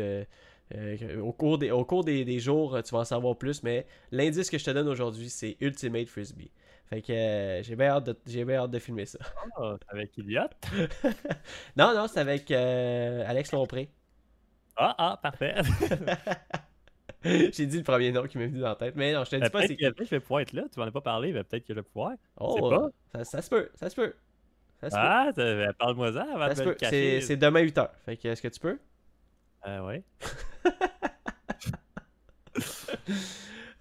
Euh, 0.76 1.20
au 1.22 1.32
cours, 1.34 1.58
des, 1.58 1.72
au 1.72 1.84
cours 1.86 2.04
des, 2.04 2.24
des 2.26 2.40
jours, 2.40 2.76
euh, 2.76 2.82
tu 2.82 2.92
vas 2.94 3.00
en 3.02 3.06
savoir 3.06 3.38
plus, 3.38 3.64
mais 3.64 3.86
l'indice 4.12 4.50
que 4.50 4.58
je 4.58 4.66
te 4.66 4.72
donne 4.72 4.88
aujourd'hui, 4.88 5.30
c'est 5.30 5.58
Ultimate 5.62 6.08
Frisbee. 6.08 6.52
Fait 6.90 7.02
que 7.02 7.12
euh, 7.14 7.64
j'ai 7.64 7.76
bien 7.76 7.88
hâte, 7.88 8.06
de- 8.06 8.18
j'ai 8.28 8.44
bien 8.44 8.58
hâte 8.58 8.72
de 8.72 8.80
filmer 8.80 9.06
ça. 9.06 9.20
Ah, 9.58 9.76
avec 9.88 10.18
Elliot. 10.20 10.42
non, 11.78 11.94
non, 11.96 12.08
c'est 12.08 12.20
avec 12.20 12.52
euh, 12.52 13.24
Alex 13.28 13.52
Lompré. 13.54 13.90
Ah, 14.76 14.96
ah, 14.98 15.20
parfait. 15.22 15.56
j'ai 17.24 17.66
dit 17.66 17.78
le 17.78 17.84
premier 17.84 18.12
nom 18.12 18.24
qui 18.28 18.38
m'est 18.38 18.48
venu 18.48 18.60
dans 18.60 18.70
la 18.70 18.76
tête, 18.76 18.96
mais 18.96 19.14
non, 19.14 19.24
je 19.24 19.30
te 19.32 19.36
dis 19.36 19.42
Ben, 19.42 19.50
pas 19.50 19.62
c'est 19.68 19.76
qui. 19.76 19.84
peut-être 19.84 20.04
je 20.06 20.10
vais 20.10 20.20
pouvoir 20.20 20.42
être 20.42 20.54
là. 20.54 20.64
Tu 20.74 20.80
m'en 20.80 20.86
as 20.86 20.92
pas 20.92 21.02
parlé, 21.02 21.32
mais 21.34 21.44
peut-être 21.44 21.66
que 21.66 21.74
je 21.74 21.80
vais 21.80 21.84
pouvoir. 21.84 22.14
Oh. 22.40 22.90
Ça, 23.14 23.24
ça 23.24 23.42
se 23.42 23.50
peut, 23.50 23.70
ça 23.76 23.90
se 23.90 23.96
peut. 23.96 24.14
Ça 24.82 24.90
se 24.90 24.96
peut. 24.96 25.02
Ah, 25.02 25.32
ben, 25.36 25.74
parle-moi 25.78 26.14
ça 26.14 26.26
avant 26.34 26.48
Ça 26.48 26.54
de 26.56 26.60
me 26.62 26.66
le 26.66 26.72
peut. 26.72 26.76
cacher. 26.76 27.20
C'est 27.22 27.28
c'est 27.28 27.38
demain 27.38 27.62
8h. 27.62 27.90
Fait 28.06 28.18
que 28.18 28.28
est-ce 28.28 28.42
que 28.42 28.48
tu 28.48 28.60
peux? 28.60 28.80
Ah 29.64 29.84
ouais. 29.84 30.04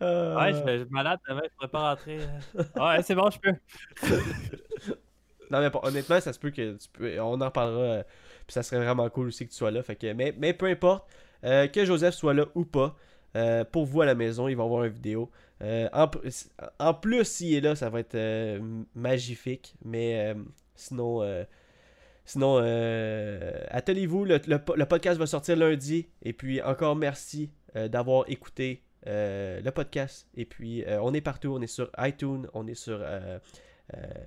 Euh, 0.02 0.34
Ouais, 0.34 0.54
je 0.54 0.62
vais 0.64 0.78
je 0.78 0.84
suis 0.84 0.90
malade 0.92 1.20
demain, 1.28 1.42
je 1.44 1.54
pourrais 1.56 1.68
pas 1.68 1.90
rentrer. 1.90 2.20
euh. 2.22 2.62
Ouais, 2.76 3.02
c'est 3.02 3.14
bon, 3.14 3.28
je 3.30 3.38
peux. 3.38 3.54
Non, 5.50 5.60
mais 5.60 5.70
honnêtement, 5.82 6.20
ça 6.20 6.32
se 6.32 6.38
peut 6.38 6.50
que 6.50 6.76
tu 6.76 6.88
peux. 6.92 7.20
On 7.20 7.40
en 7.40 7.46
reparlera. 7.46 7.82
euh, 7.82 8.02
Puis 8.46 8.54
ça 8.54 8.62
serait 8.62 8.82
vraiment 8.84 9.08
cool 9.10 9.28
aussi 9.28 9.46
que 9.46 9.50
tu 9.50 9.56
sois 9.56 9.70
là. 9.72 9.82
Fait 9.82 9.96
que, 9.96 10.12
mais, 10.12 10.32
mais 10.38 10.54
peu 10.54 10.66
importe, 10.66 11.08
euh, 11.44 11.66
que 11.66 11.84
Joseph 11.84 12.14
soit 12.14 12.34
là 12.34 12.46
ou 12.54 12.64
pas, 12.64 12.96
euh, 13.36 13.64
pour 13.64 13.84
vous 13.86 14.00
à 14.02 14.06
la 14.06 14.14
maison, 14.14 14.48
il 14.48 14.54
va 14.56 14.62
y 14.62 14.66
avoir 14.66 14.84
une 14.84 14.92
vidéo. 14.92 15.30
Euh, 15.62 15.88
en, 15.92 16.08
en, 16.78 16.94
plus, 16.94 17.24
s'il 17.24 17.54
est 17.54 17.60
là, 17.60 17.74
ça 17.76 17.90
va 17.90 18.00
être 18.00 18.14
euh, 18.14 18.60
magnifique. 18.94 19.74
Mais 19.84 20.34
euh, 20.34 21.44
sinon, 22.24 22.58
sinon 22.58 23.66
attelez-vous. 23.68 24.24
Le, 24.24 24.84
podcast 24.84 25.18
va 25.18 25.26
sortir 25.26 25.56
lundi. 25.56 26.08
Et 26.22 26.32
puis, 26.32 26.62
encore 26.62 26.96
merci 26.96 27.50
d'avoir 27.74 28.24
écouté 28.28 28.82
le 29.06 29.70
podcast. 29.70 30.28
Et 30.34 30.44
puis, 30.44 30.84
on 31.00 31.12
est 31.14 31.20
partout. 31.20 31.54
On 31.54 31.60
est 31.60 31.66
sur 31.66 31.90
iTunes, 31.98 32.46
on 32.54 32.66
est 32.66 32.74
sur 32.74 33.04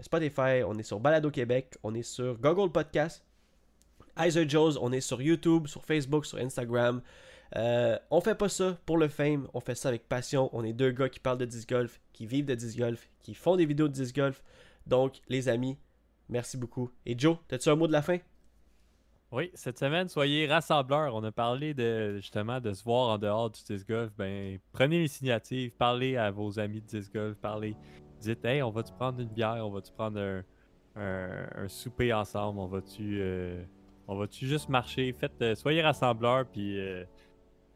Spotify, 0.02 0.64
on 0.66 0.78
est 0.78 0.84
sur 0.84 1.00
Balado 1.00 1.32
Québec, 1.32 1.78
on 1.84 1.94
est 1.94 2.04
sur 2.04 2.38
Google 2.40 2.72
Podcast. 2.72 3.24
Iser 4.18 4.48
Joes, 4.48 4.78
on 4.80 4.92
est 4.92 5.02
sur 5.02 5.22
YouTube, 5.22 5.68
sur 5.68 5.84
Facebook, 5.84 6.26
sur 6.26 6.38
Instagram. 6.38 7.02
Euh, 7.56 7.98
on 8.10 8.22
fait 8.22 8.36
pas 8.36 8.50
ça 8.50 8.78
pour 8.86 8.98
le 8.98 9.08
fame, 9.08 9.48
on 9.54 9.60
fait 9.60 9.76
ça 9.76 9.90
avec 9.90 10.08
passion. 10.08 10.50
On 10.54 10.64
est 10.64 10.74
deux 10.74 10.92
gars 10.92 11.10
qui 11.10 11.20
parlent 11.20 11.38
de 11.38 11.46
disc 11.46 11.70
golf, 11.70 12.00
qui 12.14 12.26
vivent 12.26 12.46
de 12.46 12.56
disc 12.56 12.78
golf, 12.78 13.10
qui 13.20 13.34
font 13.34 13.56
des 13.56 13.66
vidéos 13.66 13.88
de 13.88 13.94
disc 13.94 14.16
golf. 14.16 14.44
Donc, 14.88 15.22
les 15.30 15.50
amis, 15.50 15.78
merci 16.30 16.58
beaucoup. 16.58 16.92
Et 17.06 17.18
Joe, 17.18 17.38
as-tu 17.52 17.70
un 17.70 17.76
mot 17.76 17.88
de 17.88 17.92
la 17.92 18.02
fin? 18.02 18.18
Oui, 19.32 19.50
cette 19.56 19.80
semaine, 19.80 20.10
soyez 20.10 20.46
rassembleurs. 20.46 21.16
On 21.16 21.24
a 21.24 21.32
parlé 21.32 21.74
de 21.74 22.18
justement 22.18 22.62
de 22.62 22.72
se 22.72 22.84
voir 22.84 23.10
en 23.10 23.18
dehors 23.18 23.50
du 23.50 23.64
disc 23.64 23.88
golf. 23.88 24.12
Ben, 24.16 24.60
prenez 24.74 24.98
l'initiative, 24.98 25.72
parlez 25.76 26.18
à 26.18 26.30
vos 26.30 26.60
amis 26.60 26.82
de 26.82 26.86
disc 26.86 27.12
golf, 27.12 27.36
parlez. 27.40 27.76
Dites, 28.20 28.46
hey, 28.46 28.62
on 28.62 28.70
va-tu 28.70 28.94
prendre 28.94 29.20
une 29.20 29.30
bière, 29.30 29.66
on 29.66 29.72
va-tu 29.72 29.92
prendre 29.92 30.44
un, 30.96 31.68
souper 31.68 32.14
ensemble, 32.14 32.60
on 32.60 32.68
va-tu. 32.68 33.20
Euh, 33.22 33.64
on 34.08 34.18
va-tu 34.18 34.46
juste 34.46 34.70
marcher? 34.70 35.12
Faites, 35.14 35.42
euh, 35.42 35.56
soyez 35.56 35.82
rassembleurs, 35.82 36.46
puis 36.46 36.80
euh, 36.80 37.04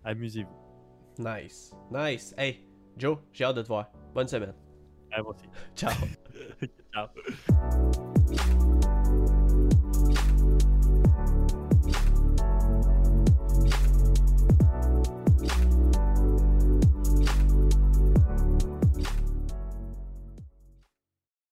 amusez-vous. 0.03 1.23
Nice. 1.23 1.73
Nice. 1.91 2.36
Hey, 2.38 2.62
Joe, 2.97 3.17
j'ai 3.31 3.45
hâte 3.45 3.55
de 3.55 3.63
te 3.63 3.67
voir. 3.67 3.91
Bonne 4.13 4.27
semaine. 4.27 4.53
À 5.12 5.23
vous 5.23 5.29
aussi. 5.29 5.47
Ciao. 5.75 5.91
Chao. 6.97 7.10